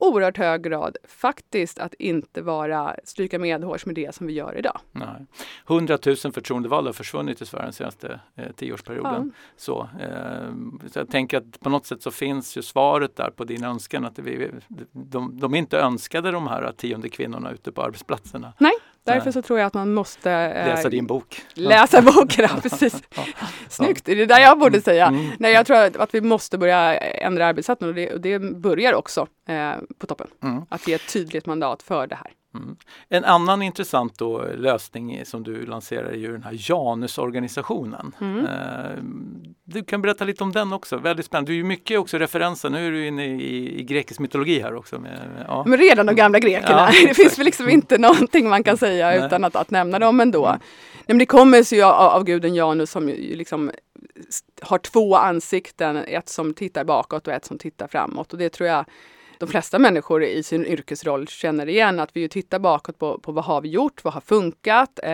oerhört 0.00 0.36
hög 0.36 0.62
grad 0.62 0.96
faktiskt 1.04 1.78
att 1.78 1.94
inte 1.94 2.42
vara 2.42 2.96
stryka 3.04 3.38
medhårs 3.38 3.86
med 3.86 3.94
det 3.94 4.14
som 4.14 4.26
vi 4.26 4.32
gör 4.32 4.58
idag. 4.58 4.80
Nej. 4.92 5.26
100 5.68 5.98
000 6.06 6.16
förtroendevalda 6.16 6.88
har 6.88 6.92
försvunnit 6.92 7.42
i 7.42 7.46
Sverige 7.46 7.64
den 7.64 7.72
senaste 7.72 8.20
eh, 8.36 8.52
tioårsperioden. 8.52 9.32
Ja. 9.34 9.50
Så, 9.56 9.88
eh, 10.00 10.88
så 10.92 10.98
jag 10.98 11.10
tänker 11.10 11.38
att 11.38 11.60
på 11.60 11.70
något 11.70 11.86
sätt 11.86 12.02
så 12.02 12.10
finns 12.10 12.56
ju 12.56 12.62
svaret 12.62 13.16
där 13.16 13.30
på 13.30 13.44
din 13.44 13.64
önskan 13.64 14.04
att 14.04 14.18
vi, 14.18 14.50
de, 14.92 15.40
de 15.40 15.54
är 15.54 15.58
inte 15.58 15.78
önskade 15.78 16.30
de 16.30 16.46
här 16.46 16.72
tionde 16.76 17.08
kvinnorna 17.08 17.50
ute 17.50 17.72
på 17.72 17.82
arbetsplatserna. 17.82 18.52
Därför 19.14 19.30
så 19.30 19.42
tror 19.42 19.58
jag 19.58 19.66
att 19.66 19.74
man 19.74 19.94
måste 19.94 20.30
eh, 20.30 20.66
Läsa 20.66 20.88
din 20.88 21.06
bok. 21.06 21.42
läsa 21.54 22.02
boken. 22.02 22.48
Ja, 22.50 22.60
precis. 22.62 23.02
Snyggt, 23.68 24.04
det 24.04 24.12
är 24.12 24.16
det 24.16 24.26
där 24.26 24.40
jag 24.40 24.58
borde 24.58 24.80
säga. 24.80 25.06
Mm. 25.06 25.30
Nej, 25.38 25.52
jag 25.52 25.66
tror 25.66 25.76
att, 25.76 25.96
att 25.96 26.14
vi 26.14 26.20
måste 26.20 26.58
börja 26.58 26.98
ändra 26.98 27.46
arbetssätten 27.46 27.88
och 27.88 27.94
det, 27.94 28.12
och 28.12 28.20
det 28.20 28.38
börjar 28.38 28.94
också 28.94 29.26
eh, 29.48 29.72
på 29.98 30.06
toppen. 30.06 30.26
Mm. 30.42 30.62
Att 30.68 30.88
ge 30.88 30.94
ett 30.94 31.12
tydligt 31.12 31.46
mandat 31.46 31.82
för 31.82 32.06
det 32.06 32.14
här. 32.14 32.30
Mm. 32.54 32.76
En 33.08 33.24
annan 33.24 33.62
intressant 33.62 34.18
då, 34.18 34.44
lösning 34.54 35.24
som 35.24 35.42
du 35.42 35.66
lanserar 35.66 36.06
är 36.06 36.16
ju 36.16 36.32
den 36.32 36.42
här 36.42 36.70
Janusorganisationen. 36.70 38.14
Mm. 38.20 38.46
Eh, 38.46 39.02
du 39.64 39.84
kan 39.84 40.02
berätta 40.02 40.24
lite 40.24 40.44
om 40.44 40.52
den 40.52 40.72
också, 40.72 40.96
väldigt 40.96 41.26
spännande. 41.26 41.50
Du 41.50 41.54
är 41.54 41.58
ju 41.58 41.64
mycket 41.64 41.98
också 41.98 42.18
referenser, 42.18 42.70
nu 42.70 42.86
är 42.86 42.90
du 42.90 43.06
inne 43.06 43.26
i, 43.26 43.80
i 43.80 43.82
grekisk 43.82 44.20
mytologi 44.20 44.60
här 44.60 44.74
också. 44.74 44.98
Med, 44.98 45.44
ja. 45.48 45.64
Men 45.66 45.78
redan 45.78 46.06
de 46.06 46.16
gamla 46.16 46.38
grekerna, 46.38 46.88
Ja, 46.92 47.06
det 47.08 47.14
finns 47.14 47.38
väl 47.38 47.44
liksom 47.44 47.68
inte 47.68 47.98
någonting 47.98 48.48
man 48.48 48.64
kan 48.64 48.76
säga 48.76 49.06
Nej. 49.06 49.26
utan 49.26 49.44
att, 49.44 49.56
att 49.56 49.70
nämna 49.70 49.98
dem 49.98 50.20
ändå. 50.20 50.46
Mm. 50.46 50.60
Nej, 50.94 51.04
men 51.06 51.18
det 51.18 51.26
kommer 51.26 51.62
sig 51.62 51.78
ju 51.78 51.84
av, 51.84 51.92
av 51.92 52.24
guden 52.24 52.54
Janus 52.54 52.90
som 52.90 53.08
liksom 53.08 53.70
har 54.62 54.78
två 54.78 55.16
ansikten, 55.16 55.96
ett 55.96 56.28
som 56.28 56.54
tittar 56.54 56.84
bakåt 56.84 57.26
och 57.26 57.32
ett 57.32 57.44
som 57.44 57.58
tittar 57.58 57.88
framåt. 57.88 58.32
Och 58.32 58.38
det 58.38 58.48
tror 58.48 58.68
jag 58.68 58.84
de 59.40 59.48
flesta 59.48 59.78
människor 59.78 60.24
i 60.24 60.42
sin 60.42 60.66
yrkesroll 60.66 61.28
känner 61.28 61.68
igen, 61.68 62.00
att 62.00 62.16
vi 62.16 62.20
ju 62.20 62.28
tittar 62.28 62.58
bakåt 62.58 62.98
på, 62.98 63.18
på 63.18 63.32
vad 63.32 63.44
har 63.44 63.60
vi 63.60 63.68
gjort, 63.68 64.04
vad 64.04 64.14
har 64.14 64.20
funkat, 64.20 65.00
eh, 65.02 65.10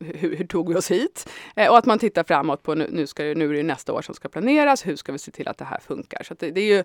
hur, 0.00 0.36
hur 0.36 0.46
tog 0.46 0.68
vi 0.68 0.74
oss 0.74 0.90
hit? 0.90 1.28
Eh, 1.56 1.70
och 1.70 1.78
att 1.78 1.86
man 1.86 1.98
tittar 1.98 2.24
framåt 2.24 2.62
på 2.62 2.74
nu, 2.74 2.88
nu, 2.92 3.06
ska, 3.06 3.22
nu 3.22 3.50
är 3.50 3.54
det 3.54 3.62
nästa 3.62 3.92
år 3.92 4.02
som 4.02 4.14
ska 4.14 4.28
planeras, 4.28 4.86
hur 4.86 4.96
ska 4.96 5.12
vi 5.12 5.18
se 5.18 5.30
till 5.30 5.48
att 5.48 5.58
det 5.58 5.64
här 5.64 5.80
funkar? 5.80 6.22
Så 6.22 6.32
att 6.32 6.38
det, 6.38 6.50
det 6.50 6.60
är 6.60 6.76
ju 6.76 6.84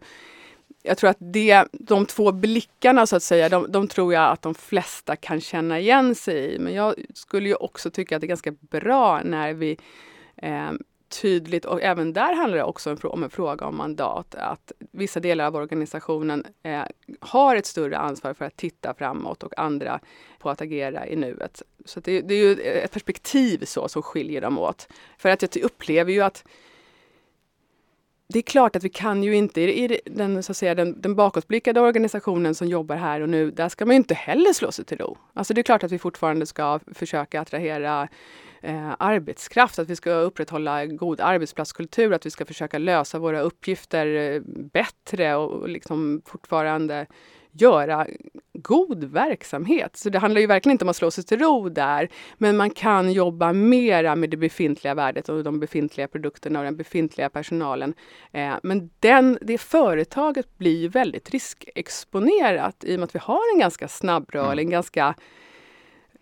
jag 0.82 0.98
tror 0.98 1.10
att 1.10 1.18
det, 1.20 1.66
de 1.72 2.06
två 2.06 2.32
blickarna 2.32 3.08
så 3.08 3.16
att 3.16 3.24
säga, 3.24 3.50
de, 3.50 3.72
de 3.72 3.88
tror 3.88 4.14
jag 4.14 4.32
att 4.32 4.42
de 4.42 4.56
flesta 4.56 5.16
kan 5.16 5.42
känna 5.42 5.80
igen 5.80 6.16
sig 6.16 6.56
i. 6.56 6.60
Men 6.60 6.74
jag 6.74 6.96
skulle 7.14 7.50
ju 7.50 7.56
också 7.56 7.92
tycka 7.92 8.16
att 8.16 8.22
det 8.22 8.26
är 8.26 8.30
ganska 8.30 8.52
bra 8.52 9.22
när 9.24 9.54
vi 9.54 9.78
eh, 10.36 10.72
tydligt, 11.22 11.66
och 11.66 11.82
även 11.82 12.14
där 12.14 12.34
handlar 12.34 12.58
det 12.58 12.64
också 12.64 12.98
om, 13.04 13.24
en 13.24 13.30
fråga 13.30 13.66
om 13.66 13.78
mandat, 13.78 14.36
att 14.36 14.72
vissa 14.92 15.20
delar 15.20 15.46
av 15.46 15.56
organisationen 15.56 16.46
eh, 16.64 16.84
har 17.20 17.56
ett 17.56 17.66
större 17.66 17.98
ansvar 17.98 18.34
för 18.34 18.46
att 18.46 18.58
titta 18.58 18.94
framåt 18.94 19.44
och 19.44 19.60
andra 19.60 20.00
på 20.40 20.50
att 20.50 20.62
agera 20.62 21.08
i 21.08 21.16
nuet. 21.16 21.62
Så 21.86 22.00
att 22.00 22.06
det, 22.06 22.22
det 22.22 22.34
är 22.34 22.38
ju 22.38 22.62
ett 22.62 22.92
perspektiv 22.92 23.66
så 23.66 23.88
som 23.88 24.02
skiljer 24.02 24.42
dem 24.42 24.60
åt. 24.60 24.88
För 25.18 25.30
att 25.30 25.42
jag 25.42 25.64
upplever 25.64 26.12
ju 26.12 26.22
att 26.22 26.44
det 28.28 28.40
är 28.40 28.44
klart 28.44 28.76
att 28.76 28.84
vi 28.84 28.90
kan 28.90 29.24
ju 29.24 29.36
inte, 29.36 29.62
i 29.62 29.84
i 29.84 30.00
den, 30.06 30.44
så 30.44 30.52
att 30.52 30.58
säga, 30.58 30.76
den, 30.76 31.02
den 31.02 31.16
bakåtblickade 31.16 31.82
organisationen 31.82 32.56
som 32.56 32.68
jobbar 32.68 32.96
här 32.96 33.22
och 33.22 33.30
nu, 33.30 33.52
där 33.52 33.70
ska 33.70 33.86
man 33.86 33.96
ju 33.96 33.98
inte 33.98 34.14
heller 34.14 34.54
slå 34.54 34.72
sig 34.72 34.86
till 34.86 34.98
ro. 34.98 35.18
Alltså 35.34 35.54
det 35.54 35.62
är 35.62 35.64
klart 35.64 35.84
att 35.84 35.92
vi 35.92 36.00
fortfarande 36.00 36.46
ska 36.46 36.80
försöka 36.94 37.42
attrahera 37.42 38.08
eh, 38.64 38.96
arbetskraft, 39.00 39.80
att 39.80 39.90
vi 39.90 39.96
ska 39.96 40.12
upprätthålla 40.12 40.86
god 40.86 41.22
arbetsplatskultur, 41.22 42.14
att 42.14 42.26
vi 42.26 42.30
ska 42.30 42.46
försöka 42.46 42.78
lösa 42.78 43.20
våra 43.20 43.42
uppgifter 43.42 44.08
eh, 44.08 44.42
bättre 44.74 45.36
och, 45.36 45.70
liksom 45.70 46.22
fortfarande 46.26 47.06
göra 47.52 48.08
god 48.54 49.04
verksamhet. 49.04 49.98
Så 49.98 50.10
det 50.10 50.20
handlar 50.20 50.42
ju 50.42 50.48
verkligen 50.48 50.72
inte 50.72 50.86
om 50.86 50.90
att 50.90 50.96
slå 50.96 51.12
sig 51.12 51.24
till 51.24 51.40
ro 51.40 51.70
där, 51.70 52.10
men 52.38 52.58
man 52.58 52.70
kan 52.70 53.12
jobba 53.12 53.54
mera 53.54 54.16
med 54.16 54.30
det 54.30 54.38
befintliga 54.38 54.94
värdet 54.94 55.30
och 55.30 55.44
de 55.44 55.60
befintliga 55.60 56.08
produkterna 56.08 56.60
och 56.60 56.66
den 56.66 56.78
befintliga 56.78 57.30
personalen. 57.30 57.94
Eh, 58.32 58.54
men 58.64 58.90
den, 59.00 59.38
det 59.42 59.58
företaget 59.58 60.58
blir 60.58 60.90
väldigt 60.90 61.30
riskexponerat 61.30 62.84
i 62.84 62.96
och 62.96 63.00
med 63.00 63.04
att 63.04 63.16
vi 63.16 63.20
har 63.20 63.54
en 63.54 63.60
ganska 63.60 63.88
snabbrörlig, 63.88 64.64
en 64.64 64.72
ganska 64.72 65.16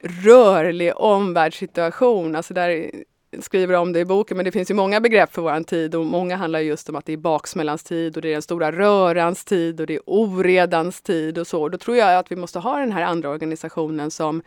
rörlig 0.04 0.94
omvärldssituation. 0.96 2.36
Alltså 2.36 2.54
där 2.54 2.92
skriver 3.40 3.76
om 3.76 3.94
det 3.94 4.00
i 4.00 4.06
boken, 4.06 4.38
men 4.38 4.46
det 4.46 4.52
finns 4.52 4.72
ju 4.72 4.76
många 4.76 5.02
begrepp 5.02 5.34
för 5.34 5.42
vår 5.42 5.64
tid 5.64 5.96
och 5.96 6.06
många 6.06 6.36
handlar 6.36 6.60
just 6.60 6.90
om 6.90 6.96
att 6.96 7.06
det 7.06 7.14
är 7.14 7.18
baksmällans 7.18 7.84
tid 7.84 8.16
och 8.16 8.22
det 8.22 8.30
är 8.30 8.34
den 8.34 8.42
stora 8.42 8.72
rörans 8.72 9.46
tid 9.46 9.82
och 9.82 9.88
det 9.88 9.96
är 9.96 10.02
oredans 10.06 11.02
tid 11.02 11.38
och 11.38 11.48
så. 11.48 11.70
Då 11.70 11.78
tror 11.78 11.98
jag 11.98 12.18
att 12.18 12.32
vi 12.32 12.36
måste 12.36 12.60
ha 12.60 12.80
den 12.80 12.92
här 12.92 13.02
andra 13.02 13.30
organisationen 13.30 14.12
som 14.12 14.42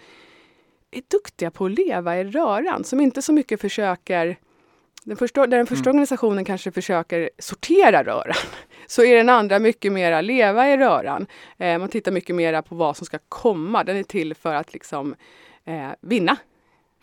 är 0.91 1.03
duktiga 1.11 1.51
på 1.51 1.65
att 1.65 1.73
leva 1.73 2.19
i 2.19 2.25
röran, 2.25 2.85
som 2.85 3.01
inte 3.01 3.23
så 3.23 3.33
mycket 3.33 3.61
försöker 3.61 4.39
den 5.05 5.17
första, 5.17 5.47
där 5.47 5.57
den 5.57 5.67
första 5.67 5.91
organisationen 5.91 6.45
kanske 6.45 6.71
försöker 6.71 7.31
sortera 7.39 8.05
röran, 8.05 8.37
så 8.87 9.05
är 9.05 9.17
den 9.17 9.29
andra 9.29 9.59
mycket 9.59 9.93
mera 9.93 10.21
leva 10.21 10.69
i 10.69 10.77
röran. 10.77 11.27
Eh, 11.59 11.79
man 11.79 11.89
tittar 11.89 12.13
mycket 12.13 12.37
mera 12.37 12.63
på 12.63 12.75
vad 12.75 12.97
som 12.97 13.07
ska 13.07 13.19
komma. 13.29 13.85
Den 13.85 13.97
är 13.97 14.03
till 14.03 14.35
för 14.35 14.55
att 14.55 14.73
liksom 14.73 15.15
eh, 15.65 15.89
vinna. 16.01 16.37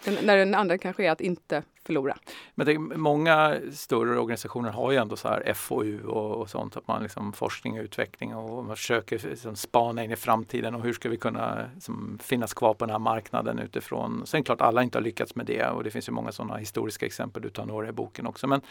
Den, 0.03 0.17
när 0.23 0.37
den 0.37 0.55
andra 0.55 0.77
kanske 0.77 1.05
är 1.05 1.11
att 1.11 1.21
inte 1.21 1.63
förlora. 1.86 2.17
Men 2.55 2.65
tänker, 2.65 2.97
många 2.97 3.59
större 3.73 4.19
organisationer 4.19 4.69
har 4.69 4.91
ju 4.91 4.97
ändå 4.97 5.15
så 5.15 5.27
här 5.27 5.53
FoU 5.53 6.03
och, 6.03 6.41
och 6.41 6.49
sånt, 6.49 6.77
att 6.77 6.88
man 6.88 7.03
liksom 7.03 7.34
forskning 7.34 7.79
och 7.79 7.84
utveckling 7.84 8.36
och 8.36 8.65
man 8.65 8.75
försöker 8.75 9.29
liksom 9.29 9.55
spana 9.55 10.03
in 10.03 10.11
i 10.11 10.15
framtiden 10.15 10.75
och 10.75 10.82
hur 10.82 10.93
ska 10.93 11.09
vi 11.09 11.17
kunna 11.17 11.69
liksom, 11.73 12.19
finnas 12.23 12.53
kvar 12.53 12.73
på 12.73 12.86
den 12.86 12.91
här 12.91 12.99
marknaden 12.99 13.59
utifrån. 13.59 14.23
Sen 14.25 14.43
klart 14.43 14.61
alla 14.61 14.84
inte 14.84 14.97
har 14.97 15.03
lyckats 15.03 15.36
med 15.36 15.45
det 15.45 15.65
och 15.65 15.84
det 15.84 15.91
finns 15.91 16.07
ju 16.07 16.11
många 16.11 16.32
sådana 16.32 16.57
historiska 16.57 17.05
exempel, 17.05 17.41
du 17.41 17.49
tar 17.49 17.65
några 17.65 17.89
i 17.89 17.91
boken 17.91 18.27
också. 18.27 18.47
Men 18.47 18.61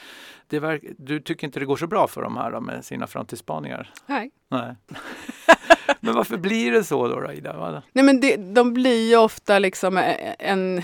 det 0.46 0.60
verk, 0.60 0.82
du 0.98 1.20
tycker 1.20 1.46
inte 1.46 1.60
det 1.60 1.66
går 1.66 1.76
så 1.76 1.86
bra 1.86 2.08
för 2.08 2.22
de 2.22 2.36
här 2.36 2.52
då, 2.52 2.60
med 2.60 2.84
sina 2.84 3.06
framtidsspaningar? 3.06 3.90
Nej. 4.06 4.30
Nej. 4.48 4.76
Men 6.00 6.14
varför 6.14 6.36
blir 6.36 6.72
det 6.72 6.84
så 6.84 7.08
då, 7.08 7.20
då 7.20 7.32
Ida? 7.32 7.82
Nej 7.92 8.04
men 8.04 8.20
det, 8.20 8.36
de 8.36 8.74
blir 8.74 9.08
ju 9.08 9.16
ofta 9.16 9.58
liksom 9.58 10.00
en... 10.38 10.82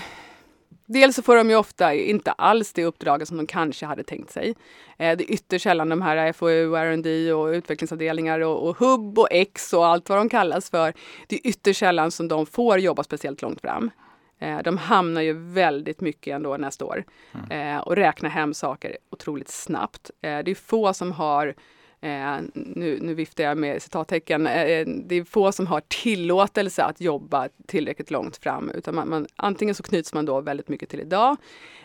Dels 0.89 1.15
så 1.15 1.21
får 1.21 1.35
de 1.35 1.49
ju 1.49 1.55
ofta 1.55 1.93
inte 1.93 2.31
alls 2.31 2.73
det 2.73 2.85
uppdraget 2.85 3.27
som 3.27 3.37
de 3.37 3.47
kanske 3.47 3.85
hade 3.85 4.03
tänkt 4.03 4.31
sig. 4.31 4.55
Eh, 4.97 5.17
det 5.17 5.23
är 5.23 5.31
ytterst 5.31 5.63
sällan 5.63 5.89
de 5.89 6.01
här 6.01 6.33
FoU, 6.33 6.75
R&D 6.75 7.33
och 7.33 7.47
utvecklingsavdelningar 7.47 8.39
och, 8.39 8.69
och 8.69 8.77
hubb 8.77 9.19
och 9.19 9.27
X 9.31 9.73
och 9.73 9.87
allt 9.87 10.09
vad 10.09 10.17
de 10.17 10.29
kallas 10.29 10.69
för. 10.69 10.93
Det 11.27 11.35
är 11.35 11.47
ytterst 11.47 11.79
sällan 11.79 12.11
som 12.11 12.27
de 12.27 12.45
får 12.45 12.79
jobba 12.79 13.03
speciellt 13.03 13.41
långt 13.41 13.61
fram. 13.61 13.91
Eh, 14.39 14.59
de 14.63 14.77
hamnar 14.77 15.21
ju 15.21 15.33
väldigt 15.33 16.01
mycket 16.01 16.35
ändå 16.35 16.57
nästa 16.57 16.85
år 16.85 17.03
eh, 17.49 17.77
och 17.77 17.95
räknar 17.95 18.29
hem 18.29 18.53
saker 18.53 18.97
otroligt 19.09 19.49
snabbt. 19.49 20.11
Eh, 20.21 20.39
det 20.39 20.51
är 20.51 20.55
få 20.55 20.93
som 20.93 21.11
har 21.11 21.53
Eh, 22.01 22.37
nu, 22.53 22.99
nu 23.01 23.13
viftar 23.13 23.43
jag 23.43 23.57
med 23.57 23.81
citattecken. 23.81 24.47
Eh, 24.47 24.61
eh, 24.61 24.87
det 24.87 25.15
är 25.15 25.23
få 25.23 25.51
som 25.51 25.67
har 25.67 25.81
tillåtelse 25.87 26.83
att 26.83 27.01
jobba 27.01 27.49
tillräckligt 27.67 28.11
långt 28.11 28.37
fram. 28.37 28.69
Utan 28.69 28.95
man, 28.95 29.09
man, 29.09 29.27
antingen 29.35 29.75
så 29.75 29.83
knyts 29.83 30.13
man 30.13 30.25
då 30.25 30.41
väldigt 30.41 30.69
mycket 30.69 30.89
till 30.89 30.99
idag. 30.99 31.37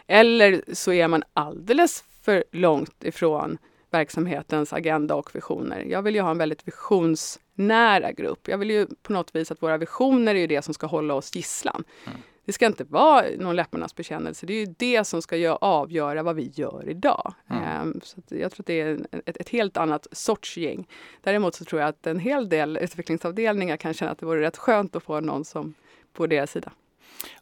Eller 0.07 0.63
så 0.73 0.93
är 0.93 1.09
man 1.09 1.23
alldeles 1.33 2.05
för 2.23 2.45
långt 2.53 3.05
ifrån 3.05 3.59
verksamhetens 3.91 4.73
agenda 4.73 5.15
och 5.15 5.35
visioner. 5.35 5.85
Jag 5.85 6.03
vill 6.03 6.15
ju 6.15 6.21
ha 6.21 6.31
en 6.31 6.39
väldigt 6.39 6.69
visionsnära 6.69 8.13
grupp. 8.13 8.49
Jag 8.49 8.59
vill 8.59 8.71
ju 8.71 8.87
på 9.03 9.13
något 9.13 9.35
vis 9.35 9.51
att 9.51 9.63
våra 9.63 9.79
visioner 9.79 10.35
är 10.35 10.49
det 10.49 10.63
som 10.63 10.75
ska 10.75 10.87
hålla 10.87 11.15
oss 11.15 11.35
gisslan. 11.37 11.85
Mm. 12.07 12.19
Det 12.45 12.53
ska 12.53 12.67
inte 12.67 12.85
vara 12.85 13.25
någon 13.39 13.57
läpparnas 13.57 13.97
bekännelse. 13.97 14.47
Det 14.47 14.53
är 14.53 14.67
ju 14.67 14.75
det 14.79 15.05
som 15.05 15.23
ska 15.23 15.37
gör, 15.37 15.59
avgöra 15.61 16.23
vad 16.23 16.37
vi 16.37 16.51
gör 16.55 16.89
idag. 16.89 17.35
Mm. 17.51 17.89
Um, 17.89 18.01
så 18.03 18.21
jag 18.29 18.53
tror 18.53 18.63
att 18.63 18.67
det 18.67 18.81
är 18.81 19.07
ett, 19.27 19.37
ett, 19.37 19.49
helt 19.49 19.77
annat 19.77 20.07
sorts 20.13 20.57
gäng. 20.57 20.89
Däremot 21.21 21.55
så 21.55 21.65
tror 21.65 21.81
jag 21.81 21.89
att 21.89 22.07
en 22.07 22.19
hel 22.19 22.49
del 22.49 22.77
utvecklingsavdelningar 22.77 23.77
kan 23.77 23.95
känna 23.95 24.11
att 24.11 24.19
det 24.19 24.27
vore 24.27 24.41
rätt 24.41 24.57
skönt 24.57 24.97
att 24.97 25.03
få 25.03 25.21
någon 25.21 25.45
som 25.45 25.75
på 26.13 26.27
deras 26.27 26.51
sida. 26.51 26.73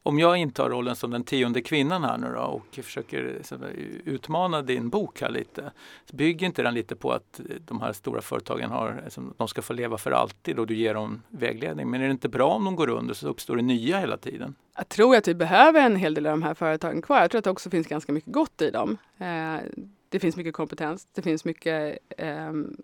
Om 0.02 0.18
jag 0.18 0.36
intar 0.36 0.70
rollen 0.70 0.96
som 0.96 1.10
den 1.10 1.24
tionde 1.24 1.62
kvinnan 1.62 2.04
här 2.04 2.18
nu 2.18 2.32
då 2.34 2.40
och 2.40 2.84
försöker 2.84 3.42
utmana 4.04 4.62
din 4.62 4.88
bok 4.88 5.20
här 5.20 5.30
lite. 5.30 5.72
Så 6.10 6.16
bygger 6.16 6.46
inte 6.46 6.62
den 6.62 6.74
lite 6.74 6.96
på 6.96 7.12
att 7.12 7.40
de 7.66 7.80
här 7.80 7.92
stora 7.92 8.22
företagen 8.22 8.70
har, 8.70 9.04
de 9.36 9.48
ska 9.48 9.62
få 9.62 9.72
leva 9.72 9.98
för 9.98 10.10
alltid 10.10 10.58
och 10.58 10.66
du 10.66 10.74
ger 10.74 10.94
dem 10.94 11.22
vägledning. 11.28 11.90
Men 11.90 12.00
är 12.00 12.04
det 12.04 12.10
inte 12.10 12.28
bra 12.28 12.48
om 12.48 12.64
de 12.64 12.76
går 12.76 12.90
under 12.90 13.14
så 13.14 13.28
uppstår 13.28 13.56
det 13.56 13.62
nya 13.62 13.98
hela 13.98 14.16
tiden? 14.16 14.54
Jag 14.76 14.88
tror 14.88 15.16
att 15.16 15.28
vi 15.28 15.34
behöver 15.34 15.80
en 15.80 15.96
hel 15.96 16.14
del 16.14 16.26
av 16.26 16.32
de 16.32 16.42
här 16.42 16.54
företagen 16.54 17.02
kvar. 17.02 17.20
Jag 17.20 17.30
tror 17.30 17.38
att 17.38 17.44
det 17.44 17.50
också 17.50 17.70
finns 17.70 17.86
ganska 17.86 18.12
mycket 18.12 18.32
gott 18.32 18.62
i 18.62 18.70
dem. 18.70 18.98
Eh, 19.18 19.56
det 20.08 20.20
finns 20.20 20.36
mycket 20.36 20.54
kompetens, 20.54 21.06
det 21.14 21.22
finns 21.22 21.44
mycket 21.44 21.98
ehm, 22.18 22.76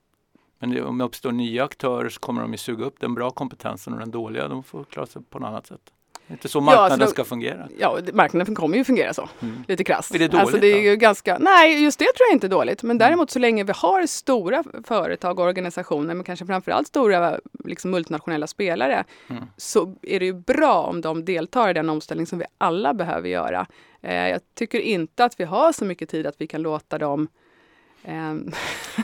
men 0.59 0.85
om 0.85 0.99
det 0.99 1.05
uppstår 1.05 1.33
nya 1.33 1.65
aktörer 1.65 2.09
så 2.09 2.21
kommer 2.21 2.43
de 2.43 2.53
ju 2.53 2.59
suga 2.59 2.85
upp 2.85 3.01
den 3.01 3.15
bra 3.15 3.31
kompetensen 3.31 3.93
och 3.93 3.99
den 3.99 4.11
dåliga, 4.11 4.49
de 4.49 4.63
får 4.63 4.85
klara 4.85 5.07
sig 5.07 5.23
på 5.23 5.39
något 5.39 5.49
annat 5.49 5.67
sätt. 5.67 5.93
Det 6.27 6.33
är 6.33 6.35
inte 6.35 6.49
så 6.49 6.61
marknaden 6.61 7.01
ja, 7.01 7.07
då, 7.07 7.11
ska 7.11 7.25
fungera. 7.25 7.69
Ja, 7.79 7.99
marknaden 8.12 8.55
kommer 8.55 8.77
ju 8.77 8.85
fungera 8.85 9.14
så. 9.14 9.29
Mm. 9.43 9.64
Lite 9.69 9.85
krasst. 9.85 10.14
Är 10.14 10.19
det 10.19 10.29
dåligt? 10.29 10.41
Alltså, 10.41 10.59
det 10.59 10.67
är 10.67 10.81
ju 10.81 10.97
ganska, 10.97 11.39
nej, 11.39 11.83
just 11.83 11.99
det 11.99 12.05
tror 12.05 12.27
jag 12.29 12.37
inte 12.37 12.47
är 12.47 12.49
dåligt. 12.49 12.83
Men 12.83 12.91
mm. 12.91 12.99
däremot 12.99 13.31
så 13.31 13.39
länge 13.39 13.64
vi 13.64 13.73
har 13.77 14.07
stora 14.07 14.64
företag 14.85 15.39
och 15.39 15.45
organisationer, 15.45 16.14
men 16.14 16.25
kanske 16.25 16.47
framförallt 16.47 16.89
stora 16.89 17.41
liksom, 17.64 17.91
multinationella 17.91 18.47
spelare, 18.47 19.05
mm. 19.31 19.45
så 19.57 19.97
är 20.03 20.21
det 20.21 20.27
ju 20.27 20.35
bra 20.35 20.83
om 20.83 21.01
de 21.01 21.25
deltar 21.25 21.71
i 21.71 21.73
den 21.73 21.91
omställning 21.91 22.27
som 22.27 22.39
vi 22.39 22.45
alla 22.59 22.95
behöver 22.95 23.29
göra. 23.29 23.67
Eh, 24.03 24.29
jag 24.29 24.41
tycker 24.55 24.79
inte 24.79 25.25
att 25.25 25.41
vi 25.41 25.45
har 25.45 25.73
så 25.73 25.85
mycket 25.85 26.09
tid 26.09 26.27
att 26.27 26.37
vi 26.39 26.47
kan 26.47 26.62
låta 26.62 26.99
dem 26.99 27.29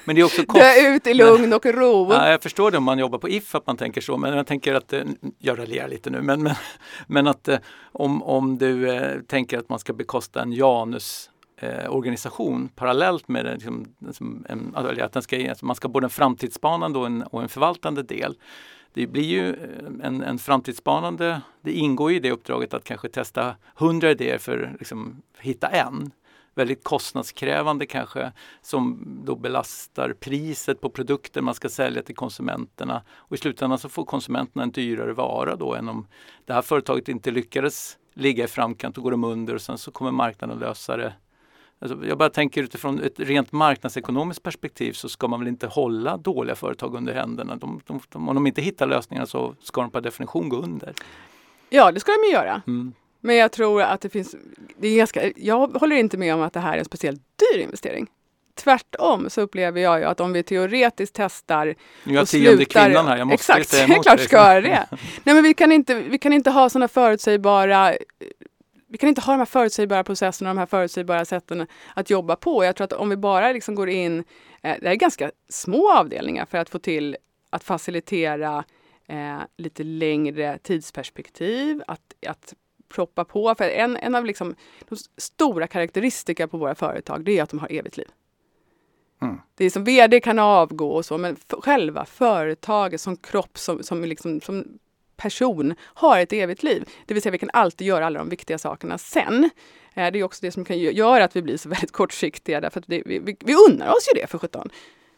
men 0.05 0.14
det 0.14 0.20
är 0.20 0.24
också 0.24 0.42
kost... 0.46 0.64
Dö 0.64 0.94
ut 0.94 1.07
i 1.07 1.14
lugn 1.14 1.53
och 1.53 1.66
ro. 1.66 2.12
Ja, 2.12 2.30
jag 2.30 2.42
förstår 2.42 2.70
det 2.70 2.78
om 2.78 2.84
man 2.84 2.98
jobbar 2.98 3.18
på 3.18 3.28
If 3.28 3.55
att 3.55 3.66
man 3.66 3.76
tänker 3.76 4.00
så, 4.00 4.16
men 4.16 4.36
jag 4.36 4.46
tänker 4.46 4.74
att, 4.74 4.92
eh, 4.92 5.03
jag 5.38 5.59
raljerar 5.59 5.88
lite 5.88 6.11
nu, 6.11 6.22
men, 6.22 6.42
men, 6.42 6.55
men 7.07 7.26
att 7.26 7.48
eh, 7.48 7.59
om, 7.92 8.22
om 8.22 8.59
du 8.59 8.90
eh, 8.90 9.20
tänker 9.20 9.59
att 9.59 9.68
man 9.68 9.78
ska 9.78 9.92
bekosta 9.92 10.42
en 10.42 10.53
Janus 10.53 11.28
organisation 11.88 12.68
parallellt 12.68 13.28
med 13.28 13.44
den, 13.44 13.86
liksom, 14.07 14.46
en, 14.48 14.74
att 14.74 15.12
den 15.12 15.22
ska, 15.22 15.55
man 15.62 15.76
ska 15.76 15.88
både 15.88 16.07
en 16.07 16.11
framtidsspanande 16.11 16.98
och 16.98 17.07
en, 17.07 17.22
och 17.22 17.42
en 17.42 17.48
förvaltande 17.48 18.03
del. 18.03 18.34
Det 18.92 19.07
blir 19.07 19.24
ju 19.24 19.55
en, 20.03 20.22
en 20.22 20.38
framtidsspanande, 20.38 21.40
det 21.61 21.72
ingår 21.72 22.12
i 22.12 22.18
det 22.18 22.30
uppdraget 22.30 22.74
att 22.74 22.84
kanske 22.84 23.09
testa 23.09 23.57
hundra 23.74 24.11
idéer 24.11 24.38
för 24.38 24.70
att 24.74 24.80
liksom, 24.80 25.22
hitta 25.38 25.68
en 25.68 26.11
väldigt 26.55 26.84
kostnadskrävande 26.84 27.86
kanske 27.86 28.32
som 28.62 29.05
då 29.24 29.36
belastar 29.36 30.12
priset 30.12 30.80
på 30.80 30.90
produkter 30.90 31.42
man 31.42 31.55
ska 31.55 31.68
sälja 31.68 32.03
till 32.03 32.16
konsumenterna. 32.16 33.03
Och 33.14 33.36
I 33.36 33.38
slutändan 33.38 33.78
så 33.78 33.88
får 33.88 34.05
konsumenterna 34.05 34.62
en 34.62 34.70
dyrare 34.70 35.12
vara 35.12 35.57
då 35.57 35.74
än 35.74 35.88
om 35.88 36.07
det 36.44 36.53
här 36.53 36.62
företaget 36.62 37.09
inte 37.09 37.30
lyckades 37.30 37.98
ligga 38.14 38.44
i 38.44 38.48
framkant 38.48 38.96
och 38.96 39.05
går 39.05 39.11
de 39.11 39.24
under 39.24 39.55
och 39.55 39.62
sen 39.62 39.78
så 39.78 39.90
kommer 39.90 40.11
marknaden 40.11 40.59
lösa 40.59 40.96
det. 40.96 41.12
Alltså 41.78 42.07
jag 42.07 42.18
bara 42.18 42.30
tänker 42.30 42.62
utifrån 42.62 43.00
ett 43.00 43.20
rent 43.20 43.53
marknadsekonomiskt 43.53 44.42
perspektiv 44.42 44.92
så 44.92 45.09
ska 45.09 45.28
man 45.28 45.40
väl 45.40 45.48
inte 45.48 45.66
hålla 45.66 46.16
dåliga 46.16 46.55
företag 46.55 46.94
under 46.94 47.14
händerna. 47.14 47.57
De, 47.57 47.80
de, 47.86 48.00
de, 48.09 48.28
om 48.28 48.34
de 48.34 48.46
inte 48.46 48.62
hittar 48.62 48.86
lösningar 48.86 49.26
så 49.26 49.55
ska 49.61 49.80
de 49.80 49.90
per 49.90 50.00
definition 50.00 50.48
gå 50.48 50.57
under. 50.57 50.94
Ja, 51.68 51.92
det 51.92 52.00
ska 52.00 52.12
de 52.12 52.26
ju 52.26 52.32
göra. 52.32 52.62
Mm. 52.66 52.92
Men 53.24 53.36
jag 53.36 53.52
tror 53.52 53.82
att 53.82 54.00
det 54.00 54.08
finns, 54.08 54.34
det 54.76 54.88
är 54.88 54.96
ganska, 54.96 55.32
jag 55.36 55.66
håller 55.66 55.96
inte 55.96 56.16
med 56.16 56.34
om 56.34 56.42
att 56.42 56.52
det 56.52 56.60
här 56.60 56.74
är 56.74 56.78
en 56.78 56.84
speciellt 56.84 57.20
dyr 57.20 57.58
investering. 57.58 58.06
Tvärtom 58.54 59.30
så 59.30 59.40
upplever 59.40 59.80
jag 59.80 59.98
ju 59.98 60.04
att 60.04 60.20
om 60.20 60.32
vi 60.32 60.42
teoretiskt 60.42 61.14
testar 61.16 61.74
Nu 62.04 62.12
är 62.12 62.16
jag 62.16 62.28
tionde 62.28 62.64
kvinnan 62.64 63.06
här, 63.06 63.16
jag 63.16 63.26
måste 63.26 63.52
exakt, 63.52 63.68
säga 63.68 63.84
emot 63.88 64.02
klart 64.02 64.20
ska 64.20 64.36
göra 64.36 64.60
det. 64.60 64.86
Nej 65.24 65.34
men 65.34 65.42
vi 65.42 65.54
kan 65.54 65.72
inte, 65.72 65.94
vi 65.94 66.18
kan 66.18 66.32
inte 66.32 66.50
ha 66.50 66.68
sådana 66.68 66.88
förutsägbara 66.88 67.94
vi 68.92 68.98
kan 68.98 69.08
inte 69.08 69.20
ha 69.20 69.32
de 69.32 69.38
här 69.38 69.46
förutsägbara 69.46 70.04
processerna 70.04 70.50
och 70.50 70.56
de 70.56 70.58
här 70.58 70.66
förutsägbara 70.66 71.24
sätten 71.24 71.66
att 71.94 72.10
jobba 72.10 72.36
på. 72.36 72.64
Jag 72.64 72.76
tror 72.76 72.84
att 72.84 72.92
om 72.92 73.08
vi 73.08 73.16
bara 73.16 73.52
liksom 73.52 73.74
går 73.74 73.88
in, 73.88 74.24
eh, 74.62 74.76
det 74.80 74.88
är 74.88 74.94
ganska 74.94 75.30
små 75.48 75.92
avdelningar 75.92 76.46
för 76.46 76.58
att 76.58 76.70
få 76.70 76.78
till 76.78 77.16
att 77.50 77.64
facilitera 77.64 78.64
eh, 79.08 79.38
lite 79.56 79.84
längre 79.84 80.58
tidsperspektiv, 80.62 81.82
att, 81.86 82.00
att 82.26 82.54
proppa 82.93 83.24
på. 83.24 83.55
För 83.55 83.64
en, 83.64 83.97
en 83.97 84.14
av 84.14 84.24
liksom 84.24 84.55
de 84.88 84.97
stora 85.16 85.66
karaktäristika 85.66 86.49
på 86.49 86.59
våra 86.59 86.74
företag 86.74 87.24
det 87.24 87.38
är 87.38 87.43
att 87.43 87.51
de 87.51 87.59
har 87.59 87.72
evigt 87.72 87.97
liv. 87.97 88.09
Mm. 89.22 89.40
Det 89.55 89.64
är 89.64 89.70
som 89.70 89.84
vd 89.84 90.20
kan 90.20 90.38
avgå 90.38 90.90
och 90.90 91.05
så, 91.05 91.18
men 91.18 91.36
själva 91.49 92.05
företaget 92.05 93.01
som 93.01 93.16
kropp, 93.16 93.59
som, 93.59 93.82
som, 93.82 94.05
liksom, 94.05 94.40
som 94.40 94.78
person 95.16 95.74
har 95.80 96.18
ett 96.18 96.32
evigt 96.32 96.62
liv. 96.62 96.88
Det 97.07 97.14
vill 97.14 97.22
säga 97.22 97.30
vi 97.30 97.38
kan 97.38 97.51
alltid 97.53 97.86
göra 97.86 98.07
alla 98.07 98.18
de 98.18 98.28
viktiga 98.28 98.59
sakerna 98.59 98.99
sen. 98.99 99.51
Eh, 99.95 100.12
det 100.12 100.18
är 100.18 100.22
också 100.22 100.47
det 100.47 100.53
som 100.53 100.64
kan 100.64 100.78
göra 100.78 101.24
att 101.24 101.36
vi 101.36 101.43
blir 101.43 101.57
så 101.57 101.68
väldigt 101.68 101.93
kortsiktiga 101.93 102.61
därför 102.61 102.80
att 102.80 102.86
det, 102.86 103.03
vi, 103.07 103.18
vi, 103.18 103.36
vi 103.40 103.55
unnar 103.55 103.88
oss 103.88 104.09
ju 104.14 104.20
det 104.20 104.26
för 104.26 104.38
sjutton. 104.38 104.70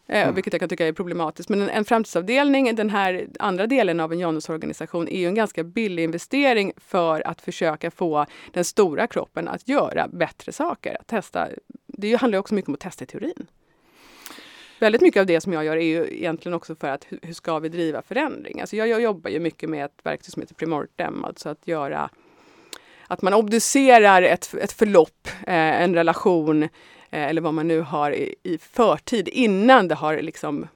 Eh, 0.07 0.23
mm. 0.23 0.35
Vilket 0.35 0.53
jag 0.53 0.61
kan 0.61 0.69
tycka 0.69 0.87
är 0.87 0.93
problematiskt. 0.93 1.49
Men 1.49 1.63
en, 1.63 1.71
en 1.71 1.85
framtidsavdelning, 1.85 2.75
den 2.75 2.91
här 2.91 3.27
andra 3.39 3.67
delen 3.67 4.01
av 4.01 4.13
en 4.13 4.19
Janusorganisation, 4.19 5.09
är 5.09 5.19
ju 5.19 5.27
en 5.27 5.35
ganska 5.35 5.65
billig 5.65 6.05
investering 6.05 6.73
för 6.77 7.27
att 7.27 7.41
försöka 7.41 7.91
få 7.91 8.27
den 8.53 8.65
stora 8.65 9.07
kroppen 9.07 9.49
att 9.49 9.69
göra 9.69 10.09
bättre 10.09 10.53
saker. 10.53 10.97
Att 11.01 11.07
testa. 11.07 11.49
Det 11.87 12.15
handlar 12.15 12.39
också 12.39 12.55
mycket 12.55 12.69
om 12.69 12.75
att 12.75 12.81
testa 12.81 13.05
i 13.05 13.07
teorin. 13.07 13.47
Väldigt 14.81 15.03
mycket 15.03 15.21
av 15.21 15.27
det 15.27 15.41
som 15.41 15.53
jag 15.53 15.65
gör 15.65 15.77
är 15.77 15.81
ju 15.81 16.07
egentligen 16.11 16.55
också 16.55 16.75
för 16.75 16.89
att 16.89 17.07
hur 17.23 17.33
ska 17.33 17.59
vi 17.59 17.69
driva 17.69 18.03
förändring? 18.03 18.61
Alltså 18.61 18.77
jag, 18.77 18.89
jag 18.89 19.03
jobbar 19.03 19.31
ju 19.31 19.41
mycket 19.41 19.71
med 19.71 19.85
ett 19.85 19.99
verktyg 20.03 20.33
som 20.33 20.43
heter 20.43 20.55
Primortem, 20.55 21.25
alltså 21.25 21.49
att 21.49 21.67
göra 21.67 22.11
att 23.07 23.23
man 23.23 23.35
obducerar 23.35 24.23
ett, 24.23 24.55
ett 24.55 24.73
förlopp, 24.73 25.29
eh, 25.47 25.83
en 25.83 25.95
relation, 25.95 26.69
eller 27.19 27.41
vad 27.41 27.55
man 27.55 27.69
nu 27.69 27.81
har 27.81 28.11
i, 28.11 28.35
i 28.43 28.59
förtid 28.59 29.29
innan 29.29 29.89
det 29.89 29.95
har 29.95 30.23
liksom 30.23 30.67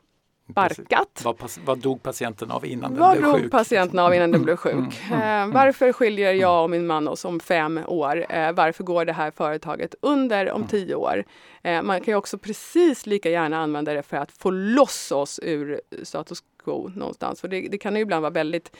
barkat. 0.49 1.20
Vad, 1.24 1.36
vad 1.64 1.78
dog 1.78 2.03
patienten 2.03 2.51
av 2.51 2.66
innan 2.66 2.97
vad 2.97 3.11
den 3.14 3.20
blev 3.20 3.24
sjuk? 3.24 3.32
Vad 3.32 3.43
dog 3.43 3.51
patienten 3.51 3.99
av 3.99 4.14
innan 4.14 4.30
den 4.30 4.43
blev 4.43 4.57
sjuk? 4.57 4.72
Mm, 4.72 4.91
mm, 5.11 5.22
mm, 5.22 5.51
varför 5.51 5.93
skiljer 5.93 6.32
jag 6.32 6.62
och 6.62 6.70
min 6.70 6.86
man 6.86 7.09
oss 7.09 7.24
om 7.24 7.41
fem 7.41 7.80
år? 7.86 8.26
Eh, 8.28 8.53
varför 8.53 8.84
går 8.84 9.05
det 9.05 9.12
här 9.12 9.30
företaget 9.30 9.95
under 10.03 10.51
om 10.51 10.66
tio 10.66 10.95
år? 10.95 11.24
Eh, 11.62 11.82
man 11.82 12.01
kan 12.01 12.12
ju 12.12 12.16
också 12.16 12.39
precis 12.39 13.07
lika 13.07 13.30
gärna 13.30 13.59
använda 13.59 13.93
det 13.93 14.03
för 14.03 14.16
att 14.16 14.32
få 14.32 14.51
loss 14.51 15.12
oss 15.12 15.41
ur 15.43 15.80
status 16.03 16.39
quo 16.64 16.89
någonstans. 16.95 17.41
För 17.41 17.49
det, 17.49 17.68
det 17.70 17.78
kan 17.78 17.97
ju 17.97 18.03
ibland 18.03 18.22
vara 18.22 18.32
väldigt 18.32 18.72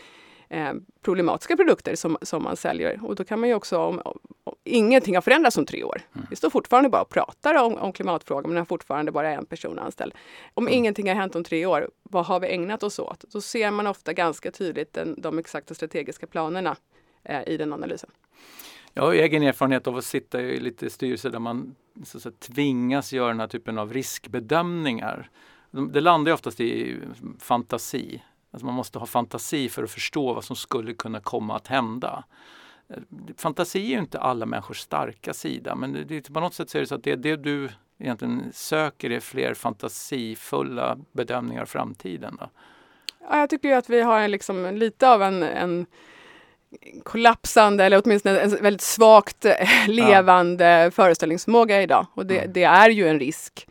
eh, 0.49 0.73
problematiska 1.03 1.57
produkter 1.57 1.95
som, 1.95 2.19
som 2.23 2.43
man 2.43 2.57
säljer. 2.57 3.01
Och 3.05 3.15
då 3.15 3.25
kan 3.25 3.41
man 3.41 3.49
ju 3.49 3.55
också, 3.55 3.79
om, 3.79 4.01
om 4.05 4.19
ingenting 4.65 5.15
har 5.15 5.23
förändrats 5.23 5.57
om 5.57 5.67
tre 5.67 5.85
år. 5.85 6.01
Mm. 6.15 6.27
Vi 6.31 6.37
står 6.37 6.51
fortfarande 6.51 6.89
bara 6.91 7.03
och 7.03 7.09
pratar 7.09 7.65
om, 7.65 7.75
om 7.75 7.93
klimatfrågan 7.93 8.51
men 8.51 8.59
har 8.59 8.65
fortfarande 8.65 9.13
bara 9.13 9.31
en 9.31 9.47
person 9.47 9.79
anställd. 9.79 10.15
Om 10.55 10.67
mm. 10.67 10.79
ingenting 10.79 11.09
har 11.09 11.15
hänt 11.15 11.37
om 11.37 11.45
tre 11.45 11.67
år, 11.67 11.91
vad 12.03 12.27
har 12.27 12.41
vi 12.41 12.49
ägnat 12.49 12.83
oss 12.83 12.99
åt? 12.99 13.25
Då 13.33 13.41
ser 13.41 13.71
man 13.71 13.87
ofta 13.87 14.13
ganska 14.13 14.51
tydligt 14.51 14.93
den, 14.93 15.21
de 15.21 15.39
exakta 15.39 15.75
strategiska 15.75 16.27
planerna 16.27 16.77
eh, 17.25 17.49
i 17.49 17.57
den 17.57 17.73
analysen. 17.73 18.11
Jag 18.95 19.03
har 19.03 19.13
egen 19.13 19.43
erfarenhet 19.43 19.87
av 19.87 19.97
att 19.97 20.05
sitta 20.05 20.41
i 20.41 20.61
lite 20.61 20.91
styrelser 20.91 21.31
där 21.31 21.39
man 21.39 21.75
så 22.05 22.21
säga, 22.21 22.33
tvingas 22.39 23.13
göra 23.13 23.29
den 23.29 23.41
här 23.41 23.47
typen 23.47 23.79
av 23.79 23.93
riskbedömningar. 23.93 25.31
Det 25.71 26.01
landar 26.01 26.33
oftast 26.33 26.61
i 26.61 26.97
fantasi. 27.39 28.23
Alltså 28.59 28.67
man 28.67 28.75
måste 28.75 28.99
ha 28.99 29.07
fantasi 29.07 29.69
för 29.69 29.85
att 29.85 29.91
förstå 29.91 30.35
vad 30.35 30.45
som 30.45 30.57
skulle 30.57 30.95
kunna 30.95 31.21
komma 31.21 31.57
att 31.57 31.67
hända. 31.67 32.25
Fantasi 33.37 33.79
är 33.79 33.87
ju 33.87 33.99
inte 33.99 34.21
alla 34.21 34.47
människors 34.47 34.79
starka 34.79 35.35
sida 35.35 35.75
men 35.75 36.05
det, 36.09 36.33
på 36.33 36.41
något 36.41 36.55
sätt 36.55 36.71
så 36.71 36.79
är 36.79 36.81
det 36.81 36.87
så 36.87 36.95
att 36.95 37.05
det, 37.05 37.17
det 37.17 37.37
du 37.37 37.69
egentligen 37.99 38.51
söker 38.53 39.11
är 39.11 39.21
fler 39.21 39.55
fantasifulla 39.55 40.99
bedömningar 41.13 41.63
av 41.63 41.67
framtiden. 41.67 42.37
Då. 42.41 42.51
Ja, 43.31 43.39
jag 43.39 43.51
tycker 43.51 43.77
att 43.77 43.91
vi 43.91 44.01
har 44.01 44.29
liksom 44.29 44.77
lite 44.77 45.09
av 45.09 45.23
en, 45.23 45.43
en 45.43 45.87
kollapsande 47.05 47.85
eller 47.85 48.03
åtminstone 48.05 48.41
en 48.41 48.51
väldigt 48.51 48.83
svagt 48.83 49.47
levande 49.87 50.65
ja. 50.65 50.91
föreställningsförmåga 50.91 51.83
idag. 51.83 52.07
Och 52.15 52.27
det, 52.27 52.39
mm. 52.39 52.53
det, 52.53 52.65
är 52.65 52.91
ju 52.91 53.09
en 53.09 53.21
risk 53.21 53.69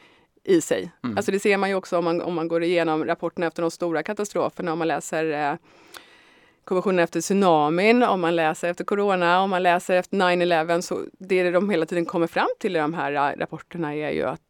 i 0.47 0.61
sig. 0.61 0.91
Mm. 1.03 1.17
Alltså 1.17 1.31
det 1.31 1.39
ser 1.39 1.57
man 1.57 1.69
ju 1.69 1.75
också 1.75 1.97
om 1.97 2.03
man, 2.03 2.21
om 2.21 2.33
man 2.33 2.47
går 2.47 2.63
igenom 2.63 3.05
rapporterna 3.05 3.47
efter 3.47 3.61
de 3.61 3.71
stora 3.71 4.03
katastroferna, 4.03 4.73
om 4.73 4.79
man 4.79 4.87
läser 4.87 5.51
eh, 5.51 5.57
konventionen 6.63 6.99
efter 6.99 7.21
tsunamin, 7.21 8.03
om 8.03 8.21
man 8.21 8.35
läser 8.35 8.69
efter 8.69 8.83
corona, 8.83 9.41
om 9.41 9.49
man 9.49 9.63
läser 9.63 9.95
efter 9.95 10.17
9-11, 10.17 10.81
så 10.81 10.99
det 11.19 11.51
de 11.51 11.69
hela 11.69 11.85
tiden 11.85 12.05
kommer 12.05 12.27
fram 12.27 12.47
till 12.59 12.75
i 12.75 12.79
de 12.79 12.93
här 12.93 13.13
äh, 13.13 13.39
rapporterna 13.39 13.95
är 13.95 14.11
ju 14.11 14.23
att 14.23 14.41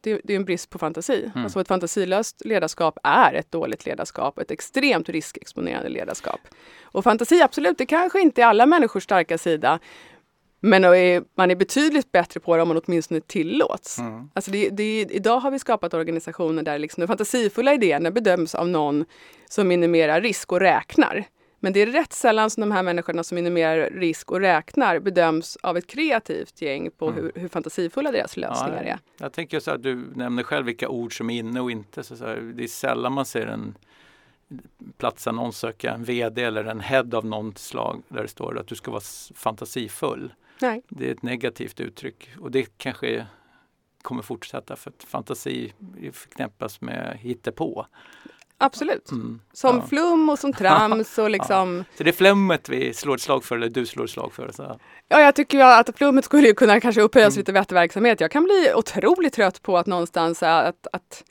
det, 0.00 0.20
det 0.24 0.32
är 0.32 0.36
en 0.36 0.44
brist 0.44 0.70
på 0.70 0.78
fantasi. 0.78 1.30
Mm. 1.34 1.44
Alltså 1.44 1.60
ett 1.60 1.68
fantasilöst 1.68 2.44
ledarskap 2.44 2.98
är 3.02 3.34
ett 3.34 3.52
dåligt 3.52 3.86
ledarskap, 3.86 4.38
ett 4.38 4.50
extremt 4.50 5.08
riskexponerande 5.08 5.88
ledarskap. 5.88 6.40
Och 6.82 7.04
fantasi, 7.04 7.42
absolut, 7.42 7.78
det 7.78 7.86
kanske 7.86 8.20
inte 8.20 8.42
är 8.42 8.46
alla 8.46 8.66
människors 8.66 9.04
starka 9.04 9.38
sida. 9.38 9.78
Men 10.60 10.82
man 11.34 11.50
är 11.50 11.54
betydligt 11.54 12.12
bättre 12.12 12.40
på 12.40 12.56
det 12.56 12.62
om 12.62 12.68
man 12.68 12.80
åtminstone 12.86 13.20
tillåts. 13.20 13.98
Mm. 13.98 14.30
Alltså 14.34 14.50
det, 14.50 14.70
det, 14.70 15.00
idag 15.10 15.40
har 15.40 15.50
vi 15.50 15.58
skapat 15.58 15.94
organisationer 15.94 16.62
där 16.62 16.78
liksom 16.78 17.00
de 17.00 17.06
fantasifulla 17.06 17.74
idéerna 17.74 18.10
bedöms 18.10 18.54
av 18.54 18.68
någon 18.68 19.04
som 19.48 19.68
minimerar 19.68 20.20
risk 20.20 20.52
och 20.52 20.60
räknar. 20.60 21.26
Men 21.62 21.72
det 21.72 21.80
är 21.80 21.86
rätt 21.86 22.12
sällan 22.12 22.50
som 22.50 22.60
de 22.60 22.72
här 22.72 22.82
människorna 22.82 23.24
som 23.24 23.34
minimerar 23.34 23.90
risk 23.90 24.30
och 24.30 24.40
räknar 24.40 24.98
bedöms 24.98 25.56
av 25.56 25.76
ett 25.76 25.86
kreativt 25.86 26.62
gäng 26.62 26.90
på 26.90 27.08
mm. 27.08 27.22
hur, 27.22 27.32
hur, 27.40 27.48
fantasifulla 27.48 28.12
deras 28.12 28.36
lösningar 28.36 28.82
ja, 28.84 28.90
är. 28.90 28.98
Jag 29.16 29.32
tänker 29.32 29.60
så 29.60 29.70
att 29.70 29.82
du 29.82 29.94
nämner 30.14 30.42
själv 30.42 30.66
vilka 30.66 30.88
ord 30.88 31.16
som 31.16 31.30
är 31.30 31.38
inne 31.38 31.60
och 31.60 31.70
inte. 31.70 32.02
Så, 32.02 32.16
så 32.16 32.26
här, 32.26 32.52
det 32.54 32.64
är 32.64 32.68
sällan 32.68 33.12
man 33.12 33.24
ser 33.26 33.46
en 33.46 33.74
platsannons 34.96 35.58
söka 35.58 35.92
en 35.92 36.04
VD 36.04 36.42
eller 36.42 36.64
en 36.64 36.80
head 36.80 37.08
av 37.12 37.26
något 37.26 37.58
slag 37.58 38.02
där 38.08 38.22
det 38.22 38.28
står 38.28 38.58
att 38.58 38.66
du 38.66 38.74
ska 38.74 38.90
vara 38.90 39.02
fantasifull. 39.34 40.32
Nej. 40.60 40.82
Det 40.88 41.08
är 41.08 41.12
ett 41.12 41.22
negativt 41.22 41.80
uttryck 41.80 42.28
och 42.40 42.50
det 42.50 42.78
kanske 42.78 43.26
kommer 44.02 44.22
fortsätta 44.22 44.76
för 44.76 44.90
att 44.90 45.04
fantasi 45.04 45.72
förknippas 46.12 46.80
med 46.80 47.18
hittepå. 47.20 47.86
Absolut. 48.62 49.10
Mm. 49.10 49.40
Som 49.52 49.76
ja. 49.76 49.86
flum 49.86 50.28
och 50.28 50.38
som 50.38 50.52
trams 50.52 51.18
och 51.18 51.30
liksom. 51.36 51.76
Ja. 51.88 51.96
Så 51.96 52.04
det 52.04 52.10
är 52.10 52.12
flummet 52.12 52.68
vi 52.68 52.94
slår 52.94 53.14
ett 53.14 53.20
slag 53.20 53.44
för 53.44 53.56
eller 53.56 53.68
du 53.68 53.86
slår 53.86 54.04
ett 54.04 54.10
slag 54.10 54.32
för? 54.32 54.50
Så. 54.52 54.80
Ja, 55.08 55.20
jag 55.20 55.34
tycker 55.34 55.58
ju 55.58 55.64
att 55.64 55.98
flummet 55.98 56.24
skulle 56.24 56.52
kunna 56.52 56.80
kanske 56.80 57.00
upphöjas 57.00 57.34
mm. 57.34 57.40
lite 57.40 57.52
bättre 57.52 57.74
verksamhet. 57.74 58.20
Jag 58.20 58.30
kan 58.30 58.44
bli 58.44 58.72
otroligt 58.74 59.32
trött 59.32 59.62
på 59.62 59.78
att 59.78 59.86
någonstans 59.86 60.42
att, 60.42 60.86
att 60.92 61.24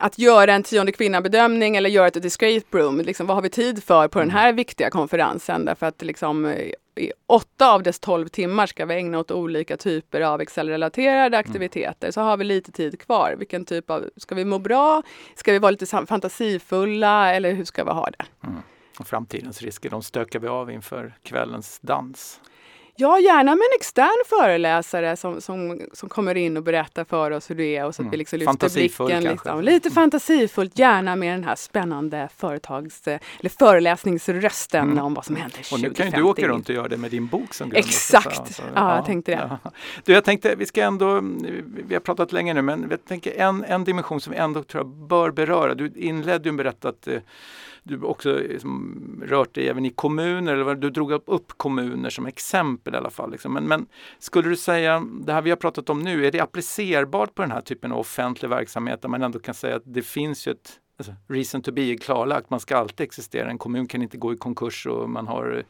att 0.00 0.18
göra 0.18 0.52
en 0.52 0.62
tionde 0.62 0.92
kvinna-bedömning 0.92 1.76
eller 1.76 1.90
göra 1.90 2.06
ett 2.06 2.24
escape 2.24 2.78
room. 2.78 3.00
Liksom, 3.00 3.26
vad 3.26 3.36
har 3.36 3.42
vi 3.42 3.50
tid 3.50 3.84
för 3.84 4.08
på 4.08 4.18
den 4.18 4.28
mm. 4.28 4.40
här 4.40 4.52
viktiga 4.52 4.90
konferensen? 4.90 5.64
Därför 5.64 5.86
att 5.86 6.02
liksom, 6.02 6.46
i 6.98 7.12
åtta 7.26 7.72
av 7.72 7.82
dess 7.82 8.00
tolv 8.00 8.28
timmar 8.28 8.66
ska 8.66 8.86
vi 8.86 8.94
ägna 8.94 9.18
åt 9.18 9.30
olika 9.30 9.76
typer 9.76 10.20
av 10.20 10.40
Excel-relaterade 10.40 11.36
mm. 11.36 11.40
aktiviteter. 11.40 12.06
Mm. 12.06 12.12
Så 12.12 12.20
har 12.20 12.36
vi 12.36 12.44
lite 12.44 12.72
tid 12.72 13.00
kvar. 13.00 13.34
Vilken 13.38 13.64
typ 13.64 13.90
av, 13.90 14.10
ska 14.16 14.34
vi 14.34 14.44
må 14.44 14.58
bra? 14.58 15.02
Ska 15.34 15.52
vi 15.52 15.58
vara 15.58 15.70
lite 15.70 15.86
fantasifulla 15.86 17.34
eller 17.34 17.52
hur 17.52 17.64
ska 17.64 17.84
vi 17.84 17.90
ha 17.90 18.10
det? 18.10 18.46
Mm. 18.46 18.62
Och 18.98 19.06
framtidens 19.06 19.62
risker, 19.62 19.90
de 19.90 20.02
stökar 20.02 20.38
vi 20.38 20.48
av 20.48 20.70
inför 20.70 21.14
kvällens 21.22 21.78
dans. 21.80 22.40
Ja, 23.00 23.18
gärna 23.18 23.54
med 23.54 23.64
en 23.64 23.76
extern 23.80 24.24
föreläsare 24.26 25.16
som, 25.16 25.40
som, 25.40 25.80
som 25.92 26.08
kommer 26.08 26.34
in 26.34 26.56
och 26.56 26.62
berättar 26.62 27.04
för 27.04 27.30
oss 27.30 27.50
hur 27.50 27.54
det 27.54 27.76
är 27.76 27.86
och 27.86 27.94
så 27.94 28.02
att 28.02 28.04
mm. 28.04 28.10
vi 28.10 28.16
liksom 28.16 28.38
lyfter 28.38 28.74
blicken. 28.74 29.22
Liksom. 29.22 29.60
Lite 29.60 29.90
fantasifullt, 29.90 30.78
gärna 30.78 31.16
med 31.16 31.34
den 31.34 31.44
här 31.44 31.54
spännande 31.54 32.28
företags 32.36 33.06
eller 33.06 33.48
föreläsningsrösten 33.58 34.90
mm. 34.90 35.04
om 35.04 35.14
vad 35.14 35.24
som 35.24 35.36
händer 35.36 35.56
2050. 35.56 35.74
Och 35.74 35.80
nu 35.80 35.94
kan 35.94 36.06
ju 36.06 36.12
du 36.12 36.30
åka 36.30 36.48
runt 36.48 36.68
och 36.68 36.74
göra 36.74 36.88
det 36.88 36.96
med 36.96 37.10
din 37.10 37.26
bok 37.26 37.54
som 37.54 37.68
grund. 37.68 37.84
Exakt! 37.84 38.54
Så, 38.54 38.62
ja, 38.74 38.96
jag 38.96 39.06
tänkte 39.06 39.30
det. 39.30 39.58
Ja. 39.64 39.70
Du, 40.04 40.12
jag 40.12 40.24
tänkte, 40.24 40.54
vi 40.54 40.66
ska 40.66 40.82
ändå, 40.82 41.20
vi 41.88 41.94
har 41.94 42.00
pratat 42.00 42.32
länge 42.32 42.54
nu, 42.54 42.62
men 42.62 42.86
jag 42.90 43.04
tänker 43.04 43.40
en, 43.40 43.64
en 43.64 43.84
dimension 43.84 44.20
som 44.20 44.32
vi 44.32 44.38
ändå 44.38 44.62
tror 44.62 44.80
jag 44.80 44.88
bör 44.88 45.30
beröra. 45.30 45.74
Du 45.74 45.92
inledde 45.96 46.48
ju 46.48 46.52
med 46.52 46.66
att 46.66 47.06
eh, 47.06 47.18
du 47.88 48.02
också 48.02 48.38
liksom, 48.38 49.22
rört 49.26 49.54
dig 49.54 49.68
även 49.68 49.84
i 49.84 49.90
kommuner, 49.90 50.56
eller 50.56 50.74
du 50.74 50.90
drog 50.90 51.12
upp 51.12 51.52
kommuner 51.56 52.10
som 52.10 52.26
exempel 52.26 52.94
i 52.94 52.96
alla 52.96 53.10
fall. 53.10 53.30
Liksom. 53.30 53.52
Men, 53.52 53.64
men, 53.64 53.86
skulle 54.18 54.48
du 54.48 54.56
säga, 54.56 55.04
det 55.20 55.32
här 55.32 55.42
vi 55.42 55.50
har 55.50 55.56
pratat 55.56 55.90
om 55.90 56.00
nu, 56.00 56.26
är 56.26 56.32
det 56.32 56.40
applicerbart 56.40 57.34
på 57.34 57.42
den 57.42 57.50
här 57.50 57.60
typen 57.60 57.92
av 57.92 57.98
offentlig 57.98 58.48
verksamhet 58.48 59.02
där 59.02 59.08
man 59.08 59.22
ändå 59.22 59.38
kan 59.38 59.54
säga 59.54 59.76
att 59.76 59.82
det 59.84 60.02
finns 60.02 60.46
ju 60.46 60.52
ett 60.52 60.80
alltså, 60.98 61.12
reason 61.28 61.62
to 61.62 61.72
be 61.72 61.82
är 61.82 61.96
klarlagt, 61.96 62.50
man 62.50 62.60
ska 62.60 62.76
alltid 62.76 63.04
existera. 63.04 63.50
En 63.50 63.58
kommun 63.58 63.86
kan 63.86 64.02
inte 64.02 64.16
gå 64.16 64.32
i 64.32 64.36
konkurs 64.36 64.86
och 64.86 65.10
man 65.10 65.26
har 65.26 65.56
eh, 65.56 65.64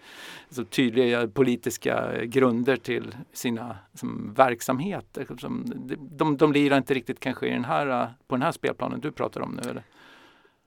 alltså, 0.48 0.64
tydliga 0.64 1.22
eh, 1.22 1.28
politiska 1.28 2.24
grunder 2.24 2.76
till 2.76 3.14
sina 3.32 3.76
som, 3.94 4.34
verksamheter. 4.36 5.24
Som, 5.24 5.64
liksom. 5.64 6.08
de, 6.10 6.36
de 6.36 6.52
lirar 6.52 6.76
inte 6.76 6.94
riktigt 6.94 7.20
kanske 7.20 7.46
i 7.46 7.50
den 7.50 7.64
här, 7.64 8.14
på 8.28 8.34
den 8.34 8.42
här 8.42 8.52
spelplanen 8.52 9.00
du 9.00 9.12
pratar 9.12 9.40
om 9.40 9.60
nu 9.62 9.70
eller? 9.70 9.82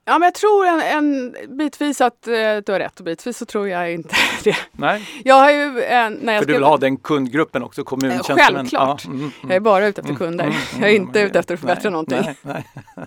Ja, 0.04 0.18
men 0.18 0.26
jag 0.26 0.34
tror 0.34 0.66
en, 0.66 0.80
en 0.80 1.36
bitvis 1.56 2.00
att 2.00 2.28
eh, 2.28 2.32
du 2.32 2.72
har 2.72 2.78
rätt 2.78 2.98
och 2.98 3.04
bitvis 3.04 3.38
så 3.38 3.46
tror 3.46 3.68
jag 3.68 3.92
inte 3.92 4.14
det. 4.44 4.56
Nej. 4.72 5.22
Jag 5.24 5.34
har 5.34 5.50
ju, 5.50 5.82
eh, 5.82 6.10
när 6.10 6.32
jag 6.32 6.42
För 6.42 6.46
du 6.46 6.52
vill 6.52 6.62
ha 6.62 6.76
den 6.76 6.96
kundgruppen 6.96 7.62
också, 7.62 7.84
kommuntjänstemän? 7.84 8.38
Självklart. 8.38 9.02
Ja, 9.04 9.10
mm, 9.10 9.20
mm, 9.20 9.32
jag 9.42 9.56
är 9.56 9.60
bara 9.60 9.86
ute 9.86 10.00
efter 10.00 10.14
mm, 10.14 10.18
kunder. 10.18 10.44
Mm, 10.44 10.56
jag 10.80 10.90
är 10.90 10.94
inte 10.94 11.20
ute 11.20 11.38
efter 11.38 11.54
att 11.54 11.60
förbättra 11.60 11.90
nej, 11.90 11.92
någonting. 11.92 12.34
Nej, 12.42 12.64
nej. 12.96 13.06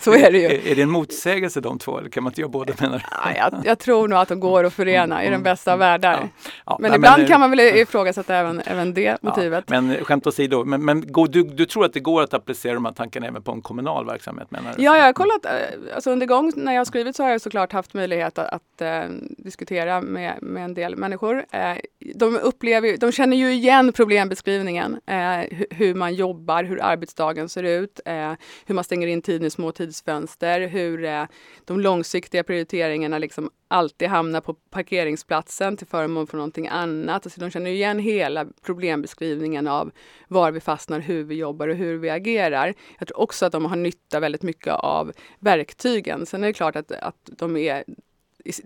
så 0.00 0.12
är 0.12 0.32
det 0.32 0.38
ju. 0.38 0.44
Är, 0.44 0.66
är, 0.66 0.74
det 0.74 0.82
en 0.82 0.90
motsägelse 0.90 1.60
de 1.60 1.78
två 1.78 1.98
eller 1.98 2.10
kan 2.10 2.22
man 2.22 2.30
inte 2.30 2.40
göra 2.40 2.50
båda 2.50 2.72
menar 2.80 3.06
ja, 3.10 3.32
jag, 3.36 3.66
jag, 3.66 3.78
tror 3.78 4.08
nog 4.08 4.18
att 4.18 4.28
de 4.28 4.40
går 4.40 4.64
att 4.64 4.74
förena 4.74 5.24
i 5.24 5.30
den 5.30 5.42
bästa 5.42 5.72
av 5.72 5.78
världar. 5.78 6.28
Ja. 6.66 6.78
men 6.80 6.90
nej, 6.90 6.96
ibland 6.96 7.18
men, 7.18 7.28
kan 7.28 7.40
man 7.40 7.50
väl 7.50 7.60
ifrågasätta 7.60 8.34
även, 8.34 8.62
även 8.66 8.94
det 8.94 9.22
motivet. 9.22 9.68
men 9.68 10.04
skämt 10.04 10.26
åsido, 10.26 10.64
men, 10.64 10.84
men 10.84 11.00
du, 11.28 11.42
du 11.42 11.66
tror 11.66 11.84
att 11.84 11.92
det 11.92 12.00
går 12.00 12.22
att 12.22 12.34
applicera 12.34 12.74
de 12.74 12.84
här 12.84 12.92
tankarna 12.92 13.26
även 13.26 13.42
på 13.42 13.52
en 13.52 13.62
kommunal 13.62 14.06
verksamhet? 14.06 14.50
Menar 14.50 14.74
du? 14.76 14.82
Ja, 14.82 14.96
jag 14.96 15.04
har 15.04 15.12
kollat, 15.12 15.44
eh, 15.44 15.94
alltså 15.94 16.10
under 16.10 16.26
gång 16.34 16.52
när 16.56 16.72
jag 16.72 16.80
har 16.80 16.84
skrivit 16.84 17.16
så 17.16 17.22
har 17.22 17.30
jag 17.30 17.40
såklart 17.40 17.72
haft 17.72 17.94
möjlighet 17.94 18.38
att, 18.38 18.48
att 18.48 18.80
eh, 18.80 19.08
diskutera 19.38 20.00
med, 20.00 20.38
med 20.42 20.64
en 20.64 20.74
del 20.74 20.96
människor. 20.96 21.44
Eh, 21.52 21.76
de, 22.14 22.36
upplever, 22.36 22.96
de 22.96 23.12
känner 23.12 23.36
ju 23.36 23.52
igen 23.52 23.92
problembeskrivningen, 23.92 25.00
eh, 25.06 25.58
hur 25.70 25.94
man 25.94 26.14
jobbar, 26.14 26.64
hur 26.64 26.82
arbetsdagen 26.82 27.48
ser 27.48 27.62
ut, 27.62 28.00
eh, 28.04 28.32
hur 28.66 28.74
man 28.74 28.84
stänger 28.84 29.06
in 29.06 29.22
tiden 29.22 29.46
i 29.46 29.50
små 29.50 29.72
tidsfönster, 29.72 30.60
hur 30.68 31.04
eh, 31.04 31.24
de 31.64 31.80
långsiktiga 31.80 32.42
prioriteringarna 32.44 33.18
liksom 33.18 33.50
alltid 33.74 34.08
hamnar 34.08 34.40
på 34.40 34.54
parkeringsplatsen 34.54 35.76
till 35.76 35.86
förmån 35.86 36.26
för 36.26 36.36
någonting 36.36 36.68
annat. 36.68 37.26
Alltså 37.26 37.40
de 37.40 37.50
känner 37.50 37.70
igen 37.70 37.98
hela 37.98 38.46
problembeskrivningen 38.62 39.68
av 39.68 39.90
var 40.28 40.50
vi 40.50 40.60
fastnar, 40.60 41.00
hur 41.00 41.24
vi 41.24 41.34
jobbar 41.34 41.68
och 41.68 41.76
hur 41.76 41.98
vi 41.98 42.10
agerar. 42.10 42.74
Jag 42.98 43.08
tror 43.08 43.20
också 43.20 43.46
att 43.46 43.52
de 43.52 43.64
har 43.64 43.76
nytta 43.76 44.20
väldigt 44.20 44.42
mycket 44.42 44.72
av 44.72 45.12
verktygen. 45.38 46.26
Sen 46.26 46.44
är 46.44 46.46
det 46.46 46.52
klart 46.52 46.76
att, 46.76 46.92
att 46.92 47.30
de 47.38 47.56
är 47.56 47.84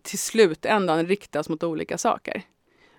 till 0.02 0.18
slutändan 0.18 1.06
riktas 1.06 1.48
mot 1.48 1.62
olika 1.62 1.98
saker. 1.98 2.42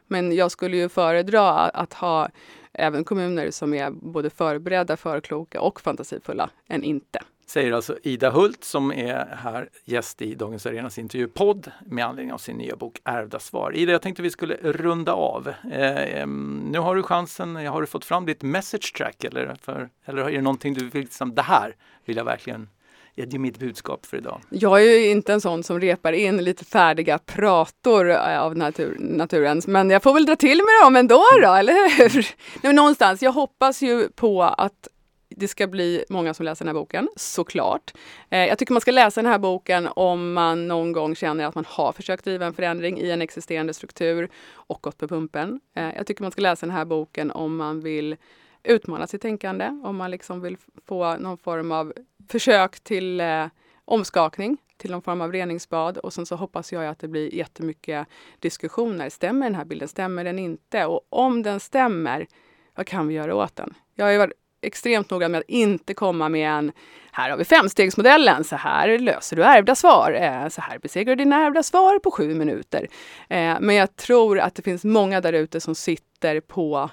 Men 0.07 0.35
jag 0.35 0.51
skulle 0.51 0.77
ju 0.77 0.89
föredra 0.89 1.49
att 1.51 1.93
ha 1.93 2.29
även 2.73 3.03
kommuner 3.03 3.51
som 3.51 3.73
är 3.73 3.91
både 3.91 4.29
förberedda, 4.29 4.97
förkloka 4.97 5.61
och 5.61 5.81
fantasifulla 5.81 6.49
än 6.67 6.83
inte. 6.83 7.19
Säger 7.49 7.71
alltså 7.71 7.97
Ida 8.03 8.29
Hult 8.29 8.63
som 8.63 8.91
är 8.91 9.37
här 9.43 9.69
gäst 9.85 10.21
i 10.21 10.35
Dagens 10.35 10.65
Arenas 10.65 10.97
intervjupodd 10.97 11.71
med 11.85 12.05
anledning 12.05 12.33
av 12.33 12.37
sin 12.37 12.57
nya 12.57 12.75
bok 12.75 12.99
Ärvda 13.03 13.39
svar. 13.39 13.75
Ida, 13.75 13.91
jag 13.91 14.01
tänkte 14.01 14.21
vi 14.21 14.29
skulle 14.29 14.55
runda 14.61 15.13
av. 15.13 15.47
Eh, 15.71 16.27
nu 16.71 16.79
har 16.79 16.95
du 16.95 17.03
chansen, 17.03 17.55
har 17.55 17.81
du 17.81 17.87
fått 17.87 18.05
fram 18.05 18.25
ditt 18.25 18.41
message 18.41 18.93
track 18.97 19.23
eller, 19.23 19.55
för, 19.61 19.89
eller 20.05 20.21
är 20.21 20.31
det 20.31 20.41
någonting 20.41 20.73
du 20.73 20.89
vill, 20.89 21.01
liksom, 21.03 21.35
det 21.35 21.41
här 21.41 21.75
vill 22.05 22.17
jag 22.17 22.25
verkligen 22.25 22.69
det 23.15 23.33
är 23.33 23.39
mitt 23.39 23.59
budskap 23.59 24.05
för 24.05 24.17
idag. 24.17 24.41
Jag 24.49 24.81
är 24.81 24.99
ju 24.99 25.09
inte 25.09 25.33
en 25.33 25.41
sån 25.41 25.63
som 25.63 25.79
repar 25.79 26.13
in 26.13 26.37
lite 26.37 26.65
färdiga 26.65 27.17
prator 27.17 28.09
av 28.11 28.57
natur, 28.57 28.97
naturens, 28.99 29.67
men 29.67 29.89
jag 29.89 30.03
får 30.03 30.13
väl 30.13 30.25
dra 30.25 30.35
till 30.35 30.57
med 30.57 30.85
dem 30.85 30.95
ändå 30.95 31.23
då, 31.41 31.47
mm. 31.47 31.59
eller 31.59 32.09
hur? 32.09 32.27
Nej, 32.63 32.73
någonstans, 32.73 33.21
jag 33.21 33.31
hoppas 33.31 33.81
ju 33.81 34.09
på 34.09 34.43
att 34.43 34.87
det 35.29 35.47
ska 35.47 35.67
bli 35.67 36.05
många 36.09 36.33
som 36.33 36.45
läser 36.45 36.65
den 36.65 36.75
här 36.75 36.81
boken, 36.81 37.09
såklart. 37.15 37.93
Eh, 38.29 38.45
jag 38.45 38.57
tycker 38.57 38.73
man 38.73 38.81
ska 38.81 38.91
läsa 38.91 39.21
den 39.21 39.31
här 39.31 39.39
boken 39.39 39.87
om 39.95 40.33
man 40.33 40.67
någon 40.67 40.91
gång 40.91 41.15
känner 41.15 41.45
att 41.45 41.55
man 41.55 41.65
har 41.67 41.91
försökt 41.91 42.25
driva 42.25 42.45
en 42.45 42.53
förändring 42.53 42.99
i 42.99 43.11
en 43.11 43.21
existerande 43.21 43.73
struktur 43.73 44.29
och 44.53 44.81
gått 44.81 44.97
på 44.97 45.07
pumpen. 45.07 45.59
Eh, 45.75 45.95
jag 45.95 46.07
tycker 46.07 46.21
man 46.21 46.31
ska 46.31 46.41
läsa 46.41 46.65
den 46.65 46.75
här 46.75 46.85
boken 46.85 47.31
om 47.31 47.55
man 47.55 47.81
vill 47.81 48.15
utmana 48.63 49.07
sitt 49.07 49.21
tänkande, 49.21 49.65
om 49.83 49.95
man 49.95 50.11
liksom 50.11 50.41
vill 50.41 50.57
få 50.85 51.17
någon 51.17 51.37
form 51.37 51.71
av 51.71 51.93
försök 52.29 52.79
till 52.79 53.21
eh, 53.21 53.45
omskakning 53.85 54.57
till 54.77 54.91
någon 54.91 55.01
form 55.01 55.21
av 55.21 55.31
reningsbad 55.31 55.97
och 55.97 56.13
sen 56.13 56.25
så 56.25 56.35
hoppas 56.35 56.71
jag 56.71 56.85
att 56.85 56.99
det 56.99 57.07
blir 57.07 57.35
jättemycket 57.35 58.07
diskussioner. 58.39 59.09
Stämmer 59.09 59.45
den 59.45 59.55
här 59.55 59.65
bilden? 59.65 59.87
Stämmer 59.87 60.23
den 60.23 60.39
inte? 60.39 60.85
Och 60.85 61.01
om 61.09 61.43
den 61.43 61.59
stämmer, 61.59 62.27
vad 62.75 62.87
kan 62.87 63.07
vi 63.07 63.13
göra 63.13 63.35
åt 63.35 63.55
den? 63.55 63.73
Jag 63.95 64.05
har 64.05 64.17
varit 64.17 64.33
extremt 64.61 65.09
noga 65.09 65.29
med 65.29 65.39
att 65.39 65.49
inte 65.49 65.93
komma 65.93 66.29
med 66.29 66.49
en 66.49 66.71
här 67.11 67.29
har 67.29 67.37
vi 67.37 67.45
femstegsmodellen, 67.45 68.43
så 68.43 68.55
här 68.55 68.99
löser 68.99 69.35
du 69.35 69.43
ärvda 69.43 69.75
svar, 69.75 70.11
eh, 70.11 70.47
så 70.49 70.61
här 70.61 70.79
besegrar 70.79 71.15
du 71.15 71.23
dina 71.23 71.35
ärvda 71.45 71.63
svar 71.63 71.99
på 71.99 72.11
sju 72.11 72.33
minuter. 72.33 72.87
Eh, 73.29 73.57
men 73.59 73.75
jag 73.75 73.95
tror 73.95 74.39
att 74.39 74.55
det 74.55 74.61
finns 74.61 74.83
många 74.83 75.21
där 75.21 75.33
ute 75.33 75.61
som 75.61 75.75
sitter 75.75 76.39
på 76.39 76.89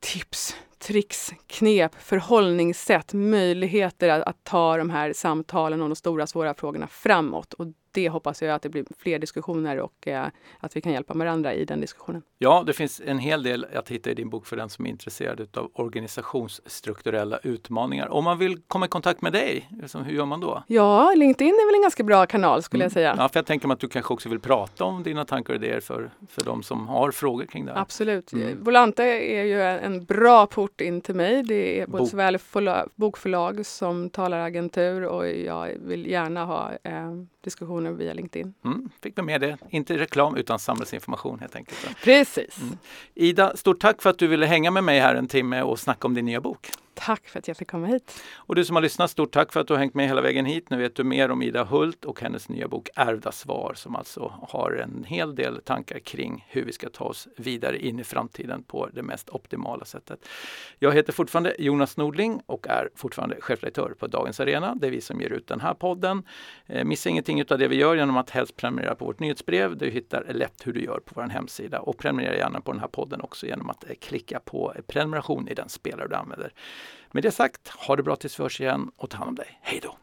tips 0.00 0.56
tricks, 0.78 1.32
knep, 1.46 1.94
förhållningssätt, 1.94 3.12
möjligheter 3.12 4.08
att, 4.08 4.22
att, 4.22 4.44
ta 4.44 4.76
de 4.76 4.90
här 4.90 5.12
samtalen 5.12 5.82
om 5.82 5.88
de 5.88 5.96
stora 5.96 6.26
svåra 6.26 6.54
frågorna 6.54 6.86
framåt. 6.86 7.52
Och 7.52 7.66
det 7.96 8.08
hoppas 8.08 8.42
jag 8.42 8.54
att 8.54 8.62
det 8.62 8.68
blir 8.68 8.84
fler 8.98 9.18
diskussioner 9.18 9.80
och 9.80 10.08
eh, 10.08 10.26
att 10.60 10.76
vi 10.76 10.80
kan 10.80 10.92
hjälpa 10.92 11.14
varandra 11.14 11.54
i 11.54 11.64
den 11.64 11.80
diskussionen. 11.80 12.22
Ja, 12.38 12.62
det 12.66 12.72
finns 12.72 13.02
en 13.06 13.18
hel 13.18 13.42
del 13.42 13.66
att 13.74 13.88
hitta 13.88 14.10
i 14.10 14.14
din 14.14 14.30
bok 14.30 14.46
för 14.46 14.56
den 14.56 14.68
som 14.68 14.86
är 14.86 14.90
intresserad 14.90 15.56
av 15.56 15.70
organisationsstrukturella 15.74 17.38
utmaningar. 17.42 18.08
Om 18.08 18.24
man 18.24 18.38
vill 18.38 18.60
komma 18.68 18.86
i 18.86 18.88
kontakt 18.88 19.22
med 19.22 19.32
dig, 19.32 19.68
liksom, 19.82 20.04
hur 20.04 20.16
gör 20.16 20.26
man 20.26 20.40
då? 20.40 20.62
Ja, 20.66 21.12
LinkedIn 21.16 21.54
är 21.54 21.66
väl 21.66 21.74
en 21.74 21.82
ganska 21.82 22.02
bra 22.02 22.26
kanal 22.26 22.62
skulle 22.62 22.84
mm. 22.84 22.84
jag 22.84 22.92
säga. 22.92 23.14
Ja, 23.18 23.28
för 23.28 23.38
jag 23.38 23.46
tänker 23.46 23.68
mig 23.68 23.74
att 23.74 23.80
du 23.80 23.88
kanske 23.88 24.14
också 24.14 24.28
vill 24.28 24.40
prata 24.40 24.84
om 24.84 25.02
dina 25.02 25.24
tankar 25.24 25.54
och 25.54 25.64
idéer 25.64 25.80
för, 25.80 26.10
för 26.28 26.44
de 26.44 26.62
som 26.62 26.88
har 26.88 27.10
frågor 27.10 27.44
kring 27.44 27.66
det 27.66 27.72
här. 27.72 27.80
Absolut. 27.80 28.32
Mm. 28.32 28.64
Volante 28.64 29.04
är 29.04 29.44
ju 29.44 29.62
en 29.62 30.04
bra 30.04 30.46
port 30.46 30.80
in 30.80 31.00
till 31.00 31.14
mig. 31.14 31.42
Det 31.42 31.80
är 31.80 31.86
både 31.86 32.02
Bok. 32.02 32.10
såväl 32.10 32.38
bokförlag 32.94 33.66
som 33.66 34.10
talaragentur 34.10 35.04
och 35.04 35.28
jag 35.28 35.72
vill 35.80 36.06
gärna 36.06 36.44
ha 36.44 36.72
eh, 36.82 37.12
diskussioner 37.44 37.85
via 37.90 38.14
LinkedIn. 38.14 38.54
Mm, 38.64 38.90
fick 39.02 39.18
vi 39.18 39.22
med 39.22 39.40
det. 39.40 39.58
Inte 39.70 39.98
reklam 39.98 40.36
utan 40.36 40.58
samhällsinformation 40.58 41.38
helt 41.38 41.56
enkelt. 41.56 41.96
Precis. 42.04 42.58
Mm. 42.58 42.78
Ida, 43.14 43.56
stort 43.56 43.80
tack 43.80 44.02
för 44.02 44.10
att 44.10 44.18
du 44.18 44.26
ville 44.26 44.46
hänga 44.46 44.70
med 44.70 44.84
mig 44.84 45.00
här 45.00 45.14
en 45.14 45.28
timme 45.28 45.62
och 45.62 45.78
snacka 45.78 46.06
om 46.06 46.14
din 46.14 46.24
nya 46.24 46.40
bok. 46.40 46.70
Tack 46.98 47.28
för 47.28 47.38
att 47.38 47.48
jag 47.48 47.56
fick 47.56 47.70
komma 47.70 47.86
hit. 47.86 48.22
Och 48.34 48.54
du 48.54 48.64
som 48.64 48.76
har 48.76 48.82
lyssnat, 48.82 49.10
stort 49.10 49.32
tack 49.32 49.52
för 49.52 49.60
att 49.60 49.66
du 49.66 49.74
har 49.74 49.78
hängt 49.78 49.94
med 49.94 50.08
hela 50.08 50.20
vägen 50.20 50.46
hit. 50.46 50.70
Nu 50.70 50.76
vet 50.76 50.94
du 50.94 51.04
mer 51.04 51.30
om 51.30 51.42
Ida 51.42 51.64
Hult 51.64 52.04
och 52.04 52.20
hennes 52.20 52.48
nya 52.48 52.68
bok 52.68 52.88
Ärvda 52.94 53.32
svar 53.32 53.72
som 53.76 53.96
alltså 53.96 54.32
har 54.48 54.72
en 54.72 55.04
hel 55.04 55.34
del 55.34 55.60
tankar 55.62 55.98
kring 55.98 56.46
hur 56.48 56.64
vi 56.64 56.72
ska 56.72 56.88
ta 56.88 57.04
oss 57.04 57.28
vidare 57.36 57.78
in 57.78 58.00
i 58.00 58.04
framtiden 58.04 58.62
på 58.62 58.88
det 58.92 59.02
mest 59.02 59.30
optimala 59.30 59.84
sättet. 59.84 60.28
Jag 60.78 60.92
heter 60.92 61.12
fortfarande 61.12 61.54
Jonas 61.58 61.96
Nordling 61.96 62.40
och 62.46 62.66
är 62.68 62.88
fortfarande 62.94 63.36
chefredaktör 63.40 63.94
på 63.98 64.06
Dagens 64.06 64.40
Arena. 64.40 64.74
Det 64.74 64.86
är 64.86 64.90
vi 64.90 65.00
som 65.00 65.20
ger 65.20 65.30
ut 65.30 65.46
den 65.46 65.60
här 65.60 65.74
podden. 65.74 66.22
Eh, 66.66 66.84
missa 66.84 67.08
ingenting 67.08 67.44
av 67.50 67.58
det 67.58 67.68
vi 67.68 67.76
gör 67.76 67.96
genom 67.96 68.16
att 68.16 68.30
helst 68.30 68.56
prenumerera 68.56 68.94
på 68.94 69.04
vårt 69.04 69.20
nyhetsbrev. 69.20 69.76
Du 69.76 69.90
hittar 69.90 70.24
lätt 70.32 70.66
hur 70.66 70.72
du 70.72 70.84
gör 70.84 71.00
på 71.04 71.12
vår 71.14 71.28
hemsida 71.28 71.80
och 71.80 71.98
prenumerera 71.98 72.36
gärna 72.36 72.60
på 72.60 72.72
den 72.72 72.80
här 72.80 72.88
podden 72.88 73.20
också 73.20 73.46
genom 73.46 73.70
att 73.70 73.84
eh, 73.84 73.94
klicka 74.00 74.40
på 74.40 74.74
prenumeration 74.86 75.48
i 75.48 75.54
den 75.54 75.68
spelare 75.68 76.08
du 76.08 76.14
använder. 76.14 76.52
Med 77.16 77.22
det 77.22 77.32
sagt, 77.32 77.68
ha 77.68 77.96
det 77.96 78.02
bra 78.02 78.16
tills 78.16 78.38
vi 78.38 78.42
hörs 78.42 78.60
igen 78.60 78.90
och 78.96 79.10
ta 79.10 79.18
hand 79.18 79.28
om 79.28 79.34
dig. 79.34 79.58
Hej 79.62 79.80
då! 79.82 79.96